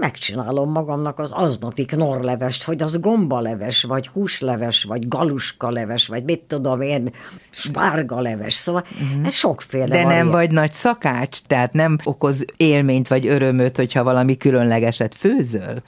megcsinálom 0.02 0.70
magamnak 0.70 1.18
az 1.18 1.30
aznapi 1.32 1.84
knorlevest, 1.84 2.62
hogy 2.62 2.82
az 2.82 3.00
gombaleves, 3.00 3.82
vagy 3.82 4.06
húsleves, 4.06 4.84
vagy 4.84 5.08
galuskaleves, 5.08 6.06
vagy 6.06 6.24
mit 6.24 6.40
tudom 6.40 6.80
én, 6.80 7.10
spárgaleves, 7.50 8.54
szóval 8.54 8.84
uh-huh. 8.92 9.26
ez 9.26 9.34
sokféle 9.34 9.86
De 9.86 10.04
nem 10.04 10.30
vagy 10.30 10.50
nagy 10.50 10.72
szakács, 10.72 11.40
tehát 11.40 11.72
nem 11.72 11.98
okoz 12.04 12.44
élményt 12.56 13.08
vagy 13.08 13.26
örömöt, 13.26 13.76
hogyha 13.76 14.02
valami 14.02 14.36
különlegeset 14.36 15.14
főzöl? 15.14 15.82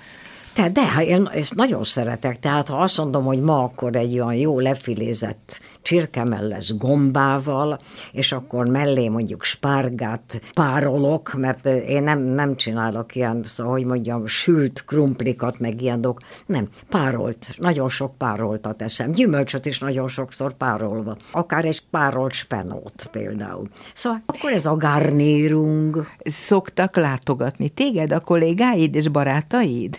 Tehát 0.55 0.73
de, 0.73 1.05
én 1.05 1.29
ezt 1.33 1.55
nagyon 1.55 1.85
szeretek, 1.85 2.39
tehát 2.39 2.69
ha 2.69 2.77
azt 2.77 2.99
mondom, 2.99 3.25
hogy 3.25 3.41
ma 3.41 3.63
akkor 3.63 3.97
egy 3.97 4.15
olyan 4.15 4.35
jó 4.35 4.61
lefilézett 4.61 5.61
csirkemell 5.83 6.49
lesz 6.49 6.77
gombával, 6.77 7.79
és 8.13 8.33
akkor 8.33 8.67
mellé 8.67 9.09
mondjuk 9.09 9.43
spárgát 9.43 10.41
párolok, 10.53 11.33
mert 11.33 11.67
én 11.67 12.03
nem, 12.03 12.21
nem 12.21 12.57
csinálok 12.57 13.15
ilyen, 13.15 13.41
szóval, 13.45 13.73
hogy 13.73 13.85
mondjam, 13.85 14.27
sült 14.27 14.85
krumplikat, 14.85 15.59
meg 15.59 15.83
ilyen 15.83 16.01
dolgok. 16.01 16.21
Nem, 16.47 16.69
párolt, 16.89 17.47
nagyon 17.59 17.89
sok 17.89 18.19
pároltat 18.19 18.83
eszem. 18.83 19.13
Gyümölcsöt 19.13 19.67
is 19.67 19.79
nagyon 19.79 20.09
sokszor 20.09 20.53
párolva. 20.53 21.17
Akár 21.31 21.65
egy 21.65 21.81
párolt 21.91 22.33
spenót 22.33 23.09
például. 23.13 23.69
Szóval 23.95 24.23
akkor 24.27 24.51
ez 24.53 24.67
a 24.67 24.77
garnírung. 24.77 26.07
Szoktak 26.25 26.97
látogatni 26.97 27.69
téged 27.69 28.13
a 28.13 28.21
kollégáid 28.21 28.95
és 28.95 29.09
barátaid? 29.09 29.99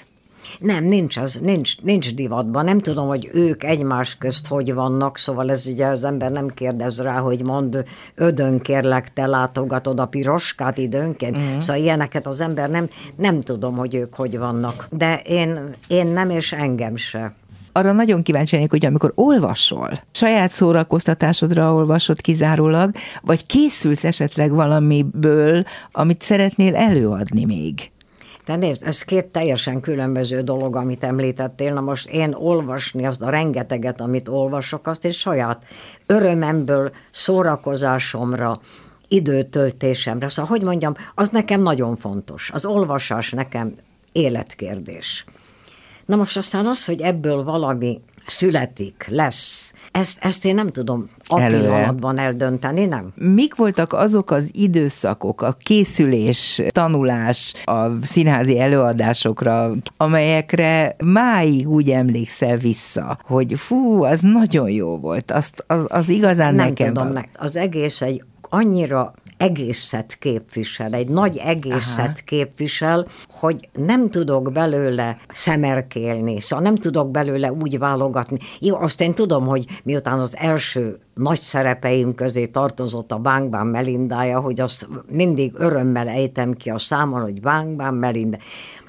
Nem, 0.60 0.84
nincs 0.84 1.18
az, 1.18 1.40
nincs, 1.44 1.82
nincs 1.82 2.14
divatban. 2.14 2.64
Nem 2.64 2.80
tudom, 2.80 3.08
hogy 3.08 3.30
ők 3.34 3.64
egymás 3.64 4.18
közt 4.18 4.48
hogy 4.48 4.74
vannak, 4.74 5.18
szóval 5.18 5.52
ez 5.52 5.68
ugye 5.68 5.86
az 5.86 6.04
ember 6.04 6.32
nem 6.32 6.48
kérdez 6.48 7.00
rá, 7.00 7.20
hogy 7.20 7.44
mond, 7.44 7.84
ödön 8.16 8.60
kérlek, 8.60 9.14
te 9.14 9.26
látogatod 9.26 10.00
a 10.00 10.06
piroskát 10.06 10.78
időnként. 10.78 11.38
Uh-huh. 11.38 11.60
Szóval 11.60 11.82
ilyeneket 11.82 12.28
az 12.28 12.42
ember 12.42 12.70
nem, 12.70 12.88
nem 13.16 13.42
tudom, 13.42 13.76
hogy 13.76 13.96
ők 13.96 14.16
hogy 14.16 14.38
vannak. 14.38 14.88
De 14.92 15.22
én, 15.26 15.76
én 15.88 16.08
nem, 16.08 16.30
és 16.30 16.54
engem 16.54 16.96
se 16.96 17.36
arra 17.78 17.92
nagyon 17.92 18.22
kíváncsi 18.22 18.56
lennék, 18.56 18.70
hogy 18.70 18.86
amikor 18.86 19.12
olvasol, 19.16 20.00
saját 20.12 20.50
szórakoztatásodra 20.50 21.74
olvasod 21.74 22.22
kizárólag, 22.22 22.92
vagy 23.22 23.46
készülsz 23.46 24.04
esetleg 24.04 24.52
valamiből, 24.52 25.64
amit 25.92 26.22
szeretnél 26.22 26.76
előadni 26.76 27.46
még? 27.46 27.92
De 28.46 28.56
nézd, 28.56 28.84
ez 28.84 29.02
két 29.02 29.26
teljesen 29.26 29.82
különböző 29.82 30.42
dolog, 30.42 30.76
amit 30.76 31.04
említettél. 31.04 31.74
Na 31.74 31.82
most 31.82 32.10
én 32.10 32.34
olvasni 32.34 33.06
azt 33.06 33.22
a 33.22 33.30
rengeteget, 33.30 34.02
amit 34.02 34.28
olvasok, 34.28 34.88
azt 34.88 35.06
és 35.06 35.20
saját 35.20 35.66
örömemből, 36.06 36.92
szórakozásomra, 37.12 38.60
időtöltésemre. 39.08 40.28
Szóval, 40.28 40.52
hogy 40.52 40.62
mondjam, 40.62 40.94
az 41.16 41.30
nekem 41.30 41.62
nagyon 41.62 41.96
fontos. 41.96 42.52
Az 42.54 42.66
olvasás 42.66 43.32
nekem 43.32 43.74
életkérdés. 44.12 45.26
Na 46.06 46.16
most 46.16 46.38
aztán 46.38 46.66
az, 46.66 46.86
hogy 46.86 47.02
ebből 47.02 47.44
valami 47.44 48.02
születik, 48.26 49.06
lesz. 49.08 49.74
Ezt, 49.92 50.24
ezt 50.24 50.46
én 50.46 50.56
nem 50.56 50.68
tudom 50.68 51.10
a 51.28 51.42
Előre. 51.42 51.62
pillanatban 51.62 52.18
eldönteni, 52.18 52.86
nem? 52.86 53.12
Mik 53.16 53.56
voltak 53.56 53.94
azok 53.94 54.32
az 54.32 54.50
időszakok, 54.54 55.42
a 55.42 55.58
készülés, 55.60 56.62
tanulás, 56.68 57.54
a 57.66 58.06
színházi 58.06 58.60
előadásokra, 58.60 59.72
amelyekre 59.98 60.96
máig 61.04 61.70
úgy 61.70 61.90
emlékszel 61.90 62.58
vissza, 62.58 63.20
hogy 63.24 63.54
fú, 63.60 64.04
az 64.04 64.22
nagyon 64.22 64.70
jó 64.70 64.98
volt, 64.98 65.32
azt, 65.32 65.64
az, 65.68 65.86
az 65.88 66.10
igazán 66.10 66.56
nem 66.56 66.68
nekem... 66.68 66.94
Tudom, 66.94 67.08
meg. 67.08 67.30
az 67.34 67.56
egész 67.56 68.02
egy 68.02 68.24
annyira 68.50 69.14
egészet 69.46 70.16
képvisel, 70.20 70.94
egy 70.94 71.08
nagy 71.08 71.38
egészet 71.38 72.06
Aha. 72.06 72.26
képvisel, 72.26 73.08
hogy 73.30 73.70
nem 73.74 74.10
tudok 74.10 74.52
belőle 74.52 75.18
szemerkélni, 75.34 76.42
szóval 76.42 76.66
nem 76.66 76.76
tudok 76.76 77.12
belőle 77.12 77.52
úgy 77.52 77.78
válogatni. 77.78 78.38
Jó, 78.60 78.76
azt 78.76 79.02
én 79.02 79.14
tudom, 79.14 79.46
hogy 79.46 79.66
miután 79.84 80.20
az 80.20 80.38
első 80.38 81.00
nagy 81.14 81.40
szerepeim 81.40 82.16
közé 82.16 82.46
tartozott 82.46 83.12
a 83.12 83.18
Bánkbán 83.18 83.68
Melindája, 83.68 84.40
hogy 84.40 84.60
azt 84.60 84.88
mindig 85.10 85.54
örömmel 85.58 86.08
ejtem 86.08 86.54
ki 86.54 86.70
a 86.70 86.80
számon, 86.80 87.22
hogy 87.22 87.42
Bánkbán 87.42 87.94
Melinda. 87.94 88.38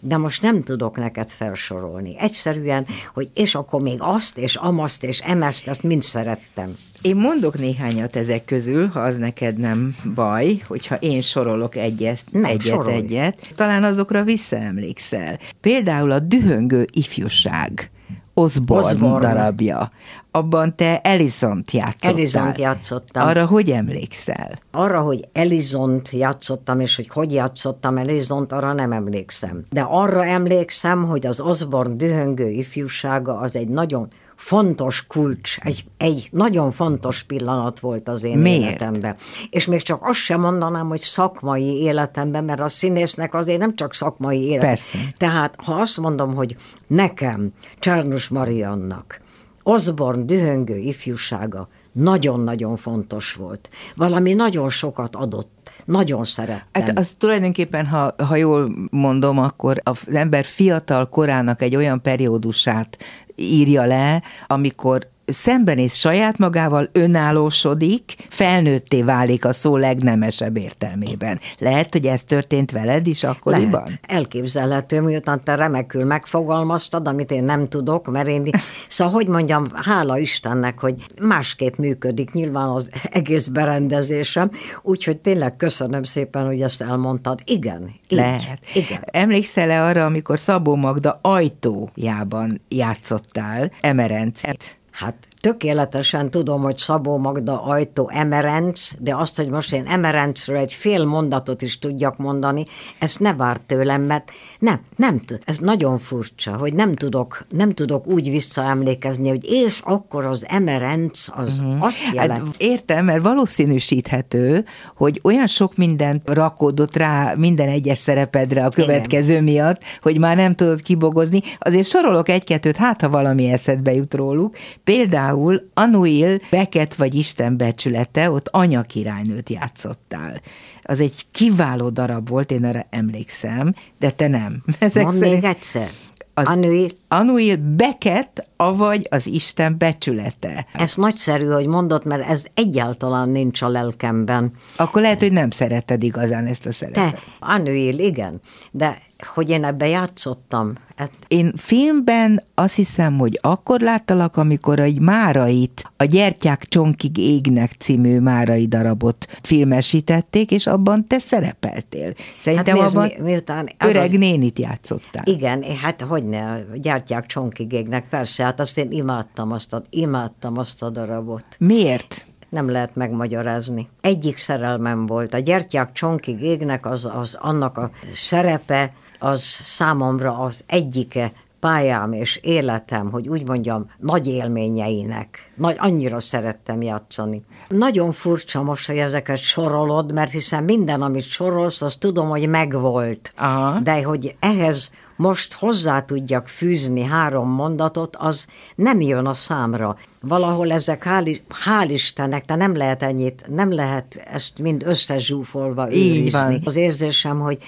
De 0.00 0.16
most 0.16 0.42
nem 0.42 0.62
tudok 0.62 0.96
neked 0.96 1.28
felsorolni. 1.30 2.16
Egyszerűen, 2.18 2.86
hogy 3.14 3.30
és 3.34 3.54
akkor 3.54 3.82
még 3.82 3.98
azt, 4.00 4.38
és 4.38 4.54
amaszt, 4.54 5.04
és 5.04 5.20
emezt, 5.20 5.68
ezt 5.68 5.82
mind 5.82 6.02
szerettem. 6.02 6.76
Én 7.02 7.16
mondok 7.16 7.58
néhányat 7.58 8.16
ezek 8.16 8.44
közül, 8.44 8.86
ha 8.86 9.00
az 9.00 9.16
neked 9.16 9.58
nem 9.58 9.96
baj, 10.14 10.62
hogyha 10.66 10.94
én 10.94 11.20
sorolok 11.20 11.76
egyet, 11.76 12.24
nem, 12.30 12.44
egyet, 12.44 12.60
sorolj. 12.60 12.94
egyet. 12.94 13.52
Talán 13.56 13.84
azokra 13.84 14.22
visszaemlékszel. 14.22 15.38
Például 15.60 16.10
a 16.10 16.18
dühöngő 16.18 16.86
ifjúság. 16.92 17.90
Osborne, 18.38 18.86
Osborne 18.86 19.28
darabja. 19.28 19.90
Abban 20.30 20.76
te 20.76 21.00
Elizont 21.00 21.70
játszottál. 21.70 22.10
Elizont 22.10 22.58
játszottam. 22.58 23.28
Arra 23.28 23.46
hogy 23.46 23.70
emlékszel? 23.70 24.58
Arra, 24.70 25.00
hogy 25.00 25.28
Elizont 25.32 26.10
játszottam, 26.10 26.80
és 26.80 26.96
hogy 26.96 27.08
hogy 27.08 27.32
játszottam 27.32 27.96
Elizont, 27.96 28.52
arra 28.52 28.72
nem 28.72 28.92
emlékszem. 28.92 29.64
De 29.70 29.80
arra 29.80 30.24
emlékszem, 30.24 31.04
hogy 31.04 31.26
az 31.26 31.40
Osborne 31.40 31.94
dühöngő 31.94 32.48
ifjúsága 32.48 33.38
az 33.38 33.56
egy 33.56 33.68
nagyon 33.68 34.08
fontos 34.36 35.06
kulcs, 35.06 35.58
egy, 35.58 35.84
egy 35.96 36.28
nagyon 36.32 36.70
fontos 36.70 37.22
pillanat 37.22 37.80
volt 37.80 38.08
az 38.08 38.24
én 38.24 38.38
Miért? 38.38 38.62
életemben. 38.62 39.16
És 39.50 39.66
még 39.66 39.82
csak 39.82 39.98
azt 40.02 40.18
sem 40.18 40.40
mondanám, 40.40 40.88
hogy 40.88 41.00
szakmai 41.00 41.82
életemben, 41.82 42.44
mert 42.44 42.60
a 42.60 42.68
színésznek 42.68 43.34
azért 43.34 43.58
nem 43.58 43.74
csak 43.74 43.94
szakmai 43.94 44.42
élet. 44.42 44.60
Persze. 44.60 44.98
Tehát 45.18 45.54
ha 45.64 45.72
azt 45.72 45.96
mondom, 45.96 46.34
hogy 46.34 46.56
nekem, 46.86 47.52
Csárnus 47.78 48.28
Mariannak, 48.28 49.20
Osborne 49.62 50.24
dühöngő 50.24 50.76
ifjúsága 50.76 51.68
nagyon-nagyon 51.92 52.76
fontos 52.76 53.32
volt. 53.32 53.70
Valami 53.96 54.34
nagyon 54.34 54.70
sokat 54.70 55.16
adott, 55.16 55.50
nagyon 55.84 56.24
szerettem. 56.24 56.82
Hát 56.82 56.98
az 56.98 57.14
tulajdonképpen, 57.18 57.86
ha, 57.86 58.14
ha 58.18 58.36
jól 58.36 58.88
mondom, 58.90 59.38
akkor 59.38 59.80
az 59.82 59.98
ember 60.14 60.44
fiatal 60.44 61.08
korának 61.08 61.62
egy 61.62 61.76
olyan 61.76 62.02
periódusát 62.02 62.98
írja 63.36 63.86
le, 63.86 64.22
amikor 64.48 65.08
szembenéz 65.26 65.94
saját 65.94 66.38
magával, 66.38 66.88
önállósodik, 66.92 68.14
felnőtté 68.28 69.02
válik 69.02 69.44
a 69.44 69.52
szó 69.52 69.76
legnemesebb 69.76 70.56
értelmében. 70.56 71.40
Lehet, 71.58 71.92
hogy 71.92 72.06
ez 72.06 72.22
történt 72.22 72.70
veled 72.70 73.06
is 73.06 73.24
akkoriban? 73.24 73.82
Lehet. 73.84 74.00
Elképzelhető, 74.02 75.00
miután 75.00 75.44
te 75.44 75.54
remekül 75.54 76.04
megfogalmaztad, 76.04 77.08
amit 77.08 77.30
én 77.30 77.44
nem 77.44 77.68
tudok, 77.68 78.10
mert 78.10 78.28
én, 78.28 78.50
szóval 78.88 79.14
hogy 79.14 79.26
mondjam, 79.26 79.66
hála 79.74 80.18
Istennek, 80.18 80.80
hogy 80.80 80.94
másképp 81.20 81.76
működik 81.76 82.32
nyilván 82.32 82.68
az 82.68 82.90
egész 83.10 83.46
berendezésem, 83.46 84.50
úgyhogy 84.82 85.18
tényleg 85.18 85.56
köszönöm 85.56 86.02
szépen, 86.02 86.46
hogy 86.46 86.60
ezt 86.60 86.82
elmondtad. 86.82 87.40
Igen, 87.44 87.94
így, 88.08 88.18
Lehet. 88.18 88.60
Igen. 88.74 89.04
Emlékszel-e 89.04 89.82
arra, 89.82 90.04
amikor 90.04 90.38
Szabó 90.38 90.74
Magda 90.74 91.18
ajtójában 91.22 92.60
játszottál 92.68 93.70
Emerencet? 93.80 94.75
Hát 94.96 95.28
tökéletesen 95.46 96.30
tudom, 96.30 96.62
hogy 96.62 96.76
Szabó 96.76 97.18
Magda 97.18 97.62
ajtó 97.62 98.10
Emerenc, 98.12 98.90
de 98.98 99.14
azt, 99.16 99.36
hogy 99.36 99.48
most 99.48 99.72
én 99.72 99.86
Emerencről 99.86 100.56
egy 100.56 100.72
fél 100.72 101.04
mondatot 101.04 101.62
is 101.62 101.78
tudjak 101.78 102.16
mondani, 102.16 102.64
ezt 102.98 103.20
ne 103.20 103.34
várt 103.34 103.62
tőlem, 103.62 104.02
mert 104.02 104.30
nem, 104.58 104.80
nem, 104.96 105.20
ez 105.44 105.58
nagyon 105.58 105.98
furcsa, 105.98 106.56
hogy 106.56 106.74
nem 106.74 106.94
tudok, 106.94 107.46
nem 107.48 107.72
tudok 107.72 108.06
úgy 108.06 108.30
visszaemlékezni, 108.30 109.28
hogy 109.28 109.44
és 109.44 109.80
akkor 109.84 110.24
az 110.24 110.44
Emerenc 110.48 111.26
az 111.32 111.58
uh-huh. 111.58 111.84
azt 111.84 112.02
hát 112.02 112.14
jelent. 112.14 112.44
Hát 112.44 112.54
értem, 112.58 113.04
mert 113.04 113.22
valószínűsíthető, 113.22 114.64
hogy 114.96 115.20
olyan 115.22 115.46
sok 115.46 115.76
mindent 115.76 116.30
rakódott 116.30 116.96
rá 116.96 117.34
minden 117.36 117.68
egyes 117.68 117.98
szerepedre 117.98 118.64
a 118.64 118.68
következő 118.68 119.32
Igen. 119.32 119.44
miatt, 119.44 119.82
hogy 120.02 120.18
már 120.18 120.36
nem 120.36 120.54
tudod 120.54 120.82
kibogozni. 120.82 121.40
Azért 121.58 121.86
sorolok 121.86 122.28
egy-kettőt, 122.28 122.76
hát 122.76 123.00
ha 123.00 123.08
valami 123.08 123.50
eszedbe 123.50 123.94
jut 123.94 124.14
róluk. 124.14 124.54
Például 124.84 125.35
például 125.36 125.70
Anuil 125.74 126.40
Beket 126.50 126.94
vagy 126.94 127.14
Isten 127.14 127.56
becsülete, 127.56 128.30
ott 128.30 128.48
anyakirálynőt 128.50 129.50
játszottál. 129.50 130.40
Az 130.82 131.00
egy 131.00 131.26
kiváló 131.32 131.88
darab 131.88 132.28
volt, 132.28 132.50
én 132.50 132.64
erre 132.64 132.86
emlékszem, 132.90 133.74
de 133.98 134.10
te 134.10 134.28
nem. 134.28 134.62
Ezek 134.78 135.04
Mondd 135.04 135.18
szerint... 135.18 135.34
még 135.34 135.44
egyszer. 135.44 135.88
Az 136.34 136.46
Anuil. 136.46 136.88
Anuil 137.08 137.56
Beket, 137.56 138.46
avagy 138.56 139.06
az 139.10 139.26
Isten 139.26 139.78
becsülete. 139.78 140.66
Ez 140.72 140.94
nagyszerű, 140.96 141.46
hogy 141.46 141.66
mondod, 141.66 142.04
mert 142.04 142.28
ez 142.28 142.46
egyáltalán 142.54 143.28
nincs 143.28 143.62
a 143.62 143.68
lelkemben. 143.68 144.52
Akkor 144.76 145.02
lehet, 145.02 145.20
hogy 145.20 145.32
nem 145.32 145.50
szereted 145.50 146.02
igazán 146.02 146.46
ezt 146.46 146.66
a 146.66 146.72
szerepet. 146.72 147.12
Te, 147.12 147.18
Anuil, 147.38 147.98
igen, 147.98 148.40
de 148.70 149.04
hogy 149.34 149.50
én 149.50 149.64
ebbe 149.64 149.88
játszottam. 149.88 150.72
Hát... 150.96 151.10
Én 151.28 151.52
filmben 151.56 152.42
azt 152.54 152.74
hiszem, 152.74 153.18
hogy 153.18 153.38
akkor 153.42 153.80
láttalak, 153.80 154.36
amikor 154.36 154.80
egy 154.80 155.00
Márait, 155.00 155.90
a 155.96 156.04
Gyertyák 156.04 156.64
csonkig 156.68 157.18
égnek 157.18 157.72
című 157.78 158.20
Márai 158.20 158.66
darabot 158.66 159.26
filmesítették, 159.42 160.50
és 160.50 160.66
abban 160.66 161.06
te 161.06 161.18
szerepeltél. 161.18 162.12
Szerintem 162.38 162.76
hát 162.76 162.88
abban 162.88 163.10
mi, 163.16 163.22
miután 163.22 163.68
öreg 163.78 164.02
az... 164.02 164.10
nénit 164.10 164.58
játszottál. 164.58 165.22
Igen, 165.26 165.62
hát 165.82 166.00
hogyne, 166.00 166.52
a 166.52 166.76
Gyertyák 166.76 167.26
csonkig 167.26 167.72
égnek, 167.72 168.08
persze, 168.08 168.45
hát 168.46 168.60
azt 168.60 168.78
én 168.78 168.90
imádtam 168.90 169.52
azt 169.52 169.72
a, 169.72 169.82
imádtam 169.90 170.58
azt 170.58 170.82
a 170.82 170.90
darabot. 170.90 171.46
Miért? 171.58 172.24
nem 172.48 172.70
lehet 172.70 172.94
megmagyarázni. 172.94 173.88
Egyik 174.00 174.36
szerelmem 174.36 175.06
volt. 175.06 175.34
A 175.34 175.38
gyertyák 175.38 175.92
csonkig 175.92 176.42
égnek, 176.42 176.86
az, 176.86 177.08
az 177.12 177.36
annak 177.40 177.78
a 177.78 177.90
szerepe, 178.12 178.92
az 179.18 179.42
számomra 179.42 180.38
az 180.38 180.64
egyike 180.66 181.32
pályám 181.60 182.12
és 182.12 182.40
életem, 182.42 183.10
hogy 183.10 183.28
úgy 183.28 183.46
mondjam, 183.46 183.86
nagy 183.98 184.26
élményeinek. 184.26 185.52
Nagy, 185.56 185.76
annyira 185.78 186.20
szerettem 186.20 186.82
játszani. 186.82 187.44
Nagyon 187.68 188.12
furcsa 188.12 188.62
most, 188.62 188.86
hogy 188.86 188.96
ezeket 188.96 189.38
sorolod, 189.38 190.12
mert 190.12 190.30
hiszen 190.30 190.64
minden, 190.64 191.02
amit 191.02 191.22
sorolsz, 191.22 191.82
azt 191.82 192.00
tudom, 192.00 192.28
hogy 192.28 192.48
megvolt. 192.48 193.32
Aha. 193.36 193.78
De 193.78 194.02
hogy 194.02 194.36
ehhez 194.40 194.92
most 195.16 195.52
hozzá 195.52 196.00
tudjak 196.00 196.46
fűzni 196.46 197.02
három 197.02 197.48
mondatot, 197.48 198.16
az 198.16 198.46
nem 198.74 199.00
jön 199.00 199.26
a 199.26 199.34
számra. 199.34 199.96
Valahol 200.28 200.72
ezek, 200.72 201.04
hál', 201.06 201.40
hál 201.48 201.90
Istennek, 201.90 202.44
de 202.44 202.54
nem 202.54 202.76
lehet 202.76 203.02
ennyit, 203.02 203.44
nem 203.54 203.72
lehet 203.72 204.26
ezt 204.32 204.58
mind 204.58 204.82
összezsúfolva 204.86 205.88
őrizni. 205.90 206.60
Az 206.64 206.76
érzésem, 206.76 207.40
hogy 207.40 207.58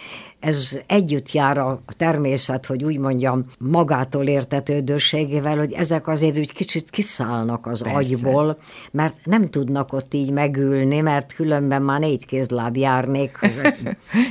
ez 0.41 0.79
együtt 0.87 1.33
jár 1.33 1.59
a 1.59 1.81
természet, 1.97 2.67
hogy 2.67 2.85
úgy 2.85 2.99
mondjam, 2.99 3.45
magától 3.59 4.27
értetődőségével, 4.27 5.57
hogy 5.57 5.73
ezek 5.73 6.09
azért 6.09 6.39
úgy 6.39 6.53
kicsit 6.53 6.91
kiszállnak 6.91 7.67
az 7.67 7.83
Persze. 7.83 7.97
agyból, 7.99 8.59
mert 8.91 9.15
nem 9.25 9.51
tudnak 9.51 9.93
ott 9.93 10.15
így 10.15 10.33
megülni, 10.33 11.01
mert 11.01 11.35
különben 11.35 11.83
már 11.83 12.01
négy 12.01 12.27
kézláb 12.27 12.77
járnék. 12.77 13.39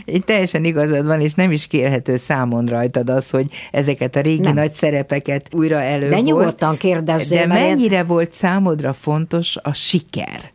Én 0.05 0.21
teljesen 0.25 0.63
igazad 0.63 1.05
van, 1.05 1.21
és 1.21 1.33
nem 1.33 1.51
is 1.51 1.67
kérhető 1.67 2.15
számon 2.15 2.65
rajtad 2.65 3.09
az, 3.09 3.29
hogy 3.29 3.51
ezeket 3.71 4.15
a 4.15 4.21
régi 4.21 4.41
nem. 4.41 4.53
nagy 4.53 4.71
szerepeket 4.71 5.53
újra 5.53 5.81
elő. 5.81 6.09
De 6.09 6.19
nyugodtan 6.19 6.77
kérdezzél. 6.77 7.47
De 7.47 7.53
mennyire 7.53 7.97
én... 7.97 8.05
volt 8.17 8.33
számodra 8.33 8.93
fontos 8.93 9.57
a 9.61 9.73
siker? 9.73 10.51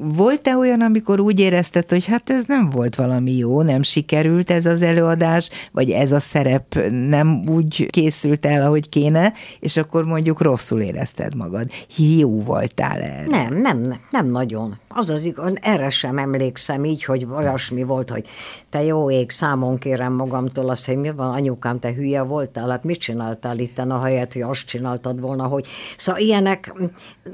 Volt-e 0.00 0.56
olyan, 0.56 0.80
amikor 0.80 1.20
úgy 1.20 1.40
érezted, 1.40 1.90
hogy 1.90 2.06
hát 2.06 2.30
ez 2.30 2.44
nem 2.46 2.70
volt 2.70 2.94
valami 2.94 3.36
jó, 3.36 3.62
nem 3.62 3.82
sikerült 3.82 4.50
ez 4.50 4.66
az 4.66 4.82
előadás, 4.82 5.50
vagy 5.72 5.90
ez 5.90 6.12
a 6.12 6.20
szerep 6.20 6.74
nem 6.90 7.42
úgy 7.48 7.86
készült 7.90 8.46
el, 8.46 8.66
ahogy 8.66 8.88
kéne, 8.88 9.32
és 9.60 9.76
akkor 9.76 10.04
mondjuk 10.04 10.40
rosszul 10.40 10.80
érezted 10.80 11.34
magad. 11.36 11.70
Hiú 11.96 12.42
voltál 12.42 13.00
erre? 13.00 13.26
Nem, 13.26 13.60
nem, 13.60 14.00
nem 14.10 14.26
nagyon. 14.26 14.78
Az 14.88 15.10
az 15.10 15.24
igaz, 15.24 15.52
erre 15.60 15.90
sem 15.90 16.18
emlékszem 16.18 16.84
így, 16.84 17.04
hogy 17.04 17.26
olyasmi 17.34 17.82
volt, 17.82 18.10
hogy 18.10 18.26
te 18.68 18.82
jó 18.82 19.10
ég, 19.10 19.30
számon 19.30 19.78
kérem 19.78 20.12
magamtól 20.12 20.68
azt, 20.68 20.86
hogy 20.86 20.96
mi 20.96 21.10
van, 21.10 21.30
anyukám, 21.30 21.78
te 21.78 21.92
hülye 21.92 22.22
voltál, 22.22 22.68
hát 22.68 22.84
mit 22.84 22.98
csináltál 22.98 23.58
itt 23.58 23.78
a 23.78 24.02
helyet, 24.04 24.32
hogy 24.32 24.42
azt 24.42 24.64
csináltad 24.64 25.20
volna, 25.20 25.46
hogy... 25.46 25.66
Szóval 25.96 26.20
ilyenek 26.20 26.72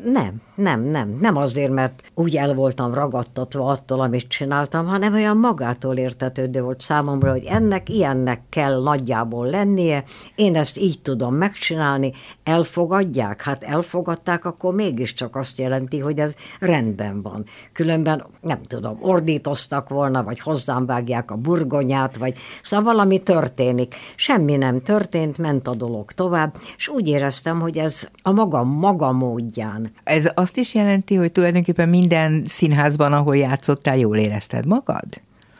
nem, 0.05 0.41
nem, 0.59 0.83
nem, 0.83 1.19
nem 1.21 1.37
azért, 1.37 1.71
mert 1.71 2.03
úgy 2.15 2.37
el 2.37 2.55
voltam 2.55 2.95
ragadtatva 2.95 3.71
attól, 3.71 4.01
amit 4.01 4.29
csináltam, 4.29 4.87
hanem 4.87 5.15
olyan 5.15 5.37
magától 5.37 5.97
értetődő 5.97 6.63
volt 6.63 6.81
számomra, 6.81 7.31
hogy 7.31 7.45
ennek 7.45 7.89
ilyennek 7.89 8.41
kell 8.49 8.83
nagyjából 8.83 9.47
lennie, 9.47 10.05
én 10.35 10.57
ezt 10.57 10.79
így 10.79 11.01
tudom 11.03 11.35
megcsinálni, 11.35 12.13
elfogadják? 12.45 13.43
Hát 13.43 13.65
elfogadták, 13.65 14.45
akkor 14.45 14.75
mégiscsak 14.75 15.37
azt 15.37 15.59
jelenti, 15.59 15.99
hogy 15.99 16.19
ez 16.19 16.35
rendben 16.61 17.23
van. 17.23 17.45
Különben, 17.73 18.25
nem 18.41 18.63
tudom, 18.63 18.99
ordítoztak 19.01 19.89
volna, 19.89 20.23
vagy 20.23 20.41
hozzám 20.41 20.87
vágják 20.87 21.31
a 21.31 21.37
burgonyát, 21.37 22.17
vagy 22.17 22.39
szóval 22.63 22.85
valami 22.95 23.19
történik. 23.19 23.95
Semmi 24.17 24.57
nem 24.57 24.81
történt, 24.81 25.39
ment 25.39 25.69
a 25.69 25.75
dolog 25.75 26.13
tovább, 26.13 26.57
és 26.77 26.89
úgy 26.89 27.09
éreztem, 27.09 27.61
hogy 27.61 27.79
ez 27.79 28.09
a 28.23 28.33
maga, 28.33 28.65
maga 28.65 29.13
módján. 29.13 29.93
Ez 30.05 30.29
azt 30.49 30.57
is 30.57 30.75
jelenti, 30.75 31.15
hogy 31.15 31.33
tulajdonképpen 31.33 31.89
minden 31.89 32.43
színházban, 32.47 33.13
ahol 33.13 33.37
játszottál, 33.37 33.97
jól 33.97 34.17
érezted 34.17 34.67
magad? 34.67 35.05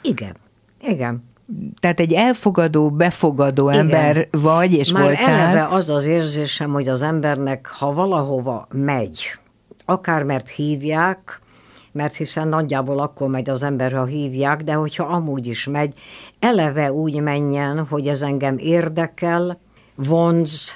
Igen, 0.03 0.37
igen. 0.83 1.21
Tehát 1.81 2.01
egy 2.01 2.13
elfogadó, 2.13 2.91
befogadó 2.91 3.71
Igen. 3.71 3.81
ember 3.81 4.29
vagy, 4.31 4.73
és 4.73 4.93
Már 4.93 5.03
voltál. 5.03 5.29
eleve 5.29 5.65
az 5.65 5.91
az 5.91 6.05
érzésem, 6.05 6.71
hogy 6.71 6.89
az 6.89 7.03
embernek, 7.03 7.67
ha 7.67 7.93
valahova 7.93 8.67
megy, 8.71 9.39
akár 9.85 10.23
mert 10.23 10.49
hívják, 10.49 11.41
mert 11.93 12.15
hiszen 12.15 12.49
nagyjából 12.49 12.99
akkor 12.99 13.29
megy 13.29 13.51
az 13.51 13.63
ember, 13.63 13.93
ha 13.93 14.05
hívják, 14.05 14.63
de 14.63 14.73
hogyha 14.73 15.05
amúgy 15.05 15.47
is 15.47 15.67
megy, 15.67 15.95
eleve 16.39 16.93
úgy 16.93 17.21
menjen, 17.21 17.87
hogy 17.87 18.07
ez 18.07 18.23
engem 18.23 18.59
érdekel, 18.59 19.59
vonz, 19.95 20.75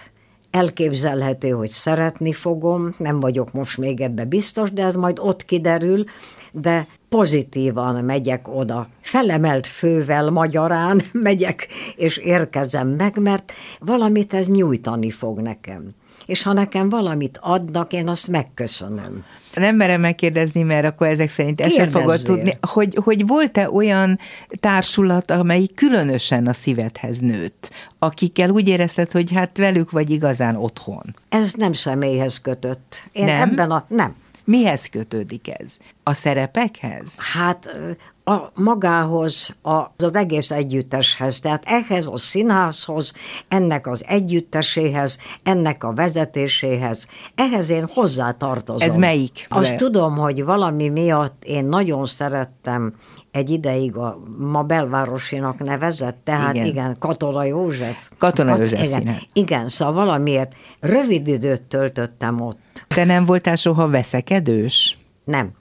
elképzelhető, 0.53 1.51
hogy 1.51 1.69
szeretni 1.69 2.33
fogom, 2.33 2.95
nem 2.99 3.21
vagyok 3.21 3.53
most 3.53 3.79
még 3.79 4.01
ebbe 4.01 4.25
biztos, 4.25 4.73
de 4.73 4.85
ez 4.85 4.95
majd 4.95 5.19
ott 5.21 5.45
kiderül, 5.45 6.05
de 6.53 6.89
pozitívan 7.09 8.05
megyek 8.05 8.49
oda. 8.49 8.89
Felemelt 9.01 9.67
fővel 9.67 10.31
magyarán 10.31 11.03
megyek, 11.13 11.69
és 11.97 12.17
érkezem 12.17 12.89
meg, 12.89 13.19
mert 13.19 13.53
valamit 13.79 14.35
ez 14.35 14.49
nyújtani 14.49 15.11
fog 15.11 15.41
nekem 15.41 15.95
és 16.27 16.43
ha 16.43 16.53
nekem 16.53 16.89
valamit 16.89 17.39
adnak, 17.41 17.93
én 17.93 18.09
azt 18.09 18.29
megköszönöm. 18.29 19.25
Nem 19.55 19.77
merem 19.77 20.01
megkérdezni, 20.01 20.63
mert 20.63 20.87
akkor 20.87 21.07
ezek 21.07 21.31
szerint 21.31 21.61
ezt 21.61 21.75
sem 21.75 21.87
fogod 21.87 22.23
tudni, 22.23 22.59
hogy, 22.61 22.99
hogy 23.05 23.27
volt-e 23.27 23.71
olyan 23.71 24.19
társulat, 24.49 25.31
amely 25.31 25.67
különösen 25.75 26.47
a 26.47 26.53
szívedhez 26.53 27.19
nőtt, 27.19 27.71
akikkel 27.99 28.51
úgy 28.51 28.69
érezted, 28.69 29.13
hogy 29.13 29.33
hát 29.33 29.57
velük 29.57 29.91
vagy 29.91 30.11
igazán 30.11 30.57
otthon? 30.57 31.17
Ez 31.29 31.53
nem 31.53 31.73
személyhez 31.73 32.41
kötött. 32.41 33.09
Én 33.13 33.25
nem? 33.25 33.49
ebben 33.49 33.71
a... 33.71 33.85
Nem. 33.89 34.15
Mihez 34.45 34.87
kötődik 34.87 35.49
ez? 35.59 35.79
A 36.03 36.15
szerepekhez? 36.15 37.19
Hát 37.19 37.77
a 38.25 38.51
magához, 38.55 39.55
az, 39.63 39.85
az 39.97 40.17
egész 40.17 40.51
együtteshez, 40.51 41.41
tehát 41.41 41.65
ehhez 41.67 42.07
a 42.07 42.17
színházhoz, 42.17 43.13
ennek 43.49 43.87
az 43.87 44.05
együtteséhez, 44.07 45.19
ennek 45.43 45.85
a 45.85 45.93
vezetéséhez, 45.93 47.07
ehhez 47.35 47.71
én 47.71 47.87
hozzátartozom. 47.93 48.89
Ez 48.89 48.97
melyik? 48.97 49.47
Azt 49.49 49.77
tudom, 49.77 50.17
hogy 50.17 50.45
valami 50.45 50.89
miatt 50.89 51.43
én 51.45 51.65
nagyon 51.65 52.05
szerettem 52.07 52.95
egy 53.31 53.51
ideig 53.51 53.97
a 53.97 54.19
ma 54.39 54.63
belvárosinak 54.63 55.59
nevezett, 55.59 56.19
tehát 56.25 56.55
igen, 56.55 56.67
igen 56.67 56.97
Katona 56.99 57.45
József. 57.45 58.09
Katona 58.19 58.51
Kat, 58.51 58.59
József 58.59 58.85
igen, 58.85 59.01
színe. 59.01 59.19
igen, 59.33 59.69
szóval 59.69 59.95
valamiért 59.95 60.53
rövid 60.81 61.27
időt 61.27 61.63
töltöttem 61.63 62.41
ott. 62.41 62.87
Te 62.89 63.05
nem 63.05 63.25
voltál 63.25 63.57
soha 63.57 63.89
veszekedős? 63.89 64.99
Nem. 65.25 65.53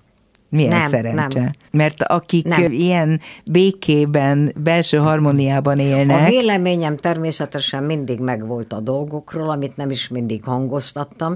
Milyen 0.51 0.77
nem, 0.77 0.87
szerencse. 0.87 1.39
Nem. 1.39 1.51
Mert 1.71 2.03
akik 2.03 2.45
nem. 2.45 2.71
ilyen 2.71 3.19
békében, 3.51 4.53
belső 4.63 4.97
harmóniában 4.97 5.79
élnek... 5.79 6.21
A 6.21 6.29
véleményem 6.29 6.97
természetesen 6.97 7.83
mindig 7.83 8.19
megvolt 8.19 8.73
a 8.73 8.79
dolgokról, 8.79 9.49
amit 9.49 9.77
nem 9.77 9.89
is 9.89 10.07
mindig 10.07 10.43
hangoztattam. 10.43 11.35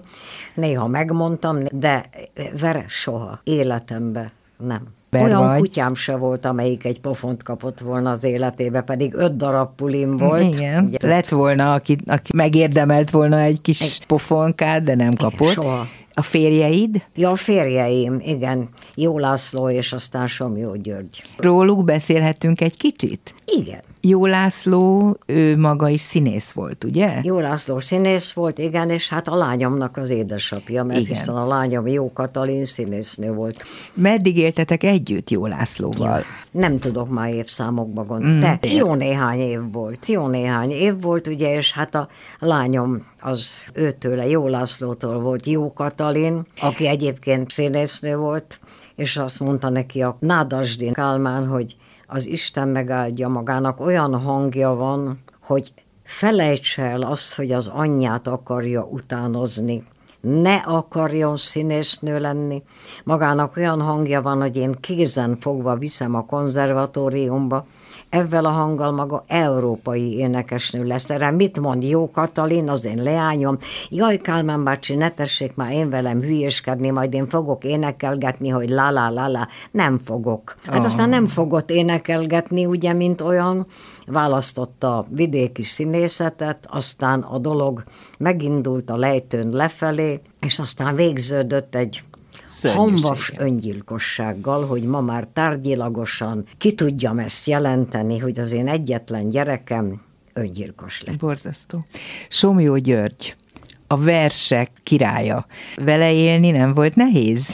Néha 0.56 0.88
megmondtam, 0.88 1.58
de 1.72 2.10
veres 2.60 2.94
soha 2.94 3.40
életembe 3.44 4.32
nem 4.58 4.82
Olyan 5.24 5.48
vagy. 5.48 5.60
kutyám 5.60 5.94
se 5.94 6.16
volt, 6.16 6.46
amelyik 6.46 6.86
egy 6.86 7.02
pofont 7.02 7.44
kapott 7.44 7.80
volna 7.80 8.12
az 8.12 8.24
életébe, 8.24 8.82
pedig 8.82 9.14
öt 9.14 9.36
darab 9.36 9.76
pulim 9.76 10.18
volt. 10.18 10.56
Igen, 10.56 10.86
Ugye, 10.86 11.08
lett 11.08 11.28
volna, 11.28 11.74
aki, 11.74 11.98
aki 12.06 12.32
megérdemelt 12.36 13.10
volna 13.10 13.40
egy 13.40 13.62
kis 13.62 13.82
egy... 13.82 14.06
pofonkát, 14.06 14.84
de 14.84 14.96
nem 14.96 15.14
kapott. 15.14 15.40
Igen, 15.40 15.54
soha. 15.54 15.88
A 16.18 16.22
férjeid? 16.22 17.06
Ja, 17.16 17.32
a 17.32 17.36
férjeim, 17.36 18.20
igen. 18.20 18.70
Jó 18.96 19.20
László 19.20 19.70
és 19.70 19.94
aztán 19.94 20.28
Somjó 20.28 20.76
György. 20.76 21.24
Róluk 21.38 21.84
beszélhetünk 21.84 22.62
egy 22.62 22.78
kicsit? 22.78 23.36
Igen. 23.46 23.82
Jó 24.08 24.26
László, 24.26 25.18
ő 25.26 25.58
maga 25.58 25.90
is 25.90 26.02
színész 26.02 26.52
volt, 26.52 26.84
ugye? 26.84 27.20
Jó 27.24 27.40
László 27.40 27.80
színész 27.80 28.32
volt, 28.32 28.58
igen, 28.58 28.90
és 28.90 29.10
hát 29.10 29.28
a 29.28 29.36
lányomnak 29.36 29.98
az 29.98 30.10
édesapja, 30.10 30.84
mert 30.84 31.00
igen. 31.00 31.14
hiszen 31.14 31.36
a 31.36 31.48
lányom 31.48 31.88
Jó 31.88 32.14
Katalin 32.14 32.66
színésznő 32.66 33.32
volt. 33.32 33.64
Meddig 33.94 34.38
éltetek 34.38 34.84
együtt 34.84 35.30
Jó 35.30 35.46
Lászlóval? 35.46 36.18
Ja, 36.20 36.26
nem 36.52 36.80
tudok 36.80 37.10
már 37.10 37.34
évszámokba 37.34 38.04
gondolni, 38.04 38.36
mm, 38.36 38.40
de 38.40 38.60
jó 38.62 38.94
néhány 38.94 39.40
év 39.40 39.72
volt, 39.72 40.06
jó 40.06 40.28
néhány 40.28 40.72
év 40.72 41.02
volt, 41.02 41.28
ugye, 41.28 41.56
és 41.56 41.74
hát 41.74 41.96
a 41.96 42.08
lányom 42.40 43.06
az 43.18 43.58
őtőle, 43.74 44.28
Jó 44.28 44.48
Lászlótól 44.48 45.20
volt 45.20 45.46
Jó 45.46 45.74
Katalin, 45.74 46.48
aki 46.62 46.88
egyébként 46.88 47.50
színésznő 47.50 48.16
volt, 48.16 48.60
és 48.96 49.18
azt 49.18 49.40
mondta 49.40 49.70
neki 49.70 50.02
a 50.02 50.18
Nádasdin 50.20 50.94
Kálmán, 50.94 51.48
hogy 51.48 51.76
az 52.16 52.28
Isten 52.28 52.68
megáldja 52.68 53.28
magának, 53.28 53.80
olyan 53.80 54.20
hangja 54.20 54.70
van, 54.70 55.20
hogy 55.44 55.72
felejts 56.04 56.80
el 56.80 57.02
azt, 57.02 57.36
hogy 57.36 57.52
az 57.52 57.68
anyját 57.68 58.28
akarja 58.28 58.84
utánozni. 58.84 59.84
Ne 60.22 60.56
akarjon 60.56 61.38
színésznő 61.38 62.20
lenni. 62.20 62.64
Magának 63.04 63.58
olyan 63.58 63.82
hangja 63.82 64.22
van, 64.22 64.42
hogy 64.42 64.58
én 64.58 64.76
kézen 64.80 65.38
fogva 65.40 65.76
viszem 65.76 66.16
a 66.16 66.26
konzervatóriumba, 66.26 67.66
ezzel 68.16 68.46
a 68.46 68.50
hanggal 68.50 68.92
maga 68.92 69.24
európai 69.28 70.18
énekesnő 70.18 70.84
lesz. 70.84 71.10
Erre 71.10 71.32
mit 71.32 71.60
mond 71.60 71.84
Jó 71.84 72.12
Katalin, 72.12 72.70
az 72.70 72.86
én 72.86 73.04
leányom? 73.04 73.58
Jaj, 73.90 74.18
Kálmán 74.18 74.64
bácsi, 74.64 74.96
ne 74.96 75.10
tessék 75.10 75.56
már 75.56 75.72
én 75.72 75.90
velem 75.90 76.22
hülyéskedni, 76.22 76.90
majd 76.90 77.14
én 77.14 77.28
fogok 77.28 77.64
énekelgetni, 77.64 78.50
hogy 78.50 78.70
la 78.70 78.90
la 78.92 79.10
la 79.10 79.28
la. 79.28 79.48
Nem 79.72 79.98
fogok. 79.98 80.56
Hát 80.66 80.80
oh. 80.80 80.86
aztán 80.86 81.10
nem 81.10 81.28
fogott 81.28 81.70
énekelgetni, 81.70 82.66
ugye, 82.66 82.94
mint 82.94 83.22
olyan, 83.22 83.68
választotta 84.06 84.98
a 84.98 85.06
vidéki 85.10 85.64
színészetet, 85.64 86.68
aztán 86.70 87.22
a 87.22 87.38
dolog 87.38 87.84
megindult 88.18 88.90
a 88.90 88.96
lejtőn 88.96 89.50
lefelé, 89.50 90.22
és 90.40 90.60
aztán 90.60 90.96
végződött 90.96 91.76
egy 91.76 92.04
hamvas 92.74 93.32
öngyilkossággal, 93.38 94.66
hogy 94.66 94.84
ma 94.84 95.02
már 95.02 95.28
tárgyilagosan 95.34 96.46
ki 96.58 96.74
tudjam 96.74 97.20
ezt 97.20 97.48
jelenteni, 97.48 98.18
hogy 98.18 98.40
az 98.40 98.52
én 98.52 98.68
egyetlen 98.68 99.30
gyerekem 99.30 100.02
öngyilkos 100.34 101.04
lett. 101.04 101.18
Borzasztó. 101.18 101.86
Somjó 102.30 102.78
György, 102.78 103.36
a 103.88 103.98
versek 103.98 104.72
királya. 104.84 105.46
Vele 105.76 106.14
élni 106.14 106.52
nem 106.52 106.74
volt 106.74 106.96
nehéz? 106.96 107.50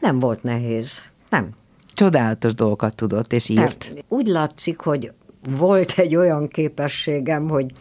Nem 0.00 0.18
volt 0.18 0.42
nehéz. 0.42 1.02
Nem. 1.30 1.50
Csodálatos 1.94 2.54
dolgokat 2.54 2.94
tudott 2.94 3.32
és 3.32 3.48
írt. 3.48 3.78
Tehát 3.78 4.04
úgy 4.08 4.26
látszik, 4.26 4.78
hogy 4.78 5.12
volt 5.50 5.92
egy 5.96 6.16
olyan 6.16 6.48
képességem, 6.48 7.48
hogy 7.48 7.72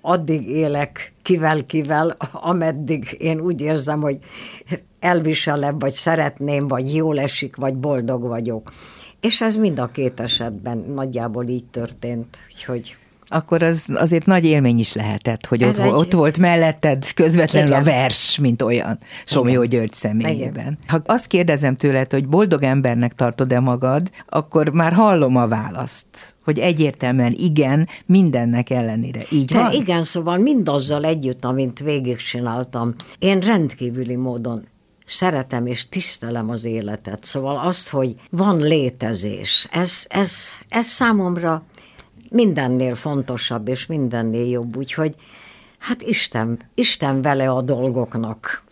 addig 0.00 0.48
élek 0.48 1.12
kivel-kivel, 1.22 2.16
ameddig 2.32 3.16
én 3.18 3.40
úgy 3.40 3.60
érzem, 3.60 4.00
hogy 4.00 4.18
elviselem, 5.00 5.78
vagy 5.78 5.92
szeretném, 5.92 6.68
vagy 6.68 6.94
jól 6.94 7.20
esik, 7.20 7.56
vagy 7.56 7.74
boldog 7.74 8.22
vagyok. 8.22 8.72
És 9.20 9.40
ez 9.40 9.56
mind 9.56 9.78
a 9.78 9.86
két 9.86 10.20
esetben 10.20 10.78
nagyjából 10.78 11.48
így 11.48 11.64
történt, 11.64 12.38
hogy 12.66 12.96
akkor 13.30 13.62
az 13.62 13.90
azért 13.94 14.26
nagy 14.26 14.44
élmény 14.44 14.78
is 14.78 14.92
lehetett, 14.92 15.46
hogy 15.46 15.64
ott, 15.64 15.78
egy... 15.78 15.90
ott 15.90 16.12
volt 16.12 16.38
melletted 16.38 17.12
közvetlenül 17.14 17.68
Igen. 17.68 17.80
a 17.80 17.84
vers, 17.84 18.38
mint 18.38 18.62
olyan 18.62 18.98
Somjó 19.24 19.64
György 19.64 19.92
személyében. 19.92 20.50
Igen. 20.50 20.78
Ha 20.86 21.00
azt 21.06 21.26
kérdezem 21.26 21.76
tőled, 21.76 22.12
hogy 22.12 22.28
boldog 22.28 22.62
embernek 22.62 23.14
tartod-e 23.14 23.60
magad, 23.60 24.10
akkor 24.28 24.68
már 24.68 24.92
hallom 24.92 25.36
a 25.36 25.48
választ, 25.48 26.36
hogy 26.44 26.58
egyértelműen 26.58 27.34
igen, 27.36 27.88
mindennek 28.06 28.70
ellenére. 28.70 29.20
Így 29.30 29.52
De 29.52 29.58
van? 29.58 29.72
Igen, 29.72 30.04
szóval 30.04 30.38
mindazzal 30.38 31.04
együtt, 31.04 31.44
amint 31.44 31.78
végigcsináltam, 31.78 32.94
én 33.18 33.38
rendkívüli 33.38 34.16
módon 34.16 34.66
szeretem 35.08 35.66
és 35.66 35.88
tisztelem 35.88 36.50
az 36.50 36.64
életet. 36.64 37.24
Szóval 37.24 37.58
azt, 37.58 37.88
hogy 37.88 38.14
van 38.30 38.58
létezés, 38.58 39.68
ez, 39.70 40.04
ez, 40.08 40.38
ez 40.68 40.86
számomra 40.86 41.62
mindennél 42.30 42.94
fontosabb 42.94 43.68
és 43.68 43.86
mindennél 43.86 44.48
jobb, 44.48 44.76
úgyhogy 44.76 45.14
hát 45.78 46.02
Isten, 46.02 46.58
Isten 46.74 47.22
vele 47.22 47.50
a 47.50 47.62
dolgoknak. 47.62 48.62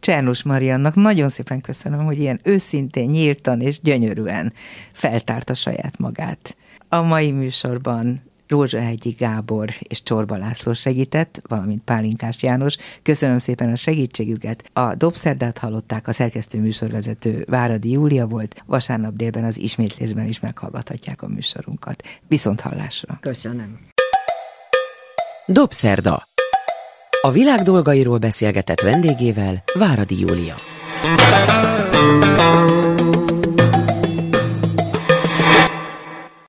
Csernus 0.00 0.42
Mariannak. 0.42 0.94
Nagyon 0.94 1.28
szépen 1.28 1.60
köszönöm, 1.60 2.04
hogy 2.04 2.18
ilyen 2.18 2.40
őszintén, 2.42 3.10
nyíltan 3.10 3.60
és 3.60 3.80
gyönyörűen 3.80 4.52
feltárta 4.92 5.54
saját 5.54 5.98
magát. 5.98 6.56
A 6.88 7.02
mai 7.02 7.32
műsorban 7.32 8.22
Rózsahegyi 8.48 9.10
Gábor 9.10 9.68
és 9.78 10.02
Csorba 10.02 10.36
László 10.36 10.72
segített, 10.72 11.42
valamint 11.48 11.84
Pálinkás 11.84 12.42
János. 12.42 12.76
Köszönöm 13.02 13.38
szépen 13.38 13.70
a 13.70 13.76
segítségüket. 13.76 14.70
A 14.72 14.94
Dobszerdát 14.94 15.58
hallották, 15.58 16.08
a 16.08 16.12
szerkesztő 16.12 16.60
műsorvezető 16.60 17.44
Váradi 17.48 17.90
Júlia 17.90 18.26
volt. 18.26 18.62
Vasárnap 18.66 19.14
délben 19.14 19.44
az 19.44 19.58
ismétlésben 19.58 20.26
is 20.26 20.40
meghallgathatják 20.40 21.22
a 21.22 21.28
műsorunkat. 21.28 22.02
Viszont 22.28 22.60
hallásra. 22.60 23.18
Köszönöm. 23.20 23.78
Dobszerda. 25.46 26.28
A 27.20 27.30
világ 27.30 27.60
dolgairól 27.60 28.18
beszélgetett 28.18 28.80
vendégével 28.80 29.62
Váradi 29.74 30.20
Júlia. 30.20 30.54